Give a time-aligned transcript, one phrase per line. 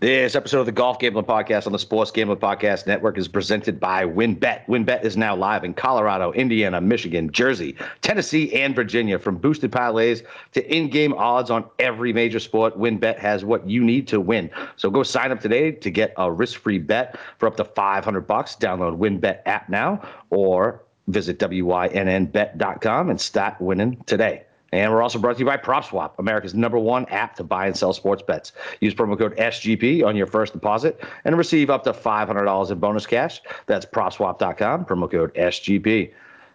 [0.00, 3.78] This episode of the Golf Gambling Podcast on the Sports Gambling Podcast Network is presented
[3.78, 4.66] by WynnBET.
[4.66, 9.18] WynnBET is now live in Colorado, Indiana, Michigan, Jersey, Tennessee, and Virginia.
[9.18, 14.08] From boosted parlays to in-game odds on every major sport, WynnBET has what you need
[14.08, 14.50] to win.
[14.76, 18.56] So go sign up today to get a risk-free bet for up to 500 bucks.
[18.56, 20.00] Download WynnBET app now
[20.30, 24.44] or visit wynnbet.com and start winning today.
[24.72, 27.76] And we're also brought to you by PropSwap, America's number one app to buy and
[27.76, 28.52] sell sports bets.
[28.80, 33.06] Use promo code SGP on your first deposit and receive up to $500 in bonus
[33.06, 33.42] cash.
[33.66, 36.12] That's PropSwap.com, promo code SGP.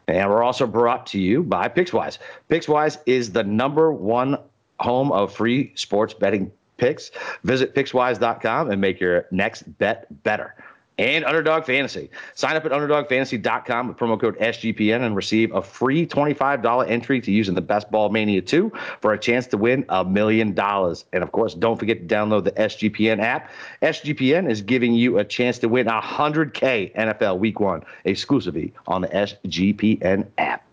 [0.07, 2.17] And we're also brought to you by PicksWise.
[2.49, 4.37] PicksWise is the number one
[4.79, 7.11] home of free sports betting picks.
[7.43, 10.55] Visit PicksWise.com and make your next bet better
[10.97, 12.09] and Underdog Fantasy.
[12.35, 17.31] Sign up at UnderdogFantasy.com with promo code SGPN and receive a free $25 entry to
[17.31, 21.05] use in the Best Ball Mania 2 for a chance to win a million dollars.
[21.13, 23.51] And of course, don't forget to download the SGPN app.
[23.81, 29.07] SGPN is giving you a chance to win 100K NFL Week 1 exclusively on the
[29.09, 30.63] SGPN app.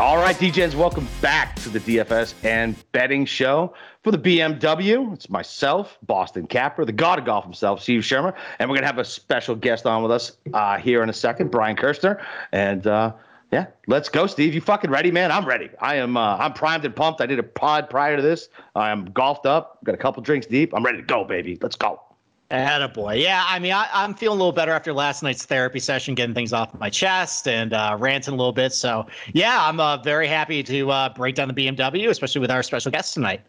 [0.00, 5.12] All right, DJs, welcome back to the DFS and betting show for the BMW.
[5.12, 8.98] It's myself, Boston Capper, the god of golf himself, Steve Shermer, and we're gonna have
[8.98, 12.24] a special guest on with us uh, here in a second, Brian Kirstner.
[12.52, 13.12] And uh,
[13.50, 14.54] yeah, let's go, Steve.
[14.54, 15.32] You fucking ready, man?
[15.32, 15.68] I'm ready.
[15.80, 16.16] I am.
[16.16, 17.20] Uh, I'm primed and pumped.
[17.20, 18.50] I did a pod prior to this.
[18.76, 19.82] I am golfed up.
[19.82, 20.72] Got a couple drinks deep.
[20.76, 21.58] I'm ready to go, baby.
[21.60, 22.00] Let's go.
[22.50, 23.14] Boy.
[23.14, 26.34] Yeah, I mean, I, am feeling a little better after last night's therapy session, getting
[26.34, 28.72] things off my chest and uh, ranting a little bit.
[28.72, 32.62] So, yeah, I'm uh, very happy to uh, break down the BMW, especially with our
[32.62, 33.42] special guest tonight.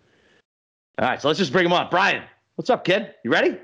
[0.99, 1.87] All right, so let's just bring him on.
[1.89, 2.23] Brian,
[2.55, 3.15] what's up, kid?
[3.23, 3.57] You ready?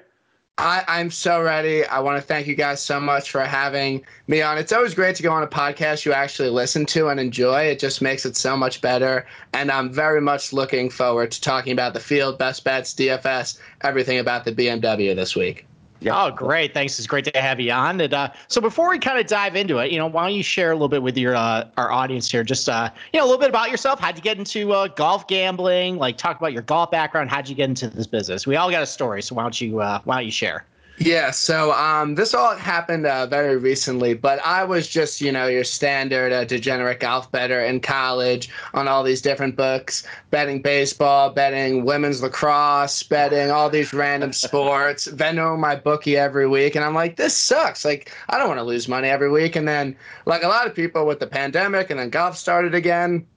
[0.58, 1.84] I, I'm so ready.
[1.86, 4.58] I want to thank you guys so much for having me on.
[4.58, 7.64] It's always great to go on a podcast you actually listen to and enjoy.
[7.64, 9.26] It just makes it so much better.
[9.52, 14.20] And I'm very much looking forward to talking about the field, best bets, DFS, everything
[14.20, 15.66] about the BMW this week.
[16.06, 16.24] Yeah.
[16.24, 16.72] Oh, great.
[16.72, 17.00] Thanks.
[17.00, 18.00] It's great to have you on.
[18.00, 20.44] And uh, so before we kind of dive into it, you know, why don't you
[20.44, 22.44] share a little bit with your uh, our audience here?
[22.44, 24.00] Just uh, you know, a little bit about yourself.
[24.00, 25.98] How'd you get into uh, golf gambling?
[25.98, 27.32] Like, talk about your golf background.
[27.32, 28.46] How'd you get into this business?
[28.46, 30.64] We all got a story, so why don't you uh, why don't you share?
[30.98, 35.48] Yeah, so um, this all happened uh, very recently, but I was just, you know,
[35.48, 41.32] your standard uh, degenerate golf bettor in college on all these different books, betting baseball,
[41.32, 46.76] betting women's lacrosse, betting all these random sports, Venmo my bookie every week.
[46.76, 47.84] And I'm like, this sucks.
[47.84, 49.58] Like, I don't want to lose money every week.
[49.58, 53.28] And then, like a lot of people with the pandemic and then golf started again,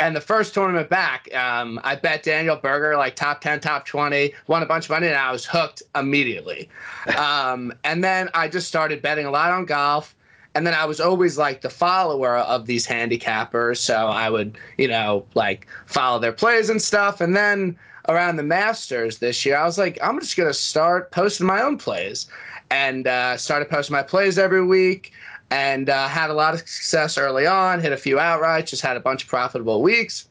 [0.00, 4.32] and the first tournament back, um, I bet Daniel Berger like top 10, top 20,
[4.46, 6.68] won a bunch of money, and I was hooked immediately.
[7.16, 10.14] Um, and then I just started betting a lot on golf.
[10.54, 13.78] And then I was always like the follower of these handicappers.
[13.78, 17.20] So I would, you know, like follow their plays and stuff.
[17.20, 17.76] And then
[18.08, 21.62] around the Masters this year, I was like, I'm just going to start posting my
[21.62, 22.26] own plays.
[22.70, 25.12] And uh, started posting my plays every week
[25.50, 28.96] and uh, had a lot of success early on, hit a few outrights, just had
[28.96, 30.28] a bunch of profitable weeks.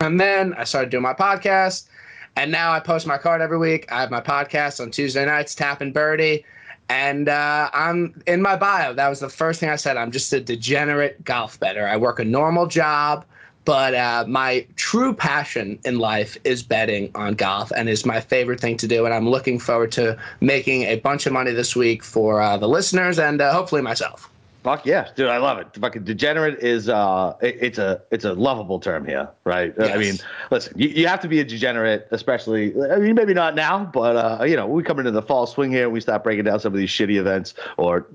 [0.00, 1.88] And then I started doing my podcast,
[2.36, 3.90] and now I post my card every week.
[3.90, 6.44] I have my podcast on Tuesday nights, Tap and Birdie,
[6.88, 8.92] and uh, I'm in my bio.
[8.92, 9.96] That was the first thing I said.
[9.96, 11.86] I'm just a degenerate golf bettor.
[11.86, 13.24] I work a normal job,
[13.64, 18.60] but uh, my true passion in life is betting on golf, and is my favorite
[18.60, 19.04] thing to do.
[19.04, 22.68] And I'm looking forward to making a bunch of money this week for uh, the
[22.68, 24.30] listeners and uh, hopefully myself.
[24.62, 25.28] Fuck yeah, dude!
[25.28, 25.68] I love it.
[25.74, 29.72] Fucking degenerate is uh, it, it's a it's a lovable term here, right?
[29.78, 29.90] Yes.
[29.90, 30.14] I mean,
[30.50, 32.74] listen, you, you have to be a degenerate, especially.
[32.90, 35.70] I mean, maybe not now, but uh, you know, we come into the fall swing
[35.70, 38.06] here, and we start breaking down some of these shitty events or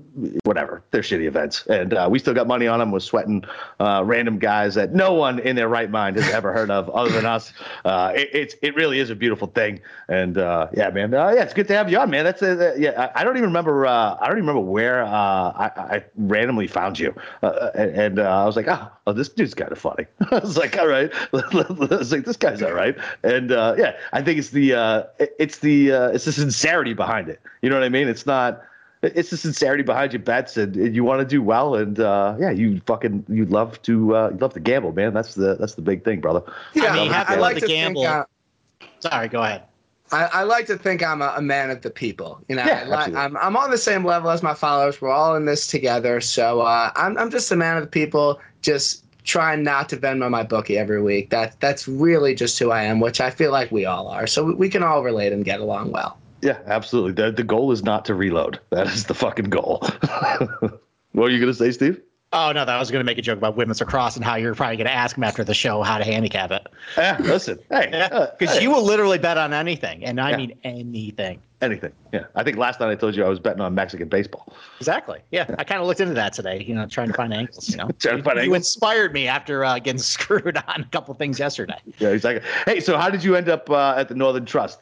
[0.44, 2.92] whatever they're shitty events, and uh, we still got money on them.
[2.92, 3.44] We're sweating
[3.80, 7.10] uh, random guys that no one in their right mind has ever heard of other
[7.10, 7.52] than us.
[7.84, 11.42] Uh, it, it's it really is a beautiful thing, and uh, yeah, man, uh, yeah,
[11.42, 12.24] it's good to have you on, man.
[12.24, 13.10] That's a, yeah.
[13.14, 13.86] I, I, don't even remember.
[13.86, 16.04] Uh, I don't even remember where uh, I, I
[16.36, 19.72] randomly found you, uh, and, and uh, I was like, oh, oh this dude's kind
[19.72, 20.06] of funny.
[20.30, 23.96] I was like, all right, I was like, this guy's all right, and uh, yeah,
[24.12, 27.40] I think it's the uh, it's the uh, it's the sincerity behind it.
[27.62, 28.08] You know what I mean?
[28.08, 28.62] It's not.
[29.02, 32.34] It's the sincerity behind your bets, and, and you want to do well, and uh,
[32.40, 35.14] yeah, you fucking you love to uh, you love to gamble, man.
[35.14, 36.42] That's the that's the big thing, brother.
[36.74, 38.02] Yeah, I mean, I, I like to gamble.
[38.02, 38.26] Think,
[39.00, 39.62] Sorry, go ahead.
[40.12, 42.40] I, I, like to think I'm a, a, man of the people.
[42.48, 45.00] You know, yeah, I, am I'm on the same level as my followers.
[45.00, 46.20] We're all in this together.
[46.20, 48.40] So uh, I'm I'm just a man of the people.
[48.62, 51.30] Just trying not to Venmo my bookie every week.
[51.30, 54.26] That that's really just who I am, which I feel like we all are.
[54.26, 56.18] So we, we can all relate and get along well.
[56.42, 57.12] Yeah, absolutely.
[57.12, 58.60] The the goal is not to reload.
[58.70, 59.78] That is the fucking goal.
[61.12, 62.00] what are you gonna say, Steve?
[62.38, 64.54] Oh no, that was going to make a joke about women's lacrosse and how you're
[64.54, 66.66] probably going to ask him after the show how to handicap it.
[66.98, 67.88] Yeah, listen, hey,
[68.38, 70.36] because uh, you will literally bet on anything, and I Yeah.
[70.36, 71.40] mean anything.
[71.62, 71.92] anything.
[72.12, 74.54] Yeah, I think last night I told you I was betting on Mexican baseball.
[74.78, 75.20] Exactly.
[75.30, 76.62] Yeah, I kind of looked into that today.
[76.62, 77.70] You know, trying to find angles.
[77.70, 80.88] You know, Trying to find you, you inspired me after uh, getting screwed on a
[80.92, 81.78] couple things yesterday.
[81.98, 82.46] Yeah, exactly.
[82.66, 84.80] Hey, so how did you end up uh, at the Northern Trust?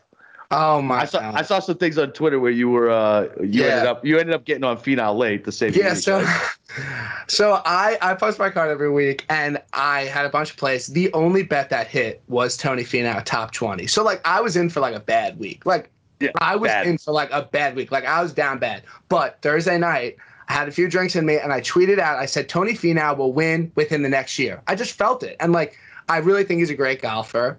[0.56, 1.35] Oh my I saw God.
[1.35, 3.71] I saw some things on Twitter where you were uh, you Yeah.
[3.73, 5.77] ended up you ended up getting on Finau late to save.
[5.77, 6.51] yeah so right?
[7.29, 10.89] so i i post my card every week and i had a bunch of plays
[10.89, 14.69] the only bet that hit was tony Finau top 20 so like i was in
[14.69, 15.91] for like a bad week like
[16.21, 16.87] Yeah, i was bad.
[16.87, 20.17] in for like a bad week like i was down bad but thursday night
[20.49, 23.17] I had a few drinks in me and I tweeted out, I said, Tony Finau
[23.17, 24.61] will win within the next year.
[24.67, 25.37] I just felt it.
[25.41, 25.79] And like,
[26.11, 27.56] I really think he's a great golfer.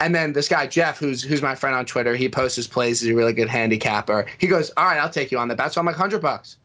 [0.00, 3.00] And then this guy Jeff, who's who's my friend on Twitter, he posts his plays.
[3.00, 4.26] He's a really good handicapper.
[4.38, 6.56] He goes, "All right, I'll take you on the bet." So I'm like, hundred bucks.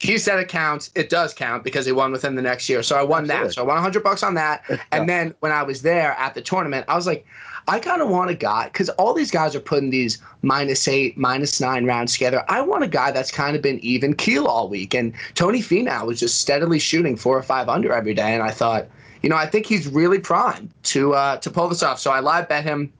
[0.00, 0.92] He said it counts.
[0.94, 2.84] It does count because he won within the next year.
[2.84, 3.48] So I won Absolutely.
[3.48, 3.54] that.
[3.54, 4.62] So I won hundred bucks on that.
[4.92, 7.26] And then when I was there at the tournament, I was like,
[7.66, 11.18] I kind of want a guy because all these guys are putting these minus eight,
[11.18, 12.42] minus nine rounds together.
[12.48, 14.94] I want a guy that's kind of been even keel all week.
[14.94, 18.32] And Tony Finau was just steadily shooting four or five under every day.
[18.32, 18.88] And I thought,
[19.22, 21.98] you know, I think he's really primed to uh, to pull this off.
[21.98, 22.92] So I live bet him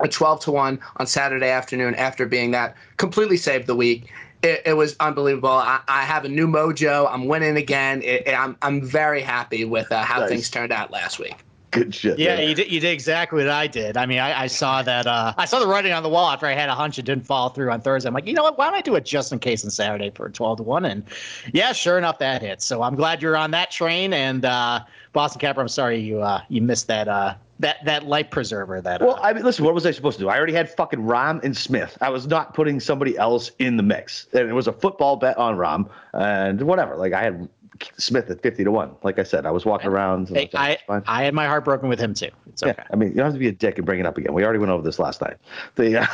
[0.00, 4.10] a 12 to 1 on Saturday afternoon after being that completely saved the week.
[4.42, 5.50] It, it was unbelievable.
[5.50, 7.06] I, I have a new mojo.
[7.12, 8.00] I'm winning again.
[8.02, 10.28] It, it- I'm, I'm very happy with uh, how Nice.
[10.30, 11.36] things turned out last week.
[11.70, 12.18] Good shit.
[12.18, 12.48] Yeah, man.
[12.48, 12.70] you did.
[12.70, 13.96] You did exactly what I did.
[13.96, 15.06] I mean, I, I saw that.
[15.06, 17.24] Uh, I saw the writing on the wall after I had a hunch it didn't
[17.26, 18.08] fall through on Thursday.
[18.08, 18.58] I'm like, you know what?
[18.58, 20.84] Why don't I do it just in case on Saturday for 12 to one?
[20.84, 21.04] And
[21.52, 22.60] yeah, sure enough, that hit.
[22.60, 24.12] So I'm glad you're on that train.
[24.12, 24.80] And uh,
[25.12, 28.80] Boston Capper, I'm sorry you uh, you missed that uh, that that life preserver.
[28.80, 29.64] That uh, Well, I mean, listen.
[29.64, 30.28] What was I supposed to do?
[30.28, 31.96] I already had fucking Rahm and Smith.
[32.00, 35.36] I was not putting somebody else in the mix, and it was a football bet
[35.38, 36.96] on Rahm and whatever.
[36.96, 37.48] Like I had
[37.96, 38.92] Smith at fifty to one.
[39.02, 40.28] Like I said, I was walking around.
[40.28, 42.30] and Hey, was like, I I had my heart broken with him too.
[42.48, 42.74] It's okay.
[42.76, 44.32] Yeah, I mean, you don't have to be a dick and bring it up again.
[44.32, 45.36] We already went over this last night.
[45.76, 46.06] The uh,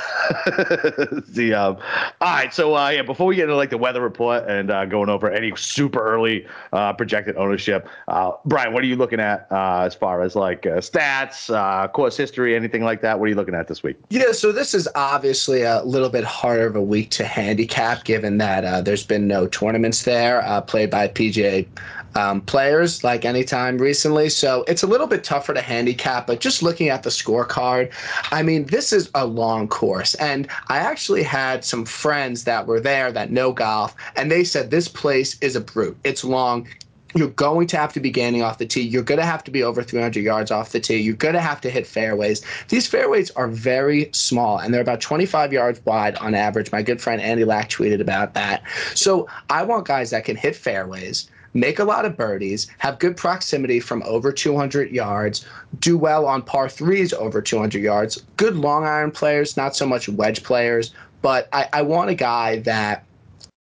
[1.29, 1.77] the um,
[2.21, 2.53] all right.
[2.53, 5.31] So uh, yeah, before we get into like the weather report and uh, going over
[5.31, 9.95] any super early uh, projected ownership, uh, Brian, what are you looking at uh, as
[9.95, 13.19] far as like uh, stats, uh, course history, anything like that?
[13.19, 13.97] What are you looking at this week?
[14.11, 18.39] Yeah, so this is obviously a little bit harder of a week to handicap given
[18.39, 21.56] that uh, there's been no tournaments there uh, played by PGA
[22.17, 24.29] um, players like any time recently.
[24.29, 27.93] So it's a little bit tougher to handicap, but just looking at the scorecard,
[28.32, 30.14] I mean, this is a long course.
[30.17, 34.70] And I actually had some friends that were there that know golf, and they said
[34.70, 35.97] this place is a brute.
[36.05, 36.67] It's long.
[37.14, 38.82] You're going to have to be gaining off the tee.
[38.82, 40.99] You're going to have to be over 300 yards off the tee.
[40.99, 42.43] You're going to have to hit fairways.
[42.69, 46.70] These fairways are very small and they're about 25 yards wide on average.
[46.73, 48.62] My good friend Andy Lack tweeted about that.
[48.94, 53.17] So I want guys that can hit fairways, make a lot of birdies, have good
[53.17, 55.44] proximity from over 200 yards,
[55.81, 60.08] do well on par threes over 200 yards, good long iron players, not so much
[60.08, 60.93] wedge players.
[61.23, 63.05] But I, I want a guy that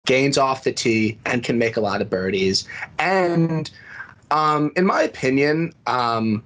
[0.05, 2.67] gains off the tee and can make a lot of birdies.
[2.99, 3.69] And
[4.31, 6.43] um, in my opinion, um,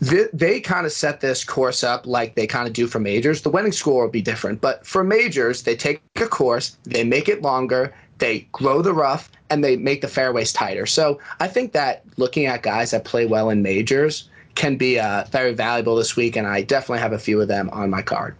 [0.00, 3.42] they, they kind of set this course up like they kind of do for majors.
[3.42, 7.28] The winning score will be different, but for majors, they take a course, they make
[7.28, 10.86] it longer, they grow the rough, and they make the fairways tighter.
[10.86, 15.24] So I think that looking at guys that play well in majors can be uh,
[15.30, 18.34] very valuable this week, and I definitely have a few of them on my card.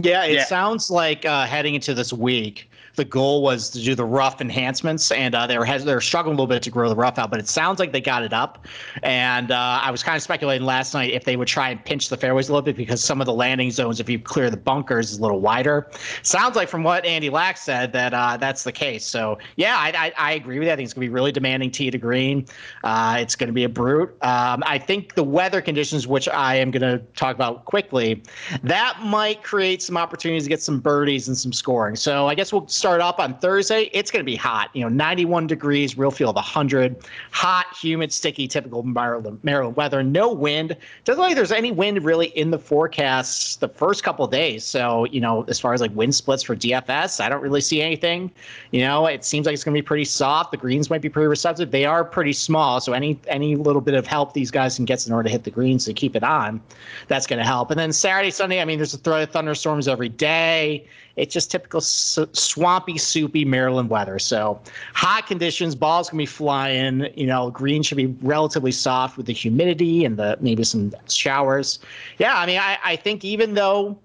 [0.00, 0.44] Yeah, it Yeah.
[0.44, 5.12] sounds like uh, heading into this week, the goal was to do the rough enhancements,
[5.12, 7.38] and uh, they were they're struggling a little bit to grow the rough out, but
[7.38, 8.66] it sounds like they got it up.
[9.02, 12.08] And uh, I was kind of speculating last night if they would try and pinch
[12.08, 14.56] the fairways a little bit because some of the landing zones, if you clear the
[14.56, 15.90] bunkers, is a little wider.
[16.22, 19.04] Sounds like from what Andy Lack said that uh, that's the case.
[19.04, 20.72] So yeah, I, I, I agree with that.
[20.72, 22.46] I think it's gonna be really demanding tee to green.
[22.82, 24.10] Uh, it's gonna be a brute.
[24.22, 28.22] Um, I think the weather conditions, which I am gonna talk about quickly,
[28.62, 31.96] that might create some opportunities to get some birdies and some scoring.
[31.96, 33.90] So I guess we'll start up on Thursday.
[33.92, 36.96] It's going to be hot, you know, 91 degrees, real feel of 100,
[37.30, 40.02] hot, humid, sticky, typical Maryland, Maryland weather.
[40.02, 40.76] No wind.
[41.04, 44.64] Doesn't look like there's any wind really in the forecasts the first couple days.
[44.64, 47.80] So you know, as far as like wind splits for DFS, I don't really see
[47.80, 48.30] anything.
[48.72, 50.50] You know, it seems like it's going to be pretty soft.
[50.50, 51.70] The greens might be pretty receptive.
[51.70, 54.96] They are pretty small, so any any little bit of help these guys can get
[55.06, 56.60] in order to hit the greens to keep it on,
[57.08, 57.70] that's going to help.
[57.70, 60.86] And then Saturday, Sunday, I mean, there's a threat of thunderstorms every day.
[61.16, 64.18] It's just typical s- swampy, soupy Maryland weather.
[64.18, 64.60] So
[64.94, 67.08] hot conditions, balls can be flying.
[67.14, 71.78] You know, green should be relatively soft with the humidity and the maybe some showers.
[72.18, 73.98] Yeah, I mean, I, I think even though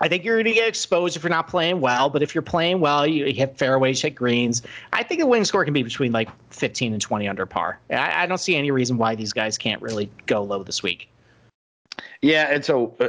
[0.00, 2.08] I think you're going to get exposed if you're not playing well.
[2.08, 4.62] But if you're playing well, you hit fairways, hit greens.
[4.92, 7.78] I think the winning score can be between like 15 and 20 under par.
[7.90, 11.08] I, I don't see any reason why these guys can't really go low this week.
[12.22, 13.08] Yeah, and so uh,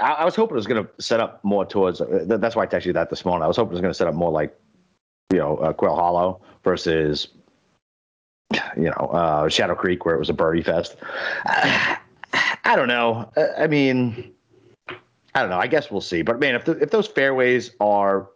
[0.00, 2.00] I, I, was hoping it was going to set up more towards.
[2.00, 3.42] Uh, that's why I texted you that this morning.
[3.42, 4.58] I was hoping it was going to set up more like,
[5.32, 7.28] you know, uh, Quail Hollow versus,
[8.76, 10.96] you know, uh, Shadow Creek, where it was a birdie fest.
[11.46, 11.98] I,
[12.64, 13.30] I don't know.
[13.56, 14.32] I mean,
[15.34, 15.58] I don't know.
[15.58, 16.22] I guess we'll see.
[16.22, 18.28] But man, if the, if those fairways are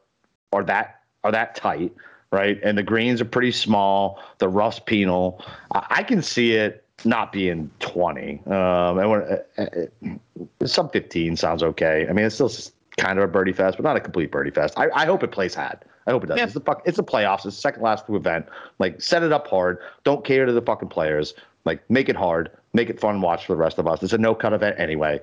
[0.53, 1.93] are that are that tight,
[2.31, 6.82] right, and the greens are pretty small, the rough's penal, I, I can see it
[7.05, 8.43] not being 20.
[8.47, 12.07] Um, and when, uh, uh, some 15 sounds okay.
[12.09, 12.51] I mean, it's still
[12.97, 14.75] kind of a birdie fest, but not a complete birdie fest.
[14.77, 15.79] I, I hope it plays hard.
[16.07, 16.39] I hope it does.
[16.39, 16.45] Yeah.
[16.45, 16.83] It's the fuck.
[16.85, 17.47] It's the playoffs.
[17.47, 18.47] It's the second last event.
[18.79, 19.79] Like, set it up hard.
[20.05, 21.35] Don't cater to the fucking players.
[21.65, 22.51] Like, make it hard.
[22.73, 24.03] Make it fun watch for the rest of us.
[24.03, 25.21] It's a no cut event anyway.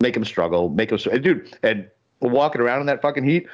[0.00, 0.68] Make them struggle.
[0.68, 1.56] Make them, dude.
[1.62, 1.88] And
[2.20, 3.48] walking around in that fucking heat,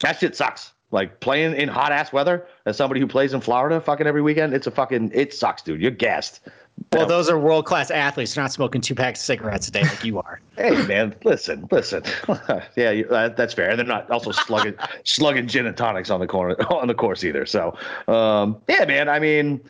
[0.00, 0.72] that shit sucks.
[0.90, 4.54] Like playing in hot ass weather as somebody who plays in Florida fucking every weekend,
[4.54, 5.80] it's a fucking it sucks, dude.
[5.80, 6.46] You're gassed.
[6.92, 8.34] Well, those are world class athletes.
[8.34, 10.40] They're not smoking two packs of cigarettes a day like you are.
[10.56, 12.02] hey, man, listen, listen.
[12.76, 13.74] yeah, you, uh, that's fair.
[13.76, 17.46] They're not also slugging slugging gin and tonics on the corner on the course either.
[17.46, 17.76] So,
[18.08, 19.08] um, yeah, man.
[19.08, 19.60] I mean,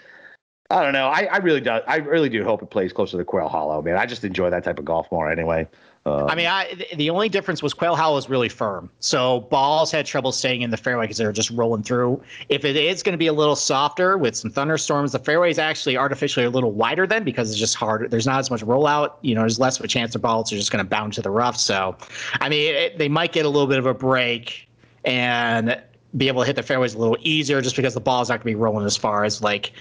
[0.71, 1.09] I don't know.
[1.09, 1.71] I, I really do.
[1.71, 3.97] I really do hope it plays closer to Quail Hollow, man.
[3.97, 5.67] I just enjoy that type of golf more anyway.
[6.07, 8.91] Um, I mean, I, the only difference was Quail Hollow was really firm.
[9.01, 12.23] So balls had trouble staying in the fairway because they were just rolling through.
[12.51, 15.59] If it is going to be a little softer with some thunderstorms, the fairway is
[15.59, 18.07] actually artificially a little wider then because it's just harder.
[18.07, 19.15] There's not as much rollout.
[19.23, 21.23] You know, there's less of a chance the balls are just going to bounce to
[21.23, 21.57] the rough.
[21.57, 21.97] So,
[22.41, 24.69] I mean, it, they might get a little bit of a break
[25.07, 25.81] and
[26.19, 28.53] be able to hit the fairways a little easier just because the ball's not going
[28.53, 29.73] to be rolling as far as like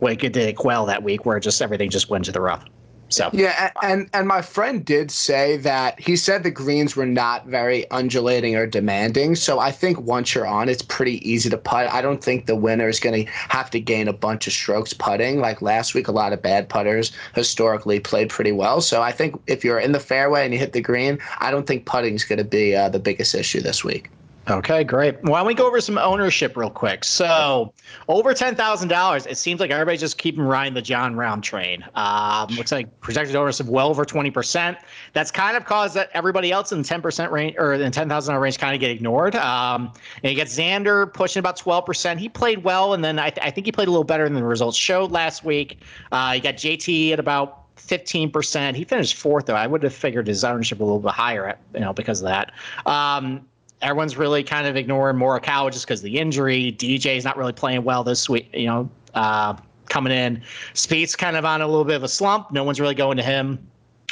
[0.00, 2.64] like it did at Quail that week where just everything just went to the rough.
[3.12, 7.46] So yeah, and and my friend did say that he said the greens were not
[7.46, 9.36] very undulating or demanding.
[9.36, 11.92] So I think once you're on, it's pretty easy to putt.
[11.92, 14.92] I don't think the winner is going to have to gain a bunch of strokes
[14.92, 15.40] putting.
[15.40, 18.80] Like last week, a lot of bad putters historically played pretty well.
[18.80, 21.66] So I think if you're in the fairway and you hit the green, I don't
[21.66, 24.10] think putting is going to be uh, the biggest issue this week.
[24.50, 25.22] Okay, great.
[25.22, 27.04] Why don't we go over some ownership real quick?
[27.04, 27.72] So,
[28.08, 29.24] over ten thousand dollars.
[29.26, 31.84] It seems like everybody's just keeping riding the Jon Rahm train.
[31.94, 34.78] Um, looks like projected ownership well over twenty percent.
[35.12, 38.08] That's kind of caused that everybody else in the ten percent range or in ten
[38.08, 39.36] thousand dollar range kind of get ignored.
[39.36, 39.92] Um,
[40.24, 42.18] and you get Xander pushing about twelve percent.
[42.18, 44.34] He played well, and then I, th- I, think he played a little better than
[44.34, 45.78] the results showed last week.
[46.10, 48.74] Uh, you got JT at about 15%.
[48.74, 49.54] He finished fourth, though.
[49.54, 52.28] I would have figured his ownership a little bit higher, at, you know, because of
[52.28, 52.52] that.
[52.86, 53.44] Um,
[53.82, 56.74] everyone's really kind of ignoring Morikawa just because of the injury.
[56.78, 59.56] DJ's not really playing well this week, you know, uh,
[59.88, 60.42] coming in.
[60.74, 62.50] Spieth's kind of on a little bit of a slump.
[62.50, 63.58] No one's really going to him.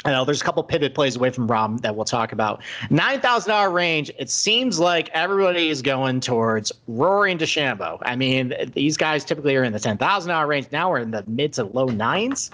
[0.03, 2.63] I know there's a couple pivot plays away from Rahm that we'll talk about.
[2.89, 4.09] Nine thousand dollar range.
[4.17, 7.99] It seems like everybody is going towards Rory and DeChambeau.
[8.01, 10.67] I mean, these guys typically are in the ten thousand dollar range.
[10.71, 12.49] Now we're in the mid to low nines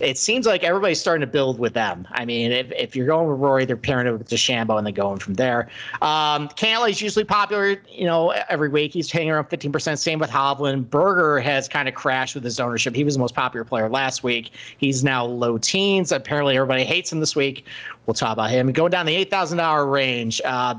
[0.00, 2.06] it seems like everybody's starting to build with them.
[2.12, 4.94] I mean, if, if you're going with Rory, they're pairing it with DeChambeau and then
[4.94, 5.68] going from there.
[6.02, 8.92] Um, Cantlay's usually popular, you know, every week.
[8.92, 9.98] He's hanging around 15%.
[9.98, 10.90] Same with Hovland.
[10.90, 12.94] Berger has kind of crashed with his ownership.
[12.94, 14.52] He was the most popular player last week.
[14.78, 16.12] He's now low teens.
[16.12, 17.64] Apparently, everybody hates him this week.
[18.06, 18.70] We'll talk about him.
[18.72, 20.40] Going down the $8,000 range.
[20.44, 20.74] Uh,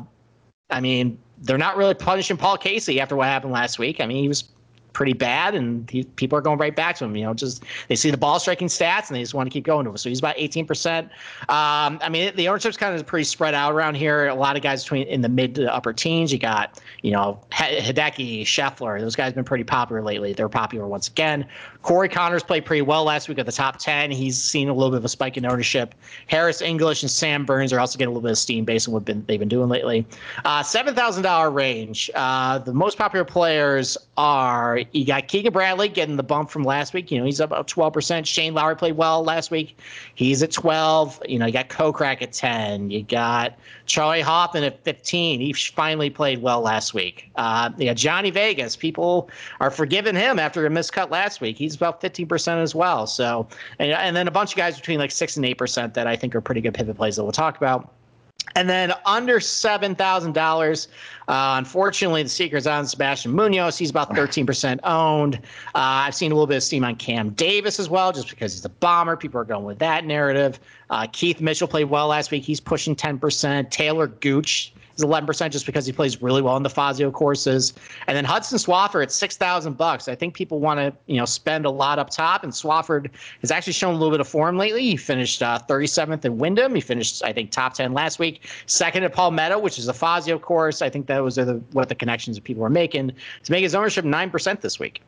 [0.70, 4.02] I mean, they're not really punishing Paul Casey after what happened last week.
[4.02, 4.44] I mean, he was
[4.98, 7.16] pretty bad, and he, people are going right back to him.
[7.16, 9.64] You know, just they see the ball striking stats and they just want to keep
[9.64, 9.98] going to him.
[9.98, 11.04] So he's about 18%.
[11.04, 11.10] Um,
[11.48, 14.28] I mean, the ownership's kind of pretty spread out around here.
[14.28, 16.34] A lot of guys between in the mid to upper teens.
[16.34, 19.00] You got, you know, Hideki, Scheffler.
[19.00, 20.34] Those guys have been pretty popular lately.
[20.34, 21.46] They're popular once again.
[21.88, 24.12] Corey Conners played pretty well last week at the top 10.
[24.12, 25.96] He's seen a little bit of a spike in ownership.
[26.28, 28.94] Harris English and Sam Burns are also getting a little bit of steam based on
[28.94, 30.06] what been, they've been doing lately.
[30.44, 32.12] Uh, $7,000 range.
[32.14, 36.94] Uh, the most popular players are you got Keegan Bradley getting the bump from last
[36.94, 37.10] week.
[37.10, 38.26] You know, he's up about 12%.
[38.26, 39.78] Shane Lowry played well last week.
[40.14, 41.22] He's at 12.
[41.26, 42.92] You know, you got Kokrak at 10.
[42.92, 45.40] You got Charley Hoffman at 15.
[45.40, 47.32] He finally played well last week.
[47.36, 48.76] Uh, got Johnny Vegas.
[48.76, 49.30] People
[49.60, 51.58] are forgiving him after a miscut last week.
[51.58, 53.08] He's about 15% as well.
[53.08, 53.48] So,
[53.80, 56.36] and, and then a bunch of guys between like 6 and 8% that I think
[56.36, 57.94] are pretty good pivot plays that we'll talk about.
[58.56, 60.88] And then under seven thousand uh, dollars,
[61.28, 63.78] unfortunately, the secret's on Sebastian Munoz.
[63.78, 65.36] He's about thirteen percent owned.
[65.36, 68.54] Uh, I've seen a little bit of steam on Cam Davis as well, just because
[68.54, 69.16] he's a bomber.
[69.16, 70.60] People are going with that narrative.
[70.90, 72.44] Uh, Keith Mitchell played well last week.
[72.44, 73.70] He's pushing ten percent.
[73.70, 77.74] Talor Gooch is 11% just because he plays really well in the Fazio courses.
[78.08, 80.08] And then Hudson Swafford at 6,000 bucks.
[80.08, 82.44] I think people want to, you know, spend a lot up top.
[82.44, 83.10] And Swafford
[83.42, 84.82] has actually shown a little bit of form lately.
[84.82, 86.76] He finished uh, 37th in Wyndham.
[86.76, 88.50] He finished, I think, top 10 last week.
[88.66, 90.82] Second at Palmetto, which is a Fazio course.
[90.82, 93.12] I think that was the, what the connections that people were making
[93.44, 95.02] to make his ownership 9% this week.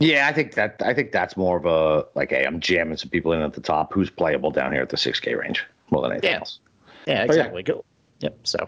[0.00, 3.10] Yeah, I think that I think that's more of a like, hey, I'm jamming some
[3.10, 6.02] people in at the top who's playable down here at the six K range more
[6.02, 6.38] than anything yeah.
[6.38, 6.58] else.
[7.06, 7.62] Yeah, exactly.
[7.66, 7.74] Yeah.
[7.74, 7.84] Cool.
[8.24, 8.38] Yep.
[8.44, 8.58] So,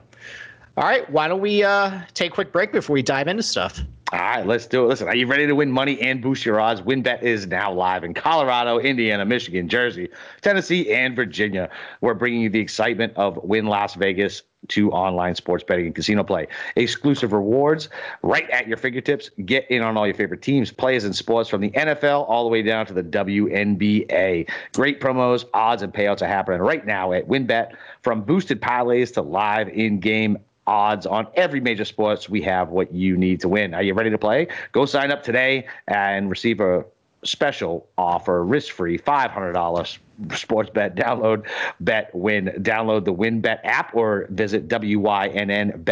[0.77, 3.81] all right, why don't we uh, take a quick break before we dive into stuff?
[4.13, 4.89] All right, let's do it.
[4.89, 6.81] Listen, are you ready to win money and boost your odds?
[6.81, 10.09] WynnBET is now live in Colorado, Indiana, Michigan, Jersey,
[10.43, 11.69] Tennessee, and Virginia.
[12.01, 16.23] We're bringing you the excitement of Wynn Las Vegas to online sports betting and casino
[16.23, 16.47] play.
[16.77, 17.89] Exclusive rewards
[18.23, 19.29] right at your fingertips.
[19.45, 22.51] Get in on all your favorite teams, players, and sports from the NFL all the
[22.51, 24.49] way down to the WNBA.
[24.73, 27.73] Great promos, odds, and payouts are happening right now at WynnBET
[28.03, 32.29] From boosted parlays to live in-game odds on every major sports.
[32.29, 33.75] We have what you need to win.
[33.75, 34.49] Are you ready to play?
[34.73, 36.85] Go sign up today and receive a
[37.25, 39.99] special offer, risk-free, $500
[40.33, 40.95] sports bet.
[40.95, 41.45] Download
[41.81, 42.53] Bet Win.
[42.59, 45.83] Download the WynnBET app or visit wynnbet.com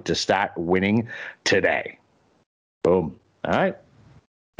[0.00, 1.08] to start winning
[1.44, 1.98] today.
[2.82, 3.18] Boom.
[3.44, 3.76] All right.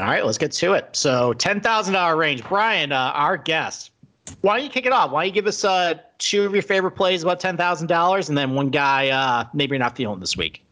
[0.01, 0.89] All right, let's get to it.
[0.91, 2.43] So, $10,000 range.
[2.43, 3.91] Brian, uh, our guest,
[4.41, 5.11] why don't you kick it off?
[5.11, 8.55] Why don't you give us uh, two of your favorite plays about $10,000 and then
[8.55, 10.63] one guy uh, maybe you're not feeling this week?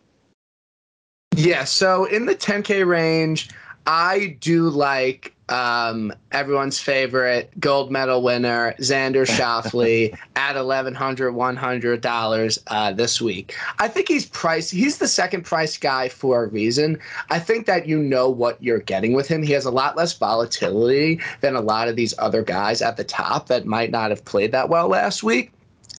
[1.35, 3.49] Yeah, so in the 10K range,
[3.87, 12.91] I do like um, everyone's favorite gold medal winner, Xander Schauffele, at $1,100, $100 uh,
[12.93, 13.55] this week.
[13.77, 16.97] I think he's priced, he's the second price guy for a reason.
[17.29, 19.43] I think that you know what you're getting with him.
[19.43, 23.03] He has a lot less volatility than a lot of these other guys at the
[23.03, 25.51] top that might not have played that well last week.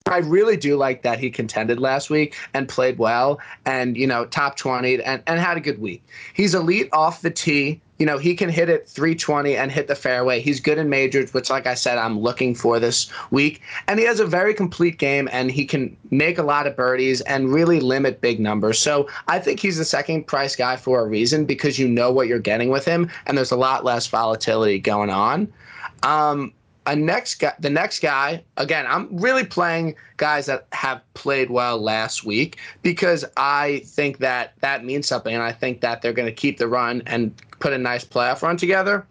[0.08, 4.26] I really do like that he contended last week and played well and, you know,
[4.26, 6.04] top 20 and, and had a good week.
[6.34, 7.80] He's elite off the tee.
[8.00, 10.42] You know, he can hit it 320 and hit the fairway.
[10.42, 13.62] He's good in majors, which, like I said, I'm looking for this week.
[13.88, 17.22] And he has a very complete game and he can make a lot of birdies
[17.22, 18.80] and really limit big numbers.
[18.80, 22.28] So I think he's the second price guy for a reason because you know what
[22.28, 25.54] you're getting with him and there's a lot less volatility going on.
[26.02, 26.52] Um,
[26.86, 31.80] a next guy, the next guy, again, I'm really playing guys that have played well
[31.80, 36.28] last week because I think that that means something, and I think that they're going
[36.28, 39.06] to keep the run and put a nice playoff run together.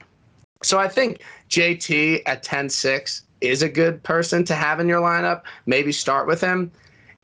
[0.62, 5.42] So I think JT at 10-6 is a good person to have in your lineup.
[5.66, 6.70] Maybe start with him.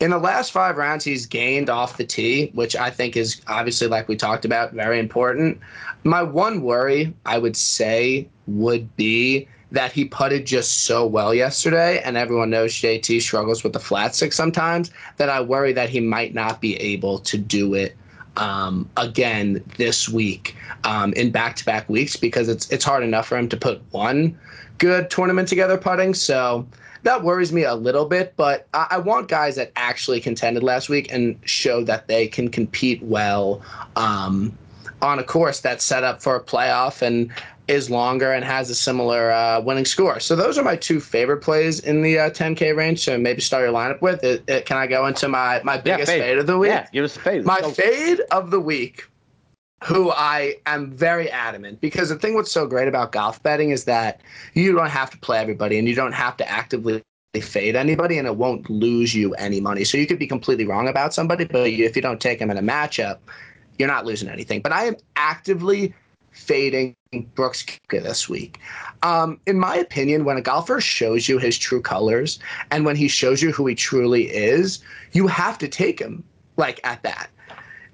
[0.00, 3.88] In the last five rounds, he's gained off the tee, which I think is obviously,
[3.88, 5.58] like we talked about, very important.
[6.04, 12.00] My one worry, I would say, would be that he putted just so well yesterday,
[12.02, 16.00] and everyone knows JT struggles with the flat stick sometimes, that I worry that he
[16.00, 17.94] might not be able to do it
[18.36, 23.48] um, again this week um, in back-to-back weeks because it's it's hard enough for him
[23.48, 24.38] to put one
[24.78, 26.14] good tournament together putting.
[26.14, 26.66] So
[27.02, 30.88] that worries me a little bit, but I, I want guys that actually contended last
[30.88, 33.62] week and show that they can compete well
[33.96, 34.56] um,
[35.02, 37.30] on a course that's set up for a playoff and
[37.68, 40.18] is longer and has a similar uh, winning score.
[40.20, 43.00] So those are my two favorite plays in the uh, 10K range.
[43.00, 44.42] So maybe start your lineup with it.
[44.48, 46.22] it can I go into my my biggest yeah, fade.
[46.22, 46.38] fade.
[46.38, 46.70] of the week?
[46.70, 47.44] Yeah, give us a fade.
[47.44, 49.06] My fade of the week,
[49.84, 53.84] who I am very adamant because the thing what's so great about golf betting is
[53.84, 54.22] that
[54.54, 57.02] you don't have to play everybody and you don't have to actively
[57.40, 59.84] fade anybody and it won't lose you any money.
[59.84, 62.56] So you could be completely wrong about somebody, but if you don't take them in
[62.56, 63.18] a matchup,
[63.78, 64.60] you're not losing anything.
[64.60, 65.94] But I am actively
[66.32, 66.94] fading
[67.34, 68.60] Brooks this week.
[69.02, 72.38] Um, in my opinion, when a golfer shows you his true colors
[72.70, 74.80] and when he shows you who he truly is,
[75.12, 76.22] you have to take him
[76.56, 77.30] like at that.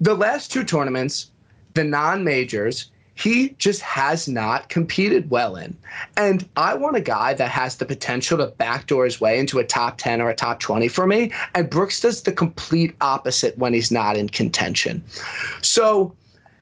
[0.01, 1.31] The last two tournaments,
[1.73, 5.75] the non majors, he just has not competed well in.
[6.17, 9.63] And I want a guy that has the potential to backdoor his way into a
[9.63, 11.31] top 10 or a top 20 for me.
[11.55, 15.01] And Brooks does the complete opposite when he's not in contention.
[15.61, 16.13] So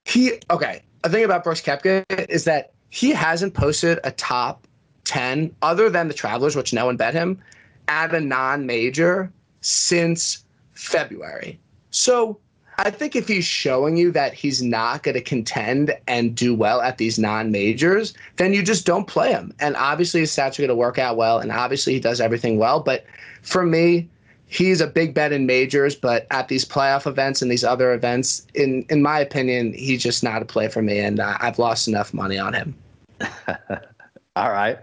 [0.06, 4.68] he, okay, a thing about Brooks Koepka is that he hasn't posted a top
[5.06, 7.42] 10 other than the Travelers, which no one bet him,
[7.88, 11.60] at a non major since February.
[11.90, 12.40] So
[12.78, 16.82] I think if he's showing you that he's not going to contend and do well
[16.82, 19.54] at these non majors, then you just don't play him.
[19.60, 21.40] And obviously, his stats are going to work out well.
[21.40, 22.80] And obviously, he does everything well.
[22.80, 23.06] But
[23.42, 24.10] for me,
[24.54, 28.46] he's a big bet in majors, but at these playoff events and these other events,
[28.54, 31.88] in in my opinion, he's just not a play for me, and uh, I've lost
[31.88, 32.76] enough money on him.
[34.36, 34.80] All right,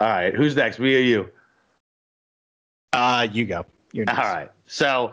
[0.00, 0.34] all right.
[0.34, 0.78] Who's next?
[0.78, 1.28] Me or you?
[2.94, 3.66] Uh, you go.
[3.92, 4.18] You're next.
[4.18, 4.50] All right.
[4.66, 5.12] So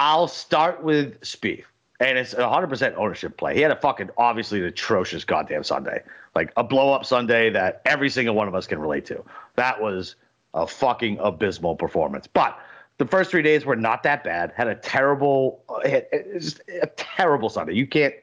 [0.00, 1.64] I'll start with Spieth,
[1.98, 3.56] and it's a 100% ownership play.
[3.56, 6.04] He had a fucking obviously an atrocious goddamn Sunday,
[6.36, 9.24] like a blow up Sunday that every single one of us can relate to.
[9.56, 10.14] That was
[10.54, 12.28] a fucking abysmal performance.
[12.28, 12.56] But
[12.98, 14.52] the first three days were not that bad.
[14.56, 16.00] Had a terrible, uh, uh,
[16.38, 17.74] just a terrible Sunday.
[17.74, 18.14] You can't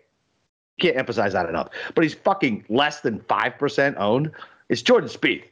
[0.79, 1.71] can't emphasize that enough.
[1.93, 4.31] But he's fucking less than five percent owned.
[4.69, 5.43] It's Jordan Spieth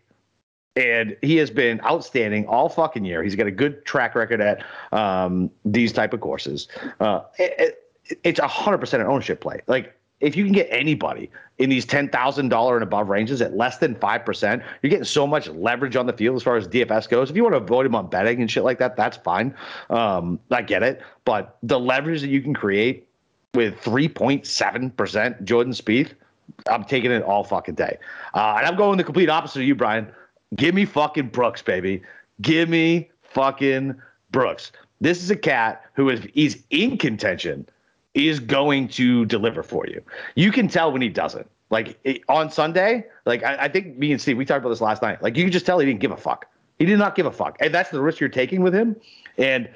[0.76, 3.24] and he has been outstanding all fucking year.
[3.24, 6.68] He's got a good track record at um, these type of courses.
[7.00, 9.62] Uh, it, it, it's a hundred percent an ownership play.
[9.68, 13.56] Like if you can get anybody in these ten thousand dollar and above ranges at
[13.56, 16.68] less than five percent, you're getting so much leverage on the field as far as
[16.68, 17.30] DFS goes.
[17.30, 19.56] If you want to avoid him on betting and shit like that, that's fine.
[19.90, 23.08] Um, I get it, but the leverage that you can create
[23.54, 26.14] with three point seven percent Jordan Spieth,
[26.68, 28.00] I'm taking it all fucking day.
[28.34, 30.12] Uh, and I'm going the complete opposite of you, Brian.
[30.56, 32.02] Give me fucking Brooks, baby.
[32.42, 33.96] Give me fucking
[34.32, 34.72] Brooks.
[35.02, 37.68] This is a cat who is he's in contention,
[38.14, 40.02] is going to deliver for you.
[40.36, 41.50] You can tell when he doesn't.
[41.70, 44.82] Like it, on Sunday, like I, I, think me and Steve, we talked about this
[44.82, 45.24] last night.
[45.24, 46.46] Like you can just tell he didn't give a fuck.
[46.78, 48.96] He did not give a fuck, and that's the risk you're taking with him.
[49.38, 49.70] And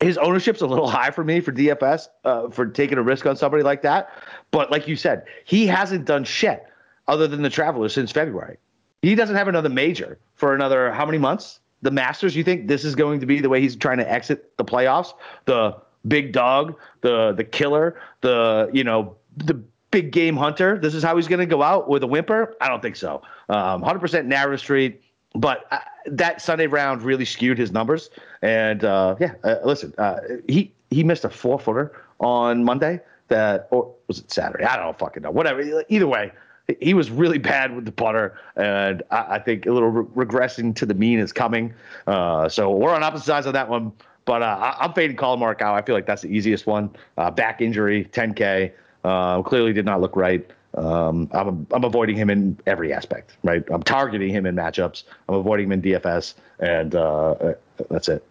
[0.00, 3.36] his ownership's a little high for me for DFS uh, for taking a risk on
[3.36, 4.10] somebody like that.
[4.50, 6.64] But like you said, he hasn't done shit
[7.08, 8.56] other than the Travelers since February.
[9.02, 11.60] He doesn't have another major for another how many months?
[11.82, 14.56] The Masters, you think this is going to be the way he's trying to exit
[14.58, 15.14] the playoffs?
[15.46, 19.54] The big dog, the the killer, the you know, the
[19.90, 20.78] big game hunter.
[20.78, 22.54] This is how he's going to go out with a whimper?
[22.60, 23.22] I don't think so.
[23.48, 25.02] Um, 100% narrow street,
[25.34, 28.10] but uh, that Sunday round really skewed his numbers.
[28.42, 33.00] And uh, yeah, uh, listen, uh, he he missed a four footer on Monday.
[33.28, 34.64] That or was it Saturday?
[34.64, 35.30] I don't fucking know.
[35.30, 35.84] Whatever.
[35.88, 36.32] Either way,
[36.80, 40.74] he was really bad with the putter, and I, I think a little re- regressing
[40.76, 41.74] to the mean is coming.
[42.06, 43.92] Uh, so we're on opposite sides of that one.
[44.24, 45.72] But uh, I, am fading Collin Morikawa.
[45.72, 46.90] I feel like that's the easiest one.
[47.16, 48.70] Uh, back injury, 10K.
[49.02, 50.48] Uh, clearly did not look right.
[50.76, 53.64] Um, I'm, I'm avoiding him in every aspect, right?
[53.72, 55.04] I'm targeting him in matchups.
[55.28, 57.54] I'm avoiding him in DFS, and uh,
[57.88, 58.24] that's it.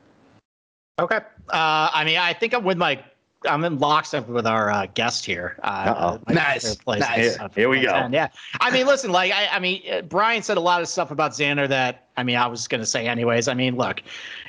[1.00, 1.18] Okay.
[1.50, 3.04] Uh, I mean, I think I'm with my
[3.48, 5.58] I'm in lockstep with our uh, guest here.
[5.64, 7.38] Uh, nice, nice.
[7.38, 8.10] Here, here we go.
[8.12, 8.28] Yeah,
[8.60, 11.32] I mean, listen, like I, I mean, uh, Brian said a lot of stuff about
[11.32, 13.48] Xander that I mean, I was going to say anyways.
[13.48, 14.02] I mean, look,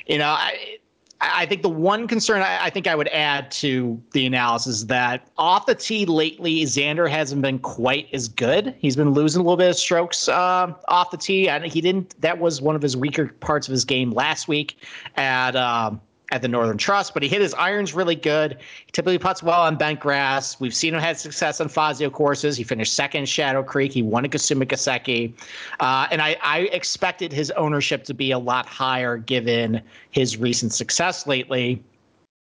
[0.07, 0.77] you know, I,
[1.21, 4.87] I think the one concern I, I, think I would add to the analysis is
[4.87, 8.75] that off the tee lately, Xander hasn't been quite as good.
[8.79, 12.19] He's been losing a little bit of strokes uh, off the tee, and he didn't.
[12.21, 14.77] That was one of his weaker parts of his game last week
[15.15, 15.55] at.
[15.55, 18.57] Um, at the Northern Trust, but he hit his irons really good.
[18.85, 20.59] He typically puts well on bent grass.
[20.59, 22.55] We've seen him have success on Fazio courses.
[22.55, 23.91] He finished second Shadow Creek.
[23.91, 25.33] He won at Kasumigaseki.
[25.79, 30.73] Uh, and I, I expected his ownership to be a lot higher given his recent
[30.73, 31.83] success lately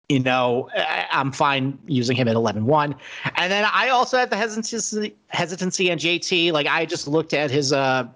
[0.09, 2.97] you know, I, am fine using him at 11-1.
[3.37, 6.53] And then I also have the hesitancy hesitancy on JT.
[6.53, 8.07] Like I just looked at his uh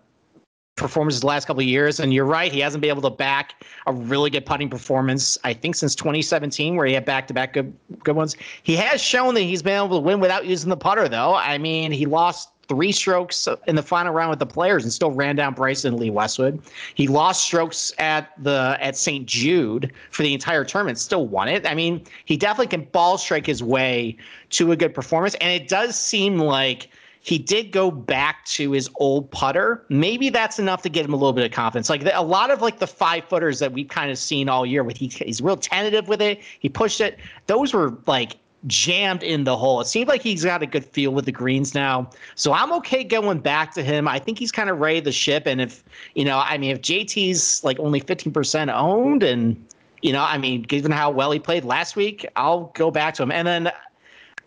[0.80, 2.00] performances the last couple of years.
[2.00, 5.52] And you're right, he hasn't been able to back a really good putting performance, I
[5.52, 8.36] think, since 2017, where he had back to back good good ones.
[8.62, 11.34] He has shown that he's been able to win without using the putter, though.
[11.34, 15.10] I mean, he lost three strokes in the final round with the players and still
[15.10, 16.62] ran down Bryson Lee Westwood.
[16.94, 19.26] He lost strokes at the at St.
[19.26, 21.66] Jude for the entire tournament, still won it.
[21.66, 24.16] I mean, he definitely can ball strike his way
[24.50, 25.34] to a good performance.
[25.40, 26.88] And it does seem like
[27.22, 29.84] he did go back to his old putter.
[29.88, 31.90] Maybe that's enough to get him a little bit of confidence.
[31.90, 34.82] Like a lot of like the five footers that we've kind of seen all year,
[34.82, 36.40] with he, he's real tentative with it.
[36.60, 37.18] He pushed it.
[37.46, 39.80] Those were like jammed in the hole.
[39.80, 42.10] It seems like he's got a good feel with the greens now.
[42.36, 44.08] So I'm okay going back to him.
[44.08, 45.44] I think he's kind of ready the ship.
[45.46, 49.62] And if, you know, I mean, if JT's like only 15% owned and,
[50.02, 53.22] you know, I mean, given how well he played last week, I'll go back to
[53.22, 53.30] him.
[53.30, 53.72] And then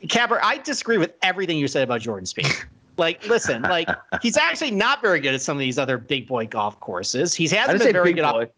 [0.09, 2.65] Capper, I disagree with everything you said about Jordan Spieth.
[2.95, 3.89] Like, listen, like
[4.21, 7.33] he's actually not very good at some of these other big boy golf courses.
[7.33, 8.21] He hasn't been very good.
[8.21, 8.49] Boy.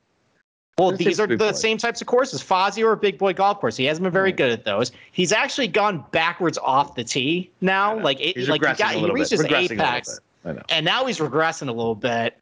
[0.78, 1.52] well, these are the boy.
[1.54, 2.42] same types of courses.
[2.42, 3.78] Fazio or big boy golf course.
[3.78, 4.92] He hasn't been very good at those.
[5.14, 7.98] He's actually gone backwards off the tee now.
[7.98, 11.96] Like, it, like he, got, he reached his apex, and now he's regressing a little
[11.96, 12.38] bit.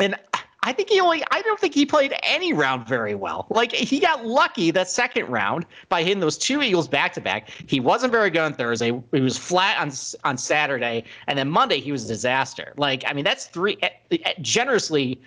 [0.00, 0.16] And
[0.62, 3.46] I think he only I don't think he played any round very well.
[3.50, 7.50] Like he got lucky that second round by hitting those two eagles back to back.
[7.66, 8.92] He wasn't very good on Thursday.
[9.12, 9.92] He was flat on
[10.24, 12.72] on Saturday and then Monday he was a disaster.
[12.76, 15.20] Like I mean that's three eh, eh, generously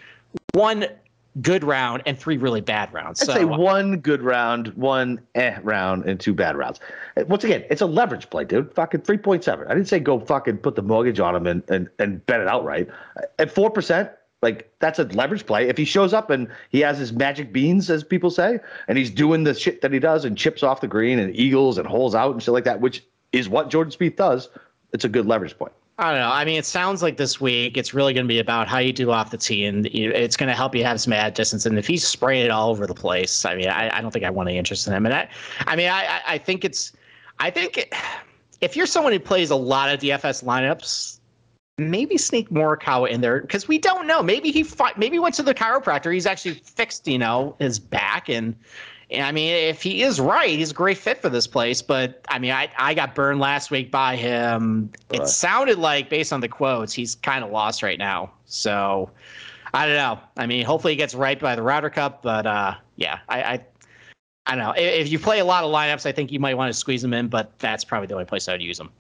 [0.54, 0.86] one
[1.42, 3.22] good round and three really bad rounds.
[3.22, 6.82] I'd so, say one good round, one eh round, and two bad rounds.
[7.16, 8.74] Eh, once again, it's a leverage play, dude.
[8.74, 9.66] Fucking three point seven.
[9.70, 12.48] I didn't say go fucking put the mortgage on him and and, and bet it
[12.48, 12.90] outright.
[13.40, 15.70] At four percent, Like that's a leverage play.
[15.70, 19.12] If he shows up and he has his magic beans, as people say, and he's
[19.12, 22.16] doing the shit that he does and chips off the green and eagles and holes
[22.16, 24.50] out and shit like that, which is what Jordan Spieth does,
[24.94, 25.74] it's a good leverage point.
[25.98, 26.32] I don't know.
[26.32, 28.92] I mean, it sounds like this week it's really going to be about how you
[28.92, 31.68] do off the tee, and it's going to help you have some ad distance.
[31.68, 34.26] And if he's spraying it all over the place, I mean, I, I don't think
[34.26, 35.06] I want any interest in him.
[35.06, 35.30] And I,
[35.68, 36.94] I mean, I, I think it's,
[37.40, 37.94] I think
[38.62, 41.20] if you're someone who plays a lot of DFS lineups,
[41.90, 44.22] maybe sneak Morikawa in there because we don't know.
[44.22, 46.14] Maybe he fought, maybe he went to the chiropractor.
[46.14, 48.56] He's actually fixed, you know, his back and
[49.12, 51.82] and I mean, if he is right, he's a great fit for this place.
[51.82, 54.90] But I mean, I, I got burned last week by him.
[55.12, 55.22] Right.
[55.22, 58.32] It sounded like, based on the quotes, he's kind of lost right now.
[58.46, 59.12] So
[59.74, 60.20] I don't know.
[60.38, 62.24] I mean, hopefully he gets right by the Ryder Cup.
[62.24, 63.66] But uh, yeah, I, I
[64.46, 64.72] I don't know.
[64.72, 67.02] If, if you play a lot of lineups, I think you might want to squeeze
[67.02, 67.28] them in.
[67.28, 68.92] But that's probably the only place I would use them.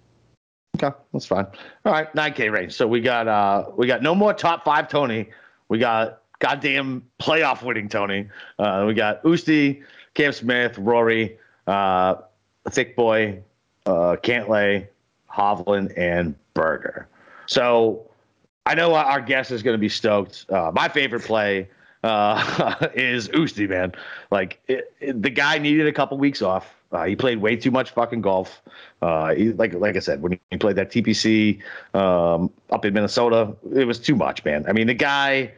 [0.77, 1.45] Okay, that's fine.
[1.85, 2.73] All right, 9K range.
[2.73, 5.29] So we got uh we got no more top five Tony.
[5.67, 8.29] We got goddamn playoff winning Tony.
[8.57, 9.83] Uh, we got Usti.
[10.13, 12.15] Cam Smith, Rory, uh,
[12.69, 13.41] Thick Boy,
[13.85, 14.87] uh, Cantlay,
[15.31, 17.07] Hovland, and Berger.
[17.45, 18.09] So
[18.65, 20.45] I know our guest is going to be stoked.
[20.49, 21.69] Uh, my favorite play
[22.03, 23.93] uh, is Usti, man.
[24.31, 26.73] Like it, it, the guy needed a couple weeks off.
[26.91, 28.61] Uh, he played way too much fucking golf.
[29.01, 31.61] Uh, he, like like I said, when he played that TPC
[31.93, 34.65] um, up in Minnesota, it was too much, man.
[34.67, 35.53] I mean, the guy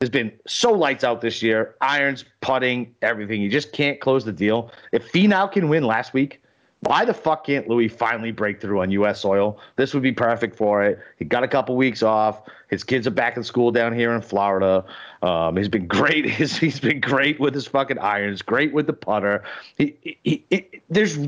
[0.00, 1.74] has been so lights out this year.
[1.80, 3.42] Irons, putting, everything.
[3.42, 4.70] You just can't close the deal.
[4.92, 6.40] If Finau can win last week,
[6.80, 9.20] why the fuck can't Louis finally break through on U.S.
[9.20, 9.58] soil?
[9.76, 11.00] This would be perfect for it.
[11.18, 12.42] He got a couple weeks off.
[12.68, 14.84] His kids are back in school down here in Florida.
[15.22, 16.26] Um, he's been great.
[16.26, 18.42] He's, he's been great with his fucking irons.
[18.42, 19.42] Great with the putter.
[19.76, 21.18] He, he, he, there's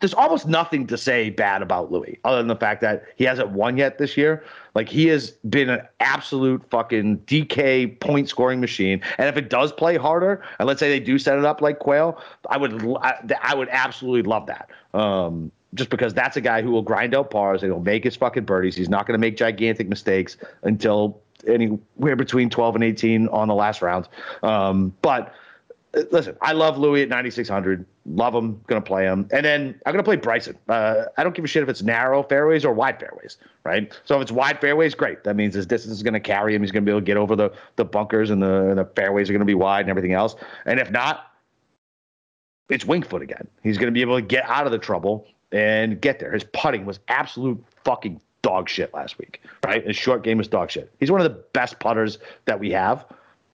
[0.00, 3.50] there's almost nothing to say bad about Louis other than the fact that he hasn't
[3.50, 4.42] won yet this year.
[4.74, 9.02] Like he has been an absolute fucking DK point scoring machine.
[9.18, 11.78] And if it does play harder, and let's say they do set it up like
[11.78, 14.70] Quail, I would I, I would absolutely love that.
[14.94, 18.16] Um, just because that's a guy who will grind out pars and he'll make his
[18.16, 18.74] fucking birdies.
[18.74, 23.54] He's not going to make gigantic mistakes until anywhere between 12 and 18 on the
[23.54, 24.08] last round.
[24.42, 25.32] Um, but
[26.10, 27.84] listen, I love Louis at 9,600.
[28.06, 28.60] Love him.
[28.66, 29.28] Going to play him.
[29.32, 30.56] And then I'm going to play Bryson.
[30.68, 33.92] Uh, I don't give a shit if it's narrow fairways or wide fairways, right?
[34.04, 35.24] So if it's wide fairways, great.
[35.24, 36.62] That means his distance is going to carry him.
[36.62, 38.84] He's going to be able to get over the, the bunkers and the, and the
[38.84, 40.36] fairways are going to be wide and everything else.
[40.64, 41.32] And if not,
[42.68, 43.48] it's Winged Foot again.
[43.62, 46.32] He's going to be able to get out of the trouble and get there.
[46.32, 49.84] His putting was absolute fucking dog shit last week, right?
[49.84, 50.92] His short game was dog shit.
[51.00, 53.04] He's one of the best putters that we have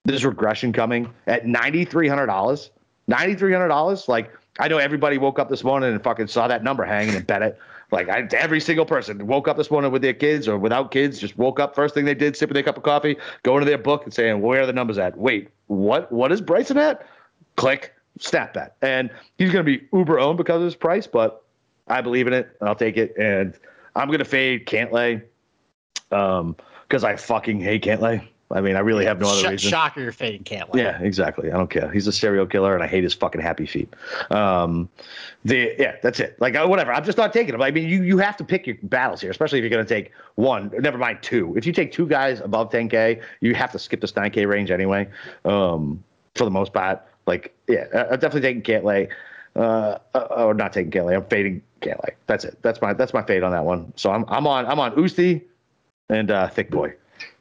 [0.07, 2.71] this regression coming at ninety three hundred dollars.
[3.09, 4.09] Ninety three hundred dollars.
[4.09, 7.27] Like I know everybody woke up this morning and fucking saw that number hanging and
[7.27, 7.59] bet it.
[7.93, 11.21] Like I, every single person woke up this morning with their kids or without kids,
[11.21, 13.79] just woke up first thing they did, sipping their cup of coffee, going to their
[13.79, 15.17] book and saying, "Where are the numbers at?
[15.17, 16.11] Wait, what?
[16.11, 17.07] What is Bryson at?"
[17.57, 21.07] Click, snap that, and he's going to be uber owned because of his price.
[21.07, 21.43] But
[21.87, 22.57] I believe in it.
[22.61, 23.55] I'll take it, and
[23.95, 25.23] I'm going to fade Cantlay,
[26.11, 26.57] um,
[26.89, 28.27] because I fucking hate Cantlay.
[28.51, 29.71] I mean, I really have no other Sh- reason.
[29.71, 30.77] Shocker, you're fading Cantlay.
[30.77, 31.51] Yeah, exactly.
[31.51, 31.91] I don't care.
[31.91, 33.93] He's a serial killer, and I hate his fucking happy feet.
[34.31, 34.89] Um,
[35.45, 36.41] the yeah, that's it.
[36.41, 36.93] Like uh, whatever.
[36.93, 37.63] I'm just not taking him.
[37.63, 39.95] I mean, you you have to pick your battles here, especially if you're going to
[39.95, 40.71] take one.
[40.79, 41.55] Never mind two.
[41.57, 45.09] If you take two guys above 10k, you have to skip the 9k range anyway.
[45.45, 46.03] Um,
[46.37, 49.09] for the most part, like yeah, I'm definitely taking Cantlay.
[49.57, 51.17] Uh, uh, or not taking Cantlay.
[51.17, 52.11] I'm fading Cantlay.
[52.27, 52.59] That's it.
[52.63, 53.93] That's my that's my fade on that one.
[53.97, 55.43] So I'm I'm on I'm on Usti
[56.11, 56.95] and uh, Thick Boy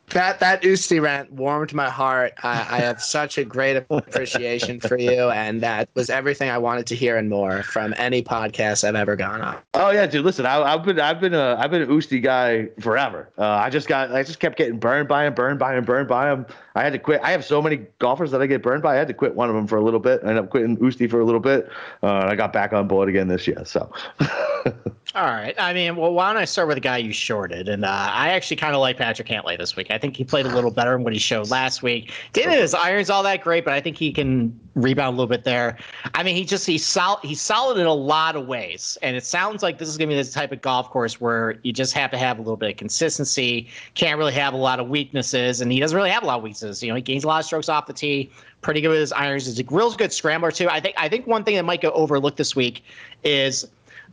[0.10, 2.34] that that Usti rant warmed my heart.
[2.44, 6.86] I, I have such a great appreciation for you, and that was everything I wanted
[6.88, 9.58] to hear and more from any podcast I've ever gone on.
[9.74, 10.26] Oh yeah, dude.
[10.26, 13.30] Listen, I, have been I've been a I've been an Usti guy forever.
[13.38, 16.08] Uh, I just got I just kept getting burned by him, burned by him, burned
[16.08, 16.46] by him.
[16.76, 17.22] I had to quit.
[17.24, 18.96] I have so many golfers that I get burned by.
[18.96, 20.22] I had to quit one of them for a little bit.
[20.24, 21.70] I ended up quitting Usti for a little bit,
[22.04, 23.64] uh, and I got back on board again this year.
[23.66, 23.92] So.
[25.14, 25.56] All right.
[25.58, 27.70] I mean, well, why don't I start with a guy you shorted?
[27.70, 29.92] And uh, I actually kind of like Patrick Cantlay this week.
[29.92, 32.12] I think he played a little better than what he showed last week.
[32.34, 35.46] Didn't his irons all that great, but I think he can rebound a little bit
[35.46, 35.78] there.
[36.16, 37.20] I mean, he just he's solid.
[37.24, 40.16] He's solid in a lot of ways, and it sounds like this is going to
[40.16, 42.72] be the type of golf course where you just have to have a little bit
[42.72, 43.70] of consistency.
[43.94, 46.44] Can't really have a lot of weaknesses, and he doesn't really have a lot of
[46.44, 46.84] weaknesses.
[46.84, 48.30] You know, he gains a lot of strokes off the tee.
[48.62, 49.46] Pretty good with his irons.
[49.46, 50.68] He's a real good scrambler too.
[50.68, 50.96] I think.
[50.98, 52.84] I think one thing that might go overlooked this week
[53.24, 53.66] is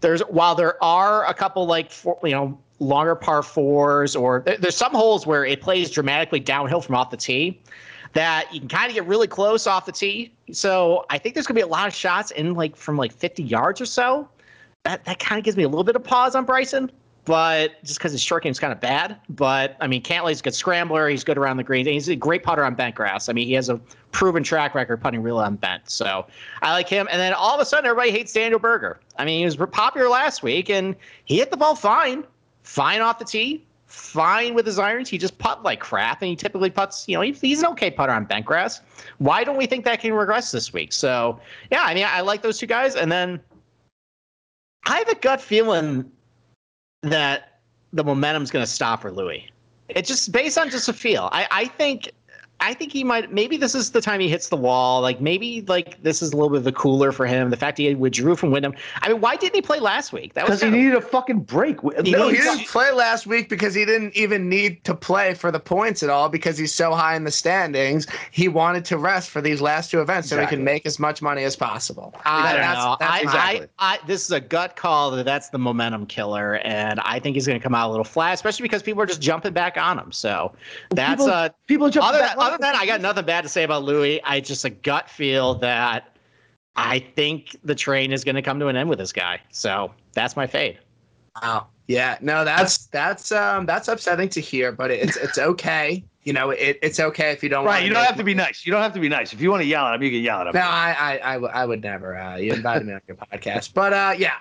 [0.02, 4.76] there's while there are a couple like four, you know longer par fours or there's
[4.76, 7.60] some holes where it plays dramatically downhill from off the tee
[8.12, 10.32] that you can kind of get really close off the tee.
[10.50, 13.42] So I think there's gonna be a lot of shots in like from like 50
[13.42, 14.28] yards or so.
[14.84, 16.90] That that kind of gives me a little bit of pause on Bryson.
[17.24, 19.16] But just because his short game's kind of bad.
[19.28, 21.08] But I mean, Cantlay's a good scrambler.
[21.08, 21.86] He's good around the greens.
[21.86, 23.28] He's a great putter on bent grass.
[23.28, 23.80] I mean, he has a
[24.10, 25.88] proven track record putting real on bent.
[25.88, 26.26] So
[26.62, 27.08] I like him.
[27.10, 29.00] And then all of a sudden, everybody hates Daniel Berger.
[29.18, 32.24] I mean, he was popular last week, and he hit the ball fine,
[32.64, 35.08] fine off the tee, fine with his irons.
[35.08, 37.08] He just putt like crap, and he typically puts.
[37.08, 38.80] You know, he's an okay putter on bent grass.
[39.18, 40.92] Why don't we think that can regress this week?
[40.92, 41.38] So
[41.70, 43.40] yeah, I mean, I like those two guys, and then.
[44.84, 46.10] I have a gut feeling
[47.02, 47.60] that
[47.92, 49.48] the momentum's going to stop for Louis.
[49.88, 51.28] It's just based on just a feel.
[51.32, 52.12] I, I think
[52.62, 53.32] I think he might.
[53.32, 55.00] Maybe this is the time he hits the wall.
[55.00, 57.50] Like maybe like this is a little bit of a cooler for him.
[57.50, 58.74] The fact he withdrew from Wyndham.
[59.02, 60.34] I mean, why didn't he play last week?
[60.34, 61.80] That was because he needed a fucking break.
[62.04, 65.50] He no, he didn't play last week because he didn't even need to play for
[65.50, 68.06] the points at all because he's so high in the standings.
[68.30, 70.46] He wanted to rest for these last two events exactly.
[70.46, 72.14] so he can make as much money as possible.
[72.24, 72.96] I don't know.
[73.00, 73.66] That's I, exactly.
[73.80, 77.34] I, I, this is a gut call that that's the momentum killer, and I think
[77.34, 79.76] he's going to come out a little flat, especially because people are just jumping back
[79.76, 80.12] on him.
[80.12, 80.52] So
[80.90, 82.36] that's people, uh people jump other back.
[82.36, 84.22] Than, other than I got nothing bad to say about Louis.
[84.22, 86.16] I just a gut feel that
[86.76, 89.40] I think the train is going to come to an end with this guy.
[89.50, 90.78] So that's my fade.
[91.40, 91.68] Wow.
[91.88, 92.18] Yeah.
[92.20, 96.04] No, that's that's um that's upsetting to hear, but it's it's okay.
[96.24, 97.64] You know, it, it's okay if you don't.
[97.64, 97.84] Right.
[97.84, 98.64] You don't have to be nice.
[98.64, 99.32] You don't have to be nice.
[99.32, 100.52] If you want to yell at him, you can yell at him.
[100.54, 102.16] No, I I I, w- I would I would never.
[102.16, 104.34] Uh, you invited me on your podcast, but uh, yeah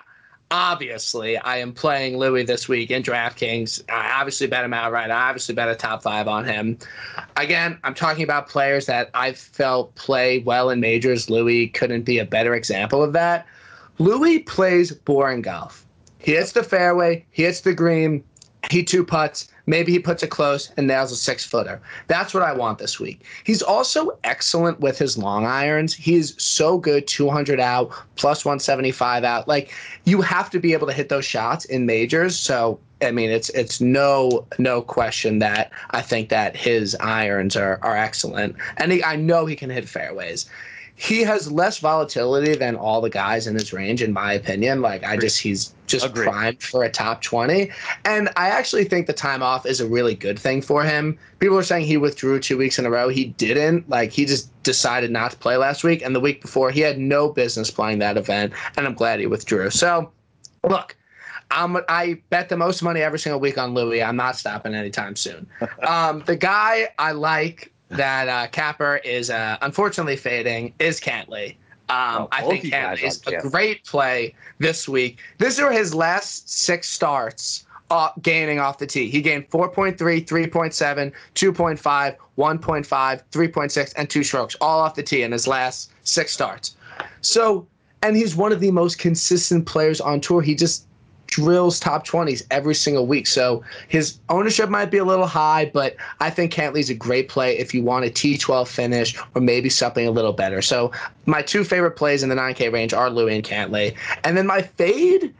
[0.52, 3.82] obviously I am playing Louis this week in DraftKings.
[3.90, 5.10] I obviously bet him outright.
[5.10, 6.78] I obviously bet a top five on him.
[7.36, 11.30] Again, I'm talking about players that I felt play well in majors.
[11.30, 13.46] Louis couldn't be a better example of that.
[13.98, 15.86] Louis plays boring golf.
[16.18, 18.22] He hits the fairway, he hits the green,
[18.70, 21.80] he two putts, Maybe he puts it close and nails a six footer.
[22.08, 23.24] That's what I want this week.
[23.44, 25.94] He's also excellent with his long irons.
[25.94, 29.46] He's so good 200 out, plus 175 out.
[29.46, 29.72] Like
[30.04, 32.38] you have to be able to hit those shots in majors.
[32.38, 37.78] So I mean, it's it's no no question that I think that his irons are
[37.82, 40.48] are excellent, and he, I know he can hit fairways
[40.96, 44.82] he has less volatility than all the guys in his range, in my opinion.
[44.82, 46.28] Like I just he's just Agreed.
[46.28, 47.70] primed for a top twenty,
[48.04, 51.18] and I actually think the time off is a really good thing for him.
[51.38, 53.08] People are saying he withdrew two weeks in a row.
[53.08, 53.88] He didn't.
[53.88, 56.98] Like he just decided not to play last week, and the week before he had
[56.98, 59.70] no business playing that event, and I'm glad he withdrew.
[59.70, 60.10] So,
[60.68, 60.96] look.
[61.54, 64.02] I'm, I bet the most money every single week on Louis.
[64.02, 65.46] I'm not stopping anytime soon.
[65.86, 71.56] Um, the guy I like that uh, Capper is uh, unfortunately fading is Cantlay.
[71.88, 75.18] Um, oh, I think Cantlay is a great play this week.
[75.38, 79.10] This are his last six starts uh, gaining off the tee.
[79.10, 85.32] He gained 4.3, 3.7, 2.5, 1.5, 3.6, and two strokes all off the tee in
[85.32, 86.76] his last six starts.
[87.20, 87.66] So,
[88.02, 90.40] and he's one of the most consistent players on tour.
[90.40, 90.86] He just
[91.32, 93.26] drills top 20s every single week.
[93.26, 97.56] So his ownership might be a little high, but I think Cantlay's a great play
[97.58, 100.60] if you want a T12 finish or maybe something a little better.
[100.60, 100.92] So
[101.24, 103.96] my two favorite plays in the 9K range are Louis and Cantlay.
[104.24, 105.34] And then my fade,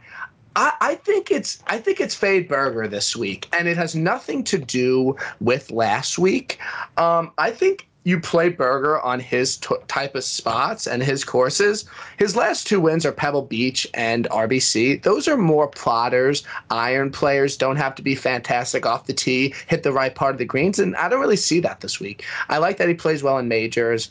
[0.56, 4.44] I, I, think it's I think it's Fade Berger this week, and it has nothing
[4.44, 6.58] to do with last week.
[6.96, 11.84] Um, I think you play Berger on his t- type of spots and his courses.
[12.18, 15.02] His last two wins are Pebble Beach and RBC.
[15.02, 19.82] Those are more plotters, iron players, don't have to be fantastic off the tee, hit
[19.82, 20.78] the right part of the greens.
[20.78, 22.24] And I don't really see that this week.
[22.48, 24.10] I like that he plays well in majors.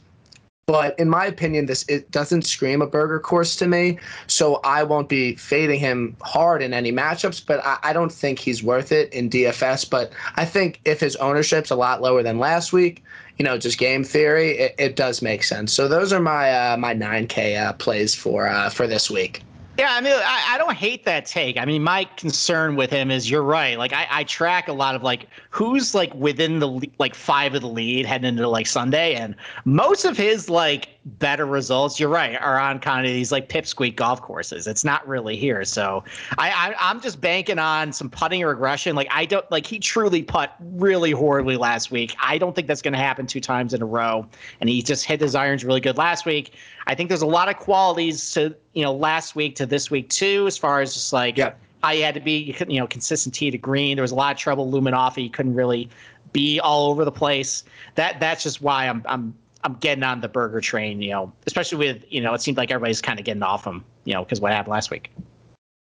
[0.67, 3.99] But in my opinion, this it doesn't scream a Berger course to me.
[4.27, 7.45] So I won't be fading him hard in any matchups.
[7.45, 9.89] But I, I don't think he's worth it in DFS.
[9.89, 13.04] But I think if his ownership's a lot lower than last week,
[13.41, 15.73] you know, just game theory, it, it does make sense.
[15.73, 19.41] So those are my uh, my 9K uh, plays for uh, for this week.
[19.80, 21.58] Yeah, I mean, I, I, don't hate that take.
[21.58, 23.80] I mean, my concern with him is you're right.
[23.80, 27.62] Like, I, I track a lot of like who's like within the like five of
[27.62, 32.39] the lead heading into like Sunday, and most of his like better results, you're right,
[32.39, 34.67] are on kind of these like pipsqueak golf courses.
[34.67, 35.65] It's not really here.
[35.65, 36.03] So
[36.37, 38.95] I, I I'm just banking on some putting regression.
[38.95, 42.15] Like I don't like he truly put really horribly last week.
[42.21, 44.27] I don't think that's going to happen two times in a row.
[44.59, 46.53] And he just hit his irons really good last week.
[46.87, 50.09] I think there's a lot of qualities to you know last week to this week
[50.09, 51.37] too, as far as just like.
[51.37, 51.59] Yep.
[51.83, 53.97] I had to be, you know, consistent tee to green.
[53.97, 55.15] There was a lot of trouble looming off.
[55.15, 55.89] He couldn't really
[56.31, 57.63] be all over the place.
[57.95, 59.33] That that's just why I'm I'm
[59.63, 62.71] I'm getting on the Berger train, you know, especially with, you know, it seems like
[62.71, 65.12] everybody's kind of getting off him, you know, because what happened last week.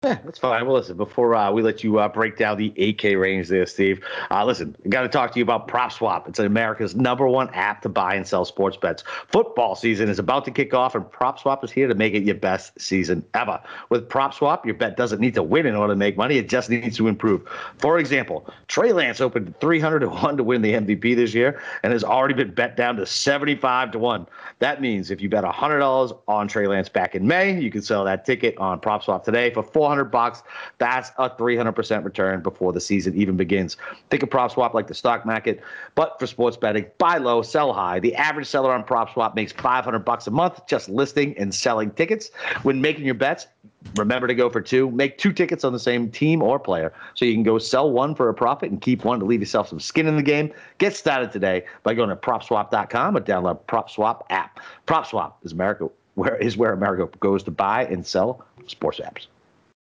[0.05, 0.67] Yeah, that's fine.
[0.67, 4.05] Well, listen, before uh, we let you uh, break down the 8K range there, Steve,
[4.31, 6.29] uh, listen, I got to talk to you about PropSwap.
[6.29, 9.03] It's America's number one app to buy and sell sports bets.
[9.29, 12.35] Football season is about to kick off, and PropSwap is here to make it your
[12.35, 13.59] best season ever.
[13.89, 16.69] With PropSwap, your bet doesn't need to win in order to make money, it just
[16.69, 17.49] needs to improve.
[17.79, 21.95] For example, Trey Lance opened 300 to 1 to win the MVP this year and
[21.95, 24.27] has already been bet down to 75 to 1.
[24.59, 28.05] That means if you bet $100 on Trey Lance back in May, you can sell
[28.05, 30.43] that ticket on PropSwap today for 400 400 bucks.
[30.79, 33.77] That's a 300% return before the season even begins.
[34.11, 35.61] Think of PropSwap like the stock market,
[35.95, 36.87] but for sports betting.
[36.99, 38.01] Buy low, sell high.
[38.01, 42.31] The average seller on PropSwap makes 500 bucks a month just listing and selling tickets.
[42.63, 43.47] When making your bets,
[43.95, 44.91] remember to go for two.
[44.91, 48.17] Make two tickets on the same team or player so you can go sell one
[48.17, 50.53] for a profit and keep one to leave yourself some skin in the game.
[50.79, 54.59] Get started today by going to propswap.com or download PropSwap app.
[54.87, 59.27] PropSwap is America where is where America goes to buy and sell sports apps.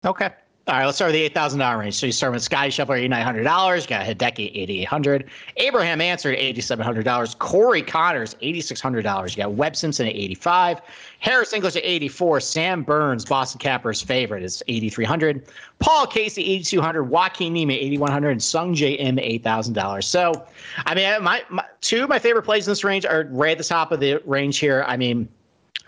[0.04, 0.30] Okay.
[0.68, 1.94] All right, let's start with the eight thousand dollar range.
[1.94, 3.86] So you start with Scotty Scheffler, eighty nine hundred dollars.
[3.86, 5.30] Got Hideki, eighty eight hundred.
[5.56, 7.34] Abraham Ancer eighty seven hundred dollars.
[7.36, 9.34] Corey Conners, eighty six hundred dollars.
[9.34, 10.82] You got Webb Simpson at eighty five.
[11.20, 12.38] Harris English at eighty four.
[12.38, 15.48] Sam Burns, Boston Cappers favorite, is eighty three hundred.
[15.78, 17.04] Paul Casey, eighty two hundred.
[17.04, 18.32] Joaquin Niemann, eighty one hundred.
[18.32, 20.06] And Sungjae Im, eight thousand dollars.
[20.06, 20.46] So,
[20.84, 23.58] I mean, my, my two of my favorite plays in this range are right at
[23.58, 24.84] the top of the range here.
[24.86, 25.30] I mean,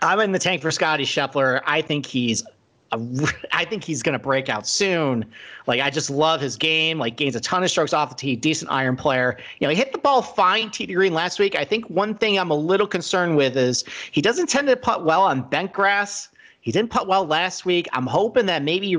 [0.01, 1.61] I'm in the tank for Scotty Scheffler.
[1.67, 2.43] I think he's
[3.51, 5.25] I think he's going to break out soon.
[5.67, 6.99] Like I just love his game.
[6.99, 8.35] Like gains a ton of strokes off the tee.
[8.35, 9.37] Decent iron player.
[9.59, 11.55] You know, he hit the ball fine tee to green last week.
[11.55, 15.05] I think one thing I'm a little concerned with is he doesn't tend to putt
[15.05, 16.29] well on bent grass.
[16.61, 17.87] He didn't putt well last week.
[17.91, 18.97] I'm hoping that maybe he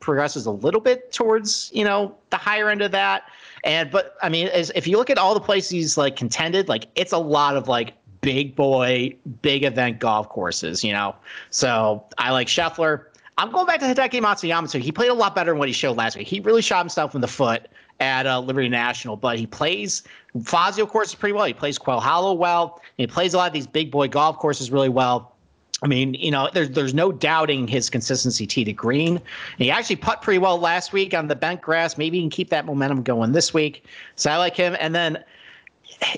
[0.00, 3.24] progresses a little bit towards you know the higher end of that.
[3.64, 6.68] And but I mean, as, if you look at all the places he's like contended,
[6.68, 11.14] like it's a lot of like big boy, big event golf courses, you know.
[11.50, 13.04] So I like Scheffler.
[13.38, 14.78] I'm going back to Hideki Matsuyama too.
[14.78, 16.26] He played a lot better than what he showed last week.
[16.26, 17.68] He really shot himself in the foot
[18.00, 20.02] at uh, Liberty National, but he plays
[20.42, 21.44] Fazio courses pretty well.
[21.44, 22.82] He plays Quail Hollow well.
[22.96, 25.36] he plays a lot of these big boy golf courses really well.
[25.84, 29.16] I mean, you know, there's there's no doubting his consistency tee to green.
[29.18, 29.22] And
[29.58, 31.96] he actually put pretty well last week on the bent grass.
[31.96, 33.84] Maybe he can keep that momentum going this week.
[34.16, 34.76] So I like him.
[34.80, 35.22] And then,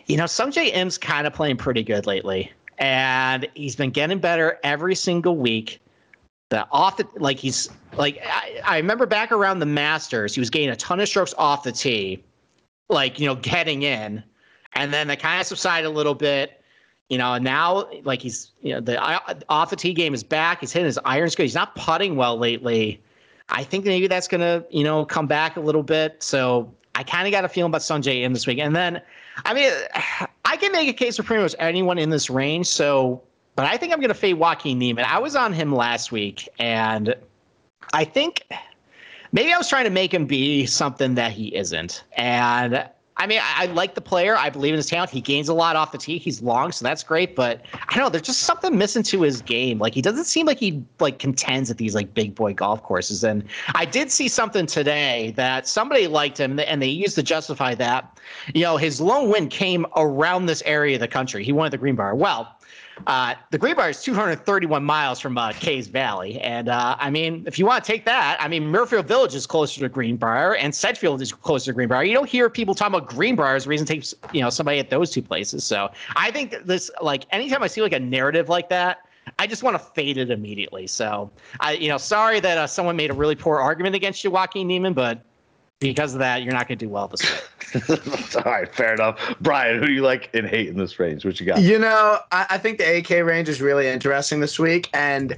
[0.06, 4.58] you know, Sungjae Im's kind of playing pretty good lately, and he's been getting better
[4.64, 5.80] every single week
[6.50, 10.50] the off the like he's like I, I remember back around the Masters, he was
[10.50, 12.22] getting a ton of strokes off the tee,
[12.88, 14.22] like you know getting in,
[14.74, 16.62] and then they kind of subsided a little bit,
[17.08, 17.34] you know.
[17.34, 20.60] And now like he's you know the uh, off the tee game is back.
[20.60, 21.44] He's hitting his irons good.
[21.44, 23.00] He's not putting well lately.
[23.48, 26.20] I think maybe that's gonna you know come back a little bit.
[26.20, 29.00] So I kind of got a feeling about Sungjae Im this week, and then
[29.44, 29.72] I mean
[30.44, 32.66] I can make a case for pretty much anyone in this range.
[32.66, 33.22] So
[33.56, 35.04] but I think I'm going to fade Joaquin Niemann.
[35.06, 37.14] I was on him last week, and
[37.92, 38.46] I think
[39.32, 42.04] maybe I was trying to make him be something that he isn't.
[42.12, 42.88] And
[43.20, 44.34] I mean, I, I, like the player.
[44.34, 45.10] I believe in his talent.
[45.10, 46.16] He gains a lot off the tee.
[46.16, 47.36] He's long, so that's great.
[47.36, 48.08] But I don't know.
[48.08, 49.78] There's just something missing to his game.
[49.78, 53.22] Like he doesn't seem like he like contends at these like big boy golf courses.
[53.22, 53.44] And
[53.74, 58.18] I did see something today that somebody liked him, and they used to justify that.
[58.54, 61.44] You know, his lone win came around this area of the country.
[61.44, 62.14] He won at the Greenbrier.
[62.14, 62.56] Well,
[63.06, 67.58] uh, the Greenbrier is 231 miles from uh, Caves Valley, and uh, I mean, if
[67.58, 71.20] you want to take that, I mean, Muirfield Village is closer to Greenbrier, and Sedgefield
[71.22, 72.04] is closer to Greenbrier.
[72.04, 74.90] You don't hear people talking about Greenbrier as reason to take you know somebody at
[74.90, 75.64] those two places.
[75.64, 79.06] So I think this, like, anytime I see like a narrative like that.
[79.38, 80.86] I just want to fade it immediately.
[80.86, 81.30] So,
[81.60, 84.66] I, you know, sorry that uh, someone made a really poor argument against you, Joaquin
[84.66, 85.22] Niemann, but
[85.80, 88.36] because of that, you're not going to do well this week.
[88.36, 89.18] All right, fair enough.
[89.40, 91.24] Brian, who do you like and hate in this range?
[91.24, 91.60] What you got?
[91.60, 95.36] You know, I, I think the 8K range is really interesting this week, and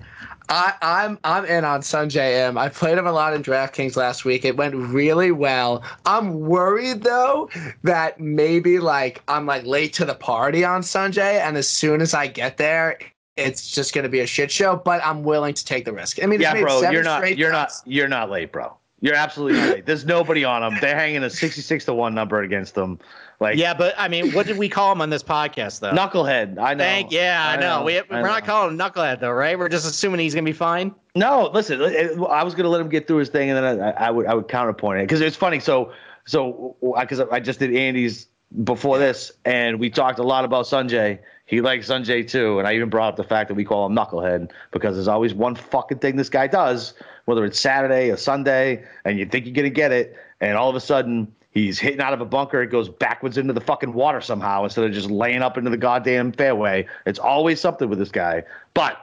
[0.49, 2.59] I, am I'm, I'm in on Sungjae Im.
[2.59, 4.45] I played him a lot in DraftKings last week.
[4.45, 5.85] It went really well.
[6.07, 7.49] I'm worried though
[7.85, 12.15] that maybe like I'm like late to the party on Sungjae, and as soon as
[12.15, 12.99] I get there,
[13.37, 14.77] it's just going to be a shit show.
[14.77, 16.21] But I'm willing to take the risk.
[16.21, 17.83] I mean, yeah, bro, you're not you're cuts.
[17.87, 18.77] not you're not late, bro.
[19.03, 19.85] You're absolutely right.
[19.85, 20.79] There's nobody on them.
[20.81, 23.01] They're hanging a 66 to 1 number against them.
[23.41, 25.91] Like Yeah, but I mean, what did we call him on this podcast though?
[25.91, 26.57] Knucklehead.
[26.57, 26.85] I know.
[26.85, 27.81] Thank yeah, I, I know.
[27.81, 27.85] know.
[27.85, 29.59] We, we're not calling him Knucklehead though, right?
[29.59, 30.95] We're just assuming he's going to be fine.
[31.17, 33.91] No, listen, I was going to let him get through his thing and then I,
[33.91, 35.59] I would I would counterpoint it cuz it's funny.
[35.59, 35.93] So
[36.25, 36.77] so
[37.09, 38.29] cuz I just did Andy's
[38.63, 41.19] before this and we talked a lot about Sungjae
[41.53, 43.95] he likes Sungjae too, and I even brought up the fact that we call him
[43.95, 46.95] Knucklehead because there's always one fucking thing this guy does,
[47.25, 50.77] whether it's Saturday or Sunday, and you think you're gonna get it, and all of
[50.77, 54.21] a sudden he's hitting out of a bunker, it goes backwards into the fucking water
[54.21, 56.87] somehow instead of just laying up into the goddamn fairway.
[57.07, 58.43] It's always something with this guy.
[58.75, 58.97] But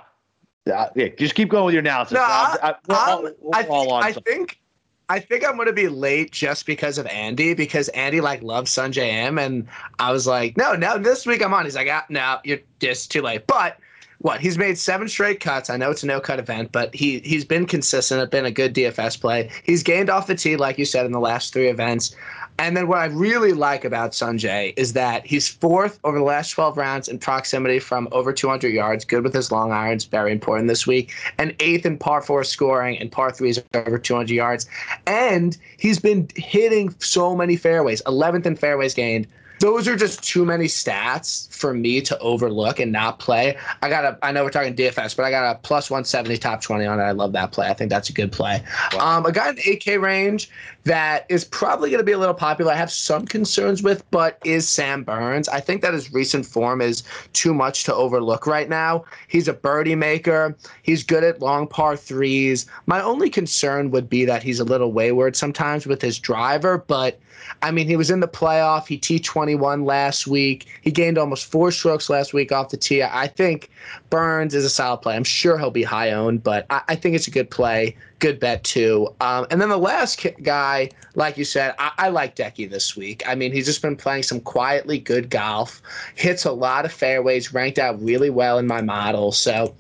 [0.69, 2.13] Uh, yeah, just keep going with your analysis.
[2.13, 4.59] No, I'm, I, I'm, all, we're all think, on I think,
[5.07, 9.27] I think I'm gonna be late just because of Andy because Andy like loves Sungjae
[9.27, 9.67] Im and
[9.97, 11.65] I was like, no, no, this week I'm on.
[11.65, 13.47] He's like, ah, no, you're just too late.
[13.47, 13.79] But
[14.19, 15.69] what he's made seven straight cuts.
[15.69, 18.21] I know it's a no cut event, but he he's been consistent.
[18.21, 19.49] It's been a good DFS play.
[19.63, 22.15] He's gained off the tee, like you said, in the last three events.
[22.59, 26.49] And then what I really like about Sungjae is that he's fourth over the last
[26.49, 29.05] 12 rounds in proximity from over 200 yards.
[29.05, 31.13] Good with his long irons, very important this week.
[31.37, 34.67] And eighth in par four scoring and par threes over 200 yards.
[35.07, 38.01] And he's been hitting so many fairways.
[38.01, 39.25] 11th in fairways gained.
[39.59, 43.57] Those are just too many stats for me to overlook and not play.
[43.81, 46.61] I got a, I know we're talking DFS, but I got a plus 170 top
[46.61, 47.03] 20 on it.
[47.03, 47.67] I love that play.
[47.67, 48.63] I think that's a good play.
[48.97, 50.49] Um, a guy in the 8K range
[50.85, 52.71] that is probably going to be a little popular.
[52.71, 55.49] I have some concerns with, but is Sam Burns.
[55.49, 57.03] I think that his recent form is
[57.33, 59.03] too much to overlook right now.
[59.27, 60.55] He's a birdie maker.
[60.83, 62.65] He's good at long par threes.
[62.85, 67.19] My only concern would be that he's a little wayward sometimes with his driver, but
[67.61, 68.87] I mean, he was in the playoff.
[68.87, 70.67] He T21 last week.
[70.81, 73.03] He gained almost four strokes last week off the tee.
[73.03, 73.69] I think
[74.09, 75.15] Burns is a solid play.
[75.15, 77.95] I'm sure he'll be high owned, but I, I think it's a good play.
[78.19, 79.13] Good bet, too.
[79.21, 83.23] Um, and then the last guy, like you said, I, I like Decky this week.
[83.25, 85.81] I mean, he's just been playing some quietly good golf,
[86.15, 89.31] hits a lot of fairways, ranked out really well in my model.
[89.31, 89.73] So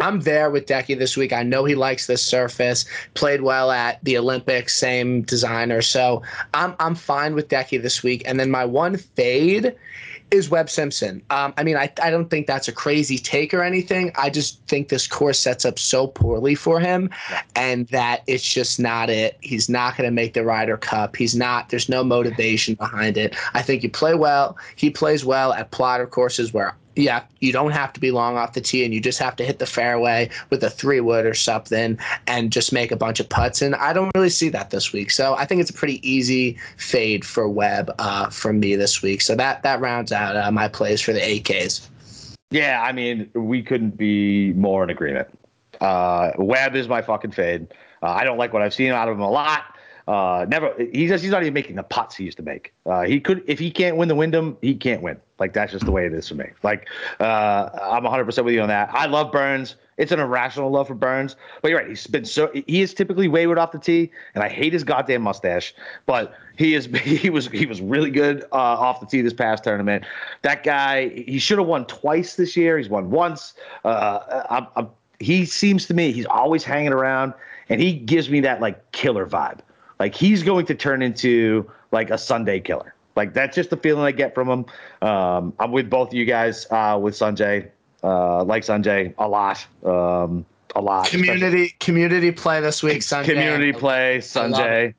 [0.00, 1.32] I'm there with Decky this week.
[1.32, 2.84] I know he likes this surface.
[3.14, 5.82] Played well at the Olympics, same designer.
[5.82, 6.22] So
[6.54, 8.22] I'm I'm fine with Decky this week.
[8.26, 9.74] And then my one fade
[10.32, 11.22] is Webb Simpson.
[11.28, 14.10] Um, I mean, I, I don't think that's a crazy take or anything.
[14.16, 17.10] I just think this course sets up so poorly for him
[17.54, 19.36] and that it's just not it.
[19.42, 21.16] He's not going to make the Ryder Cup.
[21.16, 23.36] He's not, there's no motivation behind it.
[23.52, 24.56] I think you play well.
[24.74, 28.52] He plays well at plotter courses where yeah, you don't have to be long off
[28.52, 31.34] the tee and you just have to hit the fairway with a three wood or
[31.34, 33.62] something and just make a bunch of putts.
[33.62, 35.10] And I don't really see that this week.
[35.10, 39.22] So I think it's a pretty easy fade for Webb uh, me this week.
[39.22, 41.88] So that that rounds out uh, my plays for the 8Ks.
[42.50, 45.28] Yeah, I mean, we couldn't be more in agreement.
[45.80, 47.68] Uh, Webb is my fucking fade.
[48.02, 49.71] Uh, I don't like what I've seen out of him a lot.
[50.08, 50.74] Uh, never.
[50.92, 52.72] He's just, he's not even making the pots he used to make.
[52.86, 55.20] Uh, he could if he can't win the Wyndham, he can't win.
[55.38, 56.46] Like that's just the way it is for me.
[56.62, 56.88] Like
[57.20, 58.90] uh, I'm 100 percent with you on that.
[58.92, 59.76] I love Burns.
[59.98, 61.88] It's an irrational love for Burns, but you're right.
[61.88, 65.22] He's been so he is typically wayward off the tee, and I hate his goddamn
[65.22, 65.74] mustache.
[66.06, 69.64] But he is he was he was really good uh, off the tee this past
[69.64, 70.04] tournament.
[70.42, 72.78] That guy he should have won twice this year.
[72.78, 73.54] He's won once.
[73.84, 74.88] Uh, I'm, I'm,
[75.20, 77.34] he seems to me he's always hanging around,
[77.68, 79.60] and he gives me that like killer vibe.
[79.98, 82.94] Like he's going to turn into like a Sunday killer.
[83.16, 84.66] Like that's just the feeling I get from him.
[85.06, 87.68] Um, I'm with both of you guys uh, with Sungjae.
[88.02, 91.06] Uh, like Sungjae a lot, um, a lot.
[91.06, 93.02] Community community play this week.
[93.02, 93.34] Sunday.
[93.34, 94.94] Community play, Sungjae.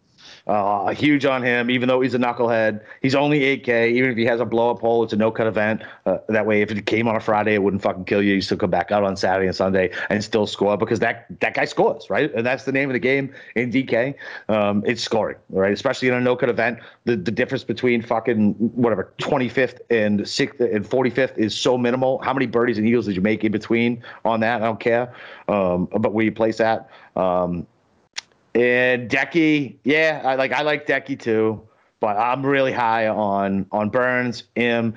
[0.45, 2.81] Uh, huge on him, even though he's a knucklehead.
[3.01, 3.91] He's only 8K.
[3.93, 5.83] Even if he has a blow up hole, it's a no cut event.
[6.05, 8.33] Uh, that way, if it came on a Friday, it wouldn't fucking kill you.
[8.33, 11.53] You still come back out on Saturday and Sunday and still score because that that
[11.53, 12.33] guy scores, right?
[12.33, 14.15] And that's the name of the game in DK.
[14.49, 15.71] Um, it's scoring, right?
[15.71, 16.79] Especially in a no cut event.
[17.05, 22.19] The the difference between fucking whatever 25th and sixth and 45th is so minimal.
[22.21, 24.61] How many birdies and eagles did you make in between on that?
[24.61, 25.13] I don't care.
[25.47, 26.89] Um, but where you place that.
[27.15, 27.65] Um,
[28.55, 31.61] and Decky, yeah, I like I like Decky too,
[31.99, 34.43] but I'm really high on on Burns.
[34.55, 34.93] M.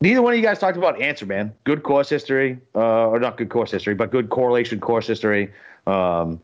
[0.00, 1.54] Neither one of you guys talked about Ancer, man.
[1.64, 5.52] Good course history, uh, or not good course history, but good correlation course history.
[5.86, 6.40] Um,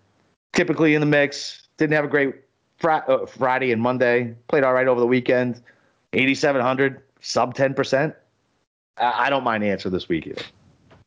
[0.52, 1.68] typically in the mix.
[1.76, 2.34] Didn't have a great
[2.78, 4.34] fr- uh, Friday and Monday.
[4.48, 5.62] Played all right over the weekend.
[6.12, 8.14] 8,700, sub 10%.
[8.96, 10.42] I, I don't mind Ancer this week either.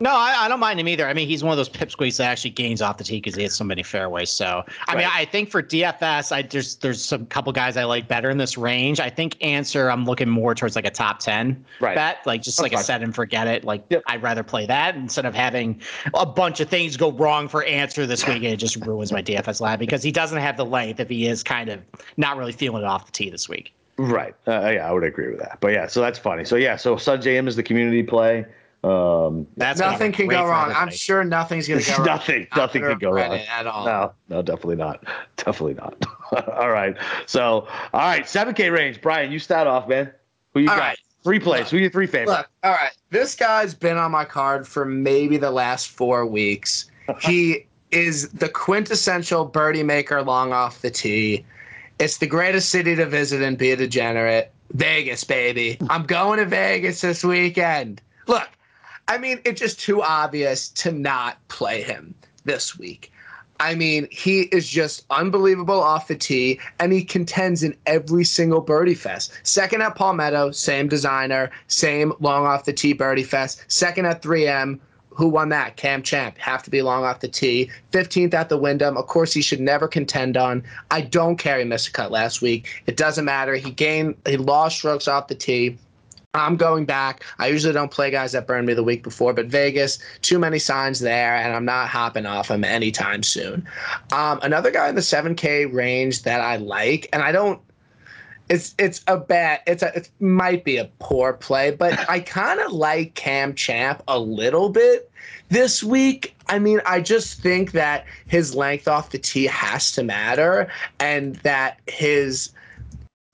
[0.02, 1.08] No, I, I don't mind him either.
[1.08, 3.44] I mean, he's one of those pipsqueaks that actually gains off the tee because he
[3.44, 4.32] hits so many fairways.
[4.32, 8.08] So, I mean, I think for DFS, I there's there's some couple guys I like
[8.08, 9.00] better in this range.
[9.00, 11.94] I think Ancer, I'm looking more towards like a top ten Right.
[11.96, 12.84] bet, like just That's like a fine.
[12.84, 13.64] set and forget it.
[13.64, 14.02] Like Yep.
[14.08, 15.80] I'd rather play that instead of having
[16.16, 18.38] a bunch of things go wrong for Ancer this week.
[18.38, 21.28] and It just ruins my DFS lab because he doesn't have the length if he
[21.28, 21.80] is kind of
[22.18, 23.72] not really feeling it off the tee this week.
[23.98, 24.34] Right.
[24.48, 25.60] Uh, yeah, I would agree with that.
[25.62, 26.44] But yeah, so that's funny.
[26.44, 28.46] So yeah, so Sungjae Im is the community play.
[28.84, 30.72] Um, That's Nothing can go wrong.
[30.76, 32.06] I'm sure nothing's gonna go wrong.
[32.06, 33.34] Nothing- Not nothing gonna go wrong.
[33.34, 33.86] at all.
[33.86, 35.04] no, no, definitely not.
[35.38, 36.06] Definitely not.
[36.60, 36.96] all right.
[37.26, 39.02] So, all right, 7K range.
[39.02, 40.12] Brian, you start off, man.
[40.54, 40.82] Who you All got?
[40.82, 40.98] right.
[41.24, 41.70] Three plays.
[41.72, 42.32] Who are your three favorites?
[42.40, 42.92] Look, all right.
[43.12, 46.90] This guy's been on my card for maybe the last four weeks.
[47.22, 51.46] He is the quintessential birdie maker long off the tee.
[52.00, 54.52] It's the greatest city to visit and be a degenerate.
[54.74, 55.78] Vegas, baby.
[55.90, 58.02] I'm going to Vegas this weekend.
[58.28, 58.48] Look,
[59.12, 63.12] I mean, it's just too obvious to not play him this week.
[63.60, 68.62] I mean, he is just unbelievable off the tee, and he contends in every single
[68.62, 69.34] birdie fest.
[69.44, 73.66] Second at Palmetto, same designer, same long off the tee birdie fest.
[73.68, 75.76] Second at 3M, who won that?
[75.76, 76.38] Cam Champ.
[76.38, 77.70] Have to be long off the tee.
[77.92, 78.96] 15th at the Wyndham.
[78.96, 80.64] Of course, he should never contend on.
[80.90, 82.82] I don't care he missed a cut last week.
[82.86, 83.56] It doesn't matter.
[83.56, 85.78] He gained, he lost strokes off the tee.
[86.34, 87.26] I'm going back.
[87.40, 90.60] I usually don't play guys that burned me the week before, but Vegas, too many
[90.60, 93.68] signs there, and I'm not hopping off him anytime soon.
[94.14, 97.62] Um, another guy in the 7K range that I like, and I don't.
[98.48, 99.60] It's it's a bad.
[99.68, 104.02] It's a it might be a poor play, but I kind of like Cam Champ
[104.08, 105.12] a little bit
[105.50, 106.36] this week.
[106.48, 110.70] I mean, I just think that his length off the tee has to matter,
[111.00, 112.52] and that his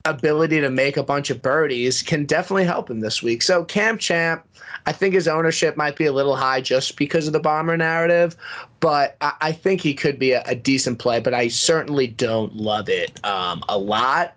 [0.08, 3.42] ability to make a bunch of birdies can definitely help him this week.
[3.42, 4.44] So Cam Champ,
[4.86, 8.36] I think his ownership might be a little high just because of the bomber narrative,
[8.80, 11.20] but I, I think he could be a, a, decent play.
[11.20, 14.34] But I certainly don't love it um, a lot.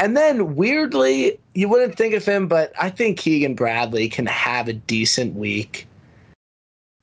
[0.00, 4.68] And then weirdly, you wouldn't think of him, but I think Keegan Bradley can have
[4.68, 5.87] a decent week.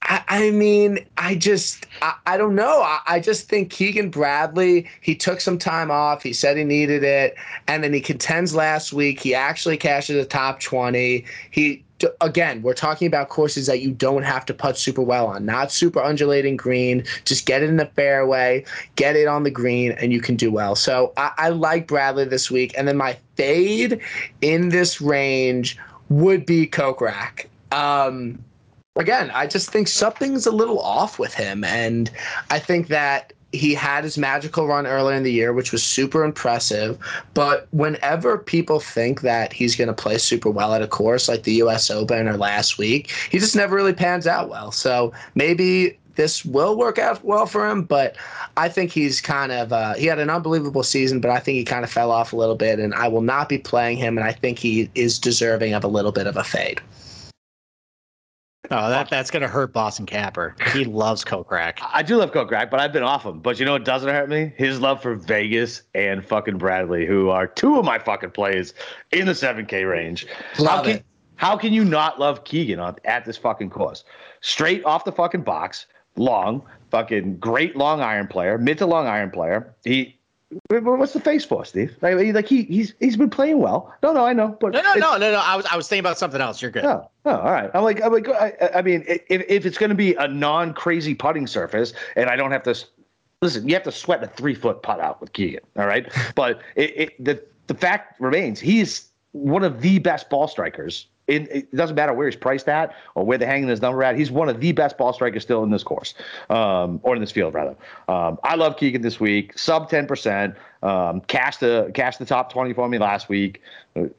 [0.07, 2.81] I, I mean, I just, I, I don't know.
[2.81, 6.21] I, I, just think Keegan Bradley, he took some time off.
[6.21, 7.35] He said he needed it.
[7.67, 9.19] And then he contends last week.
[9.19, 11.25] He actually cashes the top 20.
[11.49, 11.83] He,
[12.21, 15.71] again, we're talking about courses that you don't have to putt super well on, not
[15.71, 17.03] super undulating green.
[17.23, 18.63] Just get it in the fairway,
[18.95, 20.75] get it on the green, and you can do well.
[20.75, 22.73] So I, I like Bradley this week.
[22.77, 23.99] And then my fade
[24.41, 25.79] in this range
[26.09, 27.47] would be Kokrak.
[27.71, 28.37] Um,
[28.95, 31.63] again, I just think something's a little off with him.
[31.63, 32.09] And
[32.49, 36.23] I think that he had his magical run earlier in the year, which was super
[36.23, 36.97] impressive.
[37.33, 41.43] But whenever people think that he's going to play super well at a course like
[41.43, 41.89] the U.S.
[41.89, 44.71] Open or last week, he just never really pans out well.
[44.71, 48.15] So maybe this will work out well for him, but
[48.55, 51.65] I think he's kind of uh, he had an unbelievable season, but I think he
[51.65, 54.25] kind of fell off a little bit, and I will not be playing him, and
[54.25, 56.79] I think he is deserving of a little bit of a fade.
[58.71, 60.55] Oh, that that's gonna hurt Boston Capper.
[60.73, 61.79] He loves Kokrak.
[61.93, 63.39] I do love Kokrak, but I've been off him.
[63.39, 64.53] But you know what doesn't hurt me?
[64.57, 68.73] His love for Vegas and fucking Bradley, who are two of my fucking plays
[69.11, 70.27] in the 7K range.
[70.59, 71.05] Love how can it.
[71.35, 74.03] how can you not love Keegan on, at this fucking course?
[74.41, 79.31] Straight off the fucking box, long, fucking great long iron player, mid to long iron
[79.31, 79.75] player.
[79.83, 80.14] He
[80.69, 81.97] What's the face for, Steve?
[82.01, 83.93] Like, like he he's he's been playing well.
[84.03, 85.39] No, no, I know, but no, no, no, no, no.
[85.39, 86.61] I was I was thinking about something else.
[86.61, 86.85] You're good.
[86.85, 87.71] Oh, oh all right.
[87.73, 90.73] I'm like I'm like I, I mean, if if it's going to be a non
[90.73, 92.75] crazy putting surface, and I don't have to
[93.41, 95.61] listen, you have to sweat a three foot putt out with Keegan.
[95.77, 100.47] All right, but it, it the the fact remains he's one of the best ball
[100.47, 104.03] strikers in, it doesn't matter where he's priced at or where they're hanging his number
[104.03, 104.17] at.
[104.17, 106.13] He's one of the best ball strikers still in this course,
[106.49, 107.75] um, or in this field rather.
[108.07, 110.55] Um, I love Keegan this week, sub ten percent.
[110.83, 113.61] Um, cash the cash the top twenty for me last week.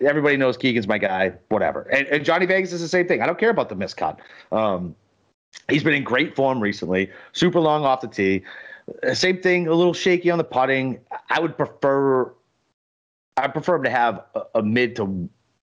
[0.00, 1.32] Everybody knows Keegan's my guy.
[1.48, 1.82] Whatever.
[1.92, 3.22] And, and Johnny Vegas is the same thing.
[3.22, 4.18] I don't care about the miscut.
[4.50, 4.96] Um,
[5.68, 7.10] he's been in great form recently.
[7.32, 8.42] Super long off the tee.
[9.12, 9.68] Same thing.
[9.68, 10.98] A little shaky on the putting.
[11.30, 12.32] I would prefer.
[13.36, 15.28] I prefer him to have a, a mid to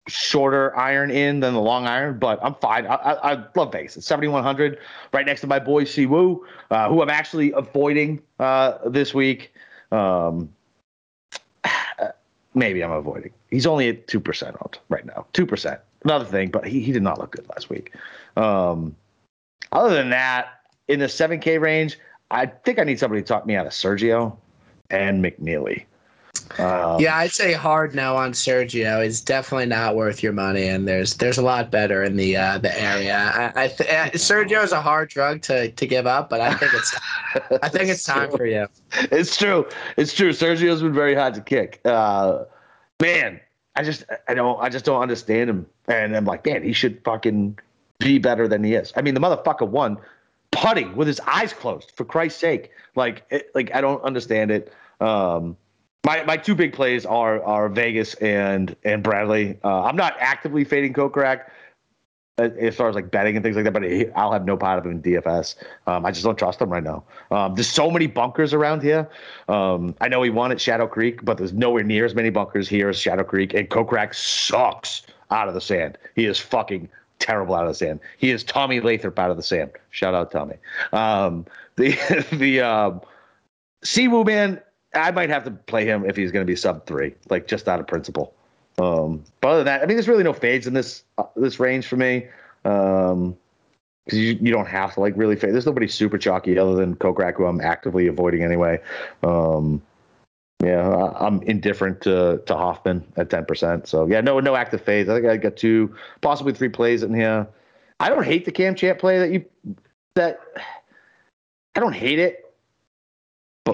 [0.09, 2.85] shorter iron in than the long iron, but I'm fine.
[2.85, 3.97] I, I, I love Vegas.
[3.97, 4.79] It's 7,100
[5.13, 6.39] right next to my boy Siwoo,
[6.71, 9.53] uh, who I'm actually avoiding uh, this week.
[9.91, 10.49] Um,
[12.53, 13.31] maybe I'm avoiding.
[13.49, 15.25] He's only at 2% owned right now.
[15.33, 15.79] 2%.
[16.03, 17.93] Another thing, but he, he did not look good last week.
[18.37, 18.95] Um,
[19.71, 21.99] other than that, in the 7K range,
[22.31, 24.35] I think I need somebody to talk me out of Sergio
[24.89, 25.85] and McNealy.
[26.57, 29.05] Um, yeah, I'd say hard no on Sergio.
[29.05, 32.57] It's definitely not worth your money, and there's there's a lot better in the uh,
[32.57, 33.15] the area.
[33.15, 36.53] I, I th- uh, Sergio is a hard drug to, to give up, but I
[36.55, 36.99] think it's
[37.61, 38.67] I think it's time for you.
[39.11, 39.67] It's true.
[39.97, 40.31] It's true.
[40.31, 41.81] Sergio's been very hard to kick.
[41.85, 42.45] Uh,
[42.99, 43.39] man,
[43.75, 47.03] I just I don't I just don't understand him, and I'm like, man, he should
[47.03, 47.59] fucking
[47.99, 48.91] be better than he is.
[48.95, 49.97] I mean, the motherfucker won
[50.51, 51.91] putting with his eyes closed.
[51.95, 54.73] For Christ's sake, like it, like I don't understand it.
[54.99, 55.55] Um,
[56.05, 59.59] my my two big plays are are Vegas and and Bradley.
[59.63, 61.45] Uh, I'm not actively fading Kokrak
[62.39, 63.83] as far as like betting and things like that, but
[64.15, 65.55] I'll have no part of him in DFS.
[65.87, 67.03] Um, I just don't trust him right now.
[67.31, 69.09] Um, there's so many bunkers around here.
[69.47, 72.69] Um, I know he won at Shadow Creek, but there's nowhere near as many bunkers
[72.69, 73.53] here as Shadow Creek.
[73.53, 75.97] And Kokrak sucks out of the sand.
[76.15, 76.89] He is fucking
[77.19, 77.99] terrible out of the sand.
[78.17, 79.71] He is Tommy Lathrop out of the sand.
[79.91, 80.55] Shout out Tommy.
[80.93, 81.45] Um,
[81.75, 81.91] the
[82.31, 83.01] the um,
[83.83, 84.61] Siwoo man
[84.93, 87.67] I might have to play him if he's going to be sub three, like just
[87.67, 88.33] out of principle.
[88.79, 91.59] Um, but other than that, I mean, there's really no fades in this uh, this
[91.59, 92.27] range for me.
[92.65, 93.37] Um,
[94.05, 95.53] because you, you don't have to like really fade.
[95.53, 98.81] There's nobody super chalky other than Kokrak, who I'm actively avoiding anyway.
[99.21, 99.83] Um,
[100.63, 103.87] yeah, I, I'm indifferent to to Hoffman at ten percent.
[103.87, 105.09] So yeah, no no active fades.
[105.09, 107.47] I think I got two, possibly three plays in here.
[107.99, 109.45] I don't hate the Cam Champ play that you
[110.15, 110.39] that
[111.75, 112.48] I don't hate it.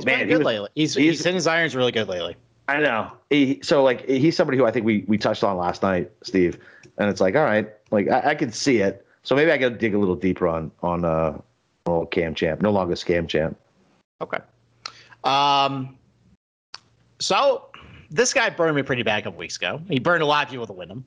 [0.04, 0.70] But He's man, good was- lately.
[0.76, 2.36] He's, he's- he's hitting his irons really good lately.
[2.68, 3.12] I know.
[3.30, 6.58] He, so like he's somebody who I think we we touched on last night, Steve.
[6.98, 9.06] And it's like, all right, like I, I can see it.
[9.24, 11.38] So maybe I got to dig a little deeper on on uh
[11.86, 12.62] old Cam Champ.
[12.62, 13.56] No longer Scam Champ.
[14.22, 14.40] Okay.
[15.24, 15.96] Um.
[17.20, 17.68] So
[18.10, 19.82] this guy burned me pretty bad a couple weeks ago.
[19.88, 21.06] He burned a lot of people to win him.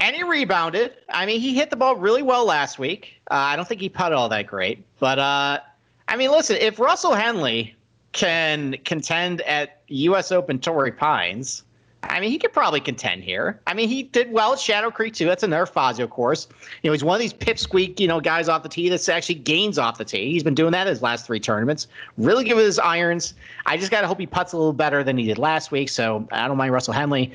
[0.00, 0.92] And he rebounded.
[1.08, 3.14] I mean, he hit the ball really well last week.
[3.30, 4.84] Uh, I don't think he putted all that great.
[4.98, 5.60] But, uh,
[6.08, 7.74] I mean, listen, if Russell Henley
[8.12, 10.32] can contend at U.S.
[10.32, 11.64] Open Torrey Pines,
[12.04, 13.60] I mean, he could probably contend here.
[13.66, 15.26] I mean, he did well at Shadow Creek, too.
[15.26, 16.46] That's another Fazio course.
[16.82, 19.36] You know, he's one of these pipsqueak, you know, guys off the tee that actually
[19.36, 20.30] gains off the tee.
[20.30, 21.88] He's been doing that his last three tournaments.
[22.16, 23.34] Really good with his irons.
[23.66, 25.88] I just got to hope he puts a little better than he did last week.
[25.88, 27.32] So I don't mind Russell Henley.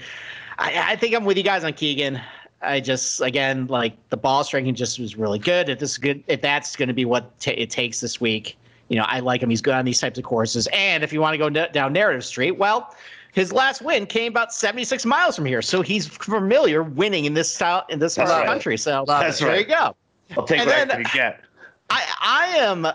[0.57, 2.21] I, I think I'm with you guys on Keegan.
[2.61, 5.67] I just again like the ball striking just was really good.
[5.67, 8.55] If this is good, if that's going to be what ta it takes this week,
[8.91, 9.49] you know, I like him.
[9.49, 10.67] He's good on these types of courses.
[10.73, 12.93] And if you want to go n- down narrative street, well,
[13.31, 17.49] his last win came about 76 miles from here, so he's familiar winning in this
[17.53, 18.47] style in this part of the right.
[18.47, 18.77] country.
[18.77, 19.59] So That's there right.
[19.59, 19.95] you go.
[20.37, 21.41] I'll take And what I can get.
[21.89, 22.85] I I am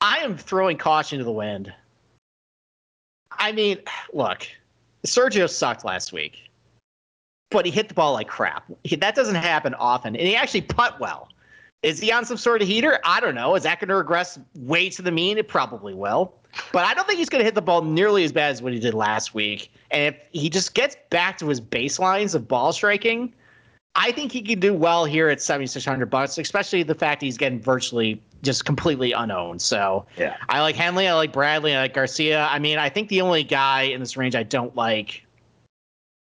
[0.00, 1.72] I am throwing caution to the wind.
[3.38, 3.78] I mean,
[4.12, 4.48] look,
[5.06, 6.50] Sergio sucked last week,
[7.52, 8.64] but he hit the ball like crap.
[8.82, 11.28] He, that doesn't happen often, and he actually put well.
[11.82, 13.00] Is he on some sort of heater?
[13.04, 13.54] I don't know.
[13.56, 15.38] Is that going to regress way to the mean?
[15.38, 16.34] It probably will.
[16.72, 18.72] But I don't think he's going to hit the ball nearly as bad as what
[18.72, 19.72] he did last week.
[19.90, 23.32] And if he just gets back to his baselines of ball striking,
[23.94, 27.60] I think he can do well here at 7600 bucks, especially the fact he's getting
[27.60, 29.62] virtually just completely unowned.
[29.62, 30.36] So Yeah.
[30.48, 32.46] I like Henley, I like Bradley, I like Garcia.
[32.50, 35.24] I mean, I think the only guy in this range I don't like.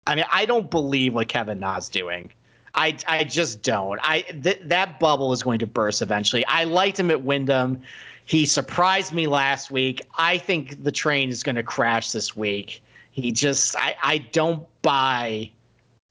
[0.08, 2.32] I mean, I don't believe what Kevin Na's doing.
[2.76, 3.99] I, I just don't.
[4.03, 6.45] I th- that bubble is going to burst eventually.
[6.45, 7.82] I liked him at Wyndham.
[8.26, 10.01] He surprised me last week.
[10.18, 12.84] I think the train is going to crash this week.
[13.11, 15.49] He just I, I don't buy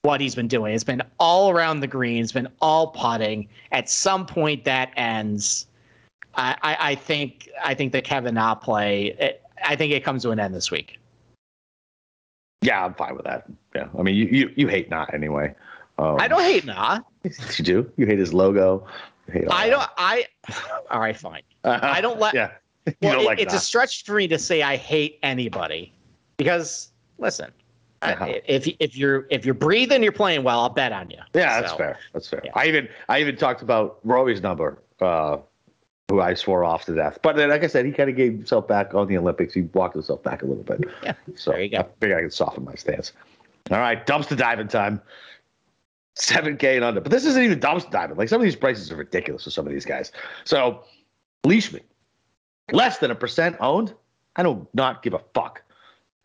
[0.01, 0.73] what he's been doing.
[0.73, 2.23] It's been all around the green.
[2.23, 3.47] It's been all putting.
[3.71, 5.67] At some point, that ends.
[6.35, 9.15] I, I, I think I think the Kevin Na play.
[9.19, 10.99] It, I think it comes to an end this week.
[12.61, 13.45] Yeah, I'm fine with that.
[13.75, 13.87] Yeah.
[13.97, 15.53] I mean, you you, you hate not anyway.
[15.99, 16.99] Um, I don't hate Na.
[17.23, 17.91] You do.
[17.97, 18.85] You hate his logo.
[19.31, 19.89] Hate I don't.
[19.97, 20.25] I.
[20.91, 21.41] All right, fine.
[21.63, 22.33] I don't like.
[22.33, 22.51] yeah.
[22.87, 25.91] You Well, don't it- like it's a stretch for me to say I hate anybody,
[26.37, 27.51] because listen,
[28.01, 28.33] Uh-huh.
[28.45, 30.59] if if you're if you're breathing, you're playing well.
[30.61, 31.17] I'll bet on you.
[31.33, 31.97] Yeah, that's fair.
[32.13, 32.41] That's fair.
[32.45, 32.51] yeah.
[32.53, 35.37] I even I even talked about Rory's number, uh,
[36.09, 37.17] who I swore off to death.
[37.21, 39.53] But then, like I said, he kind of gave himself back on the Olympics.
[39.53, 40.85] He walked himself back a little bit.
[41.03, 41.79] Yeah, So there you go.
[41.79, 43.11] I figured I could soften my stance.
[43.71, 45.01] All right, dumpster diving time.
[46.17, 47.01] 7K and under.
[47.01, 48.17] But this isn't even dumpster diving.
[48.17, 50.11] Like some of these prices are ridiculous for some of these guys.
[50.45, 50.83] So
[51.43, 51.83] Leishman,
[52.71, 53.93] less than a percent owned.
[54.35, 55.63] I do not give a fuck.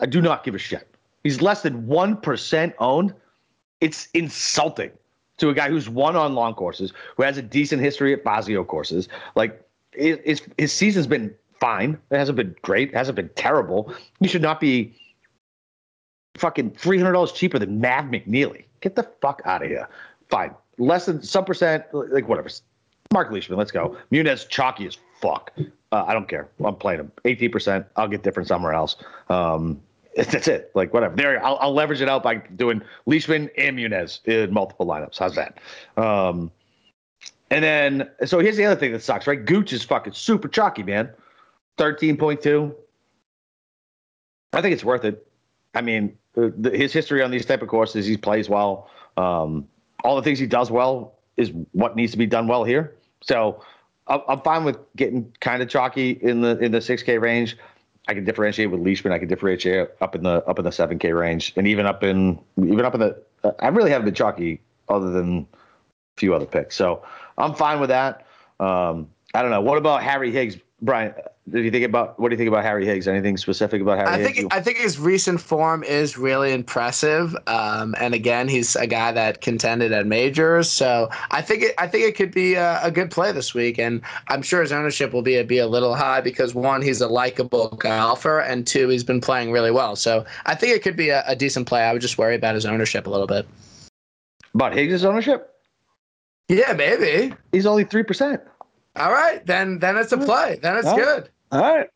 [0.01, 0.97] I do not give a shit.
[1.25, 3.15] He's less than 1% owned.
[3.81, 4.91] It's insulting
[5.39, 8.65] to a guy who's won on long courses, who has a decent history at Fazio
[8.65, 9.09] courses.
[9.35, 11.99] Like his his season's been fine.
[12.11, 12.91] It hasn't been great.
[12.91, 13.95] It hasn't been terrible.
[14.21, 14.95] You should not be
[16.37, 18.65] fucking three hundred dollars cheaper than Mav McNealy.
[18.83, 19.89] Get the fuck out of here.
[20.29, 22.51] Fine, less than some percent, like whatever.
[23.13, 23.97] Mark Leishman, let's go.
[24.11, 25.53] Munoz chalky as fuck.
[25.93, 26.49] Uh, I don't care.
[26.65, 27.13] I'm playing him.
[27.25, 27.85] 18%.
[27.97, 28.97] I'll get different somewhere else.
[29.29, 29.81] Um,
[30.17, 30.71] that's it.
[30.75, 31.15] Like whatever.
[31.15, 35.19] There, I'll, I'll leverage it out by doing Leishman and Munoz in multiple lineups.
[35.19, 35.59] How's that?
[35.97, 36.51] Um,
[37.51, 39.45] and then, so here's the other thing that sucks, right?
[39.45, 41.11] Gooch is fucking super chalky, man.
[41.79, 42.75] 13.2.
[44.55, 45.27] I think it's worth it.
[45.75, 48.89] I mean, the, his history on these type of courses, he plays well.
[49.17, 49.69] Um,
[50.05, 52.95] all the things he does well is what needs to be done well here.
[53.23, 53.63] So
[54.07, 57.57] I'm, fine with getting kind of chalky in the in the 6K range.
[58.09, 59.13] I can differentiate with Leishman.
[59.13, 62.39] I can differentiate up in the up in the 7K range, and even up in
[62.59, 63.23] even up in the.
[63.61, 66.77] I really haven't been chalky other than a few other picks.
[66.77, 67.05] So
[67.39, 68.27] I'm fine with that.
[68.59, 69.61] Um, I don't know.
[69.61, 71.15] What about Harry Higgs, Brian?
[71.49, 73.09] Did you think about what do you think about Harry Higgs?
[73.09, 74.39] Anything specific about Harry I Higgs?
[74.39, 77.37] think I think his recent form is really impressive.
[77.47, 81.89] Um, and again, he's a guy that contended at majors, so I think it I
[81.89, 83.79] think it could be a, a good play this week.
[83.79, 87.01] And I'm sure his ownership will be a, be a little high because one, he's
[87.01, 89.97] a likable golfer, and two, he's been playing really well.
[89.97, 91.83] So I think it could be a, a decent play.
[91.83, 93.47] I would just worry about his ownership a little bit.
[94.55, 95.49] about Higgs' ownership?
[96.49, 97.35] Yeah, maybe.
[97.51, 98.43] He's only three percent.
[98.97, 100.59] All right, then then it's a play.
[100.63, 101.05] Then it's All right.
[101.05, 101.31] good.
[101.51, 101.89] All right.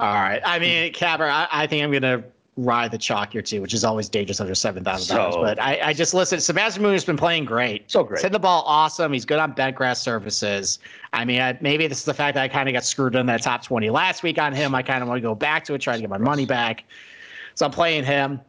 [0.00, 0.42] All right.
[0.44, 2.24] I mean, Capper, I, I think I'm gonna
[2.56, 5.36] ride the chalk here too, which is always dangerous under seven thousand dollars.
[5.36, 6.40] But I, I just listen.
[6.40, 7.90] Sebastian Moon has been playing great.
[7.90, 8.18] So He's great.
[8.22, 9.12] hitting the ball awesome.
[9.12, 10.80] He's good on bent grass surfaces.
[11.12, 13.26] I mean, I, maybe this is the fact that I kind of got screwed in
[13.26, 14.74] that top 20 last week on him.
[14.74, 16.84] I kind of want to go back to it, try to get my money back.
[17.54, 18.40] So I'm playing him.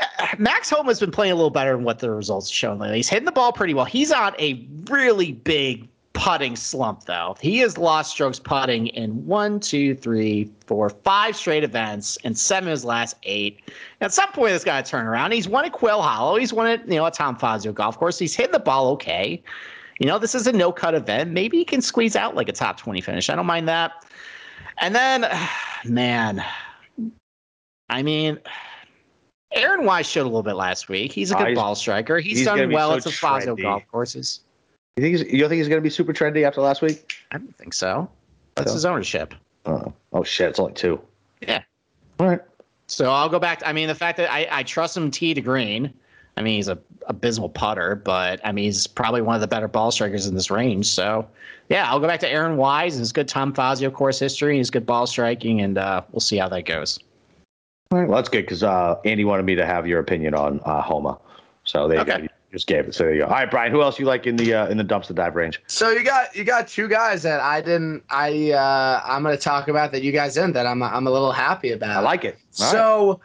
[0.00, 2.78] Uh, Max Homa has been playing a little better than what the results have shown
[2.78, 2.96] lately.
[2.96, 3.84] He's hitting the ball pretty well.
[3.84, 5.88] He's on a really big
[6.18, 7.36] putting slump, though.
[7.40, 12.68] He has lost strokes putting in one, two, three, four, five straight events, and seven
[12.68, 13.60] of his last eight.
[14.00, 15.32] At some point, it's got to turn around.
[15.32, 16.36] He's won at Quail Hollow.
[16.36, 18.18] He's won at you know a Tom Fazio golf course.
[18.18, 19.42] He's hitting the ball okay.
[20.00, 21.30] You know, this is a no cut event.
[21.32, 23.30] Maybe he can squeeze out like a top 20 finish.
[23.30, 24.04] I don't mind that.
[24.80, 25.26] And then,
[25.84, 26.44] man,
[27.88, 28.38] I mean,
[29.52, 31.10] Aaron Wise showed a little bit last week.
[31.12, 32.18] He's a Oh, good he's- ball striker.
[32.18, 34.40] He's, he's done well so at some Fazio golf courses.
[34.98, 37.12] You think he's, you don't think he's going to be super trendy after last week?
[37.30, 38.10] I don't think so.
[38.56, 38.74] That's So?
[38.74, 39.32] his ownership.
[39.64, 40.50] Oh, oh shit!
[40.50, 41.00] It's only two.
[41.40, 41.62] Yeah.
[42.18, 42.40] All right.
[42.88, 43.60] So I'll go back.
[43.60, 45.92] To, I mean, the fact that I, I trust him tee to green.
[46.36, 49.68] I mean, he's a abysmal putter, but I mean, he's probably one of the better
[49.68, 50.86] ball strikers in this range.
[50.86, 51.28] So,
[51.68, 54.58] yeah, I'll go back to Aaron Wise and his good Tom Fazio course history, and
[54.58, 56.98] his good ball striking, and uh, we'll see how that goes.
[57.92, 58.08] All right.
[58.08, 61.18] Well, that's good because uh, Andy wanted me to have your opinion on uh, Homa,
[61.62, 62.20] so there you Okay.
[62.22, 62.28] go.
[62.52, 62.94] Just gave it.
[62.94, 63.26] So there you go.
[63.26, 63.72] All right, Brian.
[63.72, 65.60] Who else you like in the uh, in the dumpster dive range?
[65.66, 69.68] So you got you got two guys that I didn't I uh I'm gonna talk
[69.68, 71.90] about that you guys didn't that I'm I'm a little happy about.
[71.90, 72.38] I like it.
[72.58, 72.72] All right.
[72.72, 73.20] So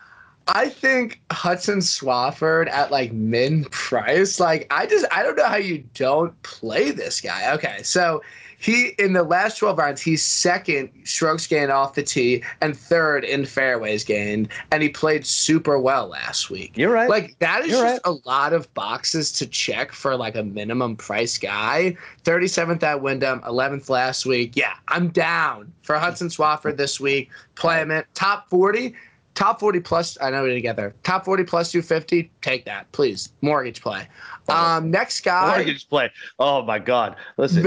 [0.48, 5.56] I think Hudson Swafford at like min price, like I just I don't know how
[5.56, 7.54] you don't play this guy.
[7.54, 8.22] Okay, so
[8.64, 13.26] he in the last 12 rounds, he's second strokes gained off the tee and third
[13.26, 16.72] in fairways gained, and he played super well last week.
[16.78, 17.10] You're right.
[17.10, 20.96] Like that is You're just a lot of boxes to check for like a minimum
[20.96, 21.98] price guy.
[22.24, 24.56] 37th at Wyndham, 11th last week.
[24.56, 27.32] Yeah, I'm down for Hudson Swafford this week.
[27.56, 28.96] Play him at top 40.
[29.36, 30.94] Top 40 plus, I know we didn't get there.
[31.04, 33.30] Top 40 plus 250, take that, please.
[33.42, 34.08] Mortgage play.
[34.50, 35.56] Um, next guy.
[35.56, 36.12] mortgage play.
[36.40, 37.16] Oh my God!
[37.38, 37.64] Listen,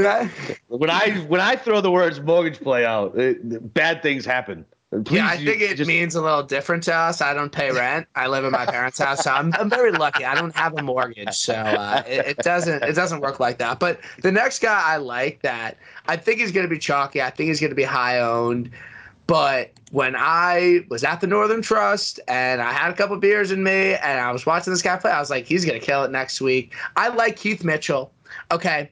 [0.69, 4.65] when I when I throw the words mortgage play out, it, bad things happen.
[5.05, 7.21] Please, yeah, I think it just- means a little different to us.
[7.21, 8.07] I don't pay rent.
[8.15, 10.25] I live in my parents' house, so I'm, I'm very lucky.
[10.25, 13.81] I don't have a mortgage, so uh, it, it doesn't it doesn't work like that.
[13.81, 17.21] But the next guy I like that I think he's going to be chalky.
[17.21, 18.71] I think he's going to be high owned.
[19.27, 23.63] But when I was at the Northern Trust and I had a couple beers in
[23.63, 26.05] me and I was watching this guy play, I was like, he's going to kill
[26.05, 26.75] it next week.
[26.97, 28.13] I like Keith Mitchell.
[28.53, 28.91] Okay.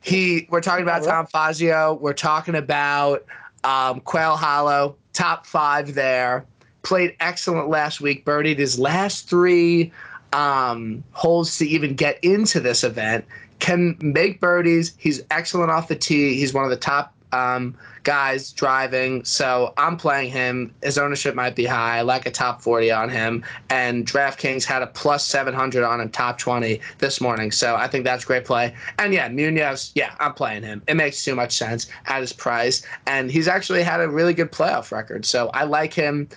[0.00, 1.94] He, we're talking about Tom Fazio.
[1.94, 3.24] We're talking about
[3.64, 6.44] um, Quail Hollow, top five there.
[6.82, 8.24] Played excellent last week.
[8.24, 9.92] Birdied his last three
[10.32, 13.24] um, holes to even get into this event.
[13.60, 14.94] Can make birdies.
[14.98, 16.34] He's excellent off the tee.
[16.34, 19.24] He's one of the top um, guys driving.
[19.24, 20.74] So I'm playing him.
[20.82, 22.02] His ownership might be high.
[22.02, 23.44] Like a top 40 on him.
[23.70, 27.50] And DraftKings had a plus 700 on him, top 20 this morning.
[27.50, 28.74] So I think that's great play.
[28.98, 30.82] And yeah, Munoz, yeah, I'm playing him.
[30.88, 32.84] It makes too much sense at his price.
[33.06, 35.24] And he's actually had a really good playoff record.
[35.24, 36.28] So I like him.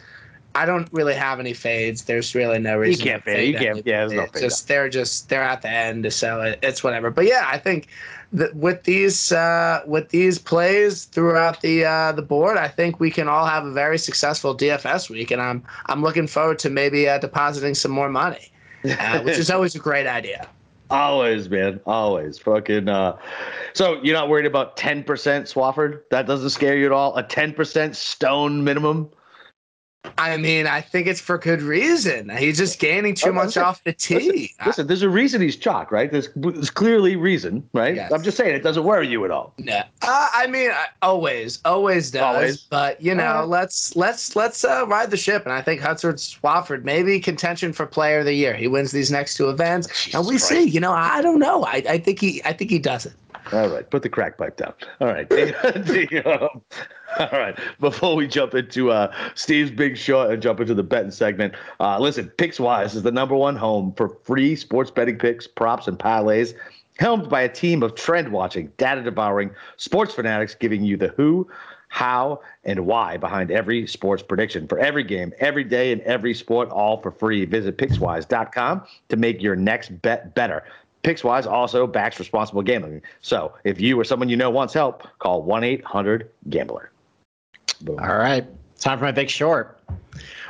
[0.56, 2.06] I don't really have any fades.
[2.06, 3.06] There's really no reason.
[3.06, 3.48] You can't fade.
[3.48, 3.90] You can't- anybody.
[3.90, 4.42] yeah, there's no fade.
[4.42, 7.12] Just they're just they're at the end, so it, it's whatever.
[7.12, 7.88] But yeah, I think
[8.34, 13.12] that with these uh, with these plays throughout the uh, the board, I think we
[13.12, 17.08] can all have a very successful DFS week, and I'm I'm looking forward to maybe
[17.10, 18.52] uh, depositing some more money,
[18.86, 20.48] uh, which is always a great idea.
[20.90, 21.80] Always, man.
[21.88, 22.38] Always.
[22.38, 23.18] Fucking uh
[23.74, 26.02] so you're not worried about ten percent Swafford?
[26.12, 27.18] That doesn't scare you at all?
[27.18, 29.10] A ten percent stone minimum?
[30.18, 32.30] I mean, I think it's for good reason.
[32.30, 34.52] He's just gaining too Okay, much listen, off the tee.
[34.66, 36.12] Listen, there's a reason he's chalk, right?
[36.12, 37.96] There's, there's clearly reason, right?
[37.96, 38.12] Yes.
[38.12, 39.54] I'm just saying it doesn't worry you at all.
[39.58, 42.24] No, uh, I mean, I, always, always does.
[42.24, 42.62] Always.
[42.62, 43.48] But you know, Alright.
[43.50, 45.44] let's let's let's uh, ride the ship.
[45.44, 48.54] And I think Hudson Swafford maybe contention for Player of the Year.
[48.54, 50.48] He wins these next two events, Jesus and we Christ.
[50.48, 50.64] see.
[50.64, 51.64] You know, I don't know.
[51.66, 53.14] I, I think he I think he does it.
[53.52, 54.74] All right, put the crack pipe down.
[55.02, 55.30] All right.
[55.30, 56.62] The, um,
[57.20, 57.58] all right.
[57.80, 62.00] Before we jump into uh, Steve's big short and jump into the betting segment, uh,
[62.00, 66.54] listen, PicksWise is the number one home for free sports betting picks, props, and parlays.
[66.98, 71.46] Helmed by a team of trend watching, data devouring sports fanatics giving you the who,
[71.90, 76.70] how, and why behind every sports prediction for every game, every day, and every sport,
[76.70, 77.44] all for free.
[77.44, 80.64] Visit PicksWise.com to make your next bet better.
[81.04, 83.02] PicksWise also backs responsible gambling.
[83.22, 86.92] So if you or someone you know wants help, call 1 800 Gambler.
[87.86, 88.00] Boom.
[88.00, 88.46] All right.
[88.80, 89.80] Time for my big short.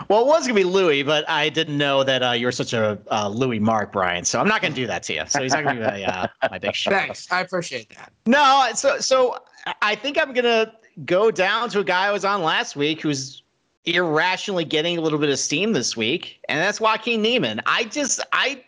[0.10, 2.74] Well, it was gonna be Louis, but I didn't know that uh, you were such
[2.74, 4.24] a uh, Louis Mark, Brian.
[4.26, 5.24] So I'm not gonna do that to you.
[5.28, 6.96] So he's not gonna be my, uh, my big short.
[6.96, 8.12] Thanks, I appreciate that.
[8.26, 9.40] No, so so
[9.82, 10.74] I think I'm gonna
[11.06, 13.44] go down to a guy I was on last week who's
[13.86, 17.62] irrationally getting a little bit of steam this week, and that's Joaquin Niemann.
[17.66, 18.64] I just I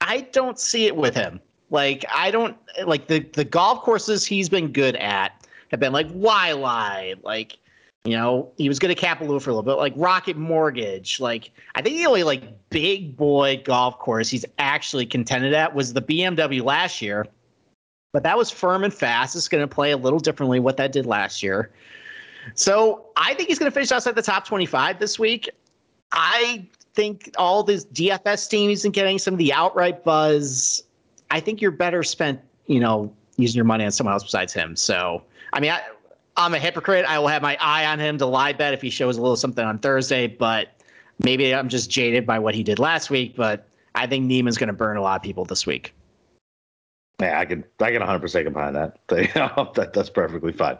[0.00, 1.40] I don't see it with him.
[1.70, 6.08] Like I don't like the the golf courses he's been good at have been like
[6.12, 7.58] Waialae, like
[8.06, 11.20] you know he was good at Kapalua for a little bit, like Rocket Mortgage.
[11.20, 15.92] Like I think the only like big boy golf course he's actually contended at was
[15.92, 17.26] the BMW last year,
[18.12, 19.34] but that was firm and fast.
[19.34, 21.72] It's going to play a little differently what that did last year.
[22.54, 25.50] So I think he's going to finish outside the top 25 this week.
[26.12, 30.82] I think all this DFS team isn't getting some of the outright buzz.
[31.30, 34.76] I think you're better spent, you know, using your money on someone else besides him.
[34.76, 35.82] So, I mean, I,
[36.36, 37.04] I'm a hypocrite.
[37.06, 39.36] I will have my eye on him to lie bet if he shows a little
[39.36, 40.68] something on Thursday, but
[41.22, 43.36] maybe I'm just jaded by what he did last week.
[43.36, 45.94] But I think Niemann's going to burn a lot of people this week.
[47.20, 48.98] Yeah, I can I can 100 percent behind that.
[49.08, 49.92] that.
[49.94, 50.78] That's perfectly fine.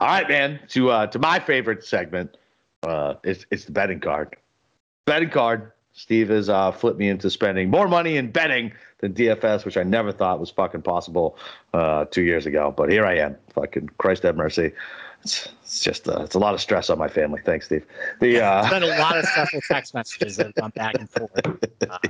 [0.00, 0.60] All right, man.
[0.68, 2.36] To uh, to my favorite segment,
[2.82, 4.36] uh, it's it's the betting card.
[5.06, 5.72] Betting card.
[5.98, 9.82] Steve has uh, flipped me into spending more money in betting than DFS, which I
[9.82, 11.36] never thought was fucking possible
[11.74, 12.72] uh, two years ago.
[12.74, 13.36] But here I am.
[13.52, 14.72] Fucking Christ have mercy.
[15.24, 17.40] It's, it's just uh, it's a lot of stress on my family.
[17.44, 17.84] Thanks, Steve.
[18.20, 21.10] The uh, It's been a lot of stressful text messages that have gone back and
[21.10, 21.30] forth.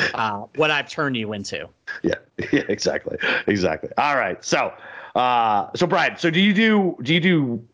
[0.00, 1.68] Uh, uh, what I've turned you into.
[2.04, 2.14] yeah,
[2.52, 3.18] yeah, exactly,
[3.48, 3.90] exactly.
[3.98, 4.72] All right, so,
[5.16, 7.68] uh, so Brian, so do you do do you do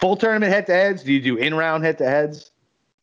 [0.00, 1.04] full tournament head to heads?
[1.04, 2.50] Do you do in round head to heads?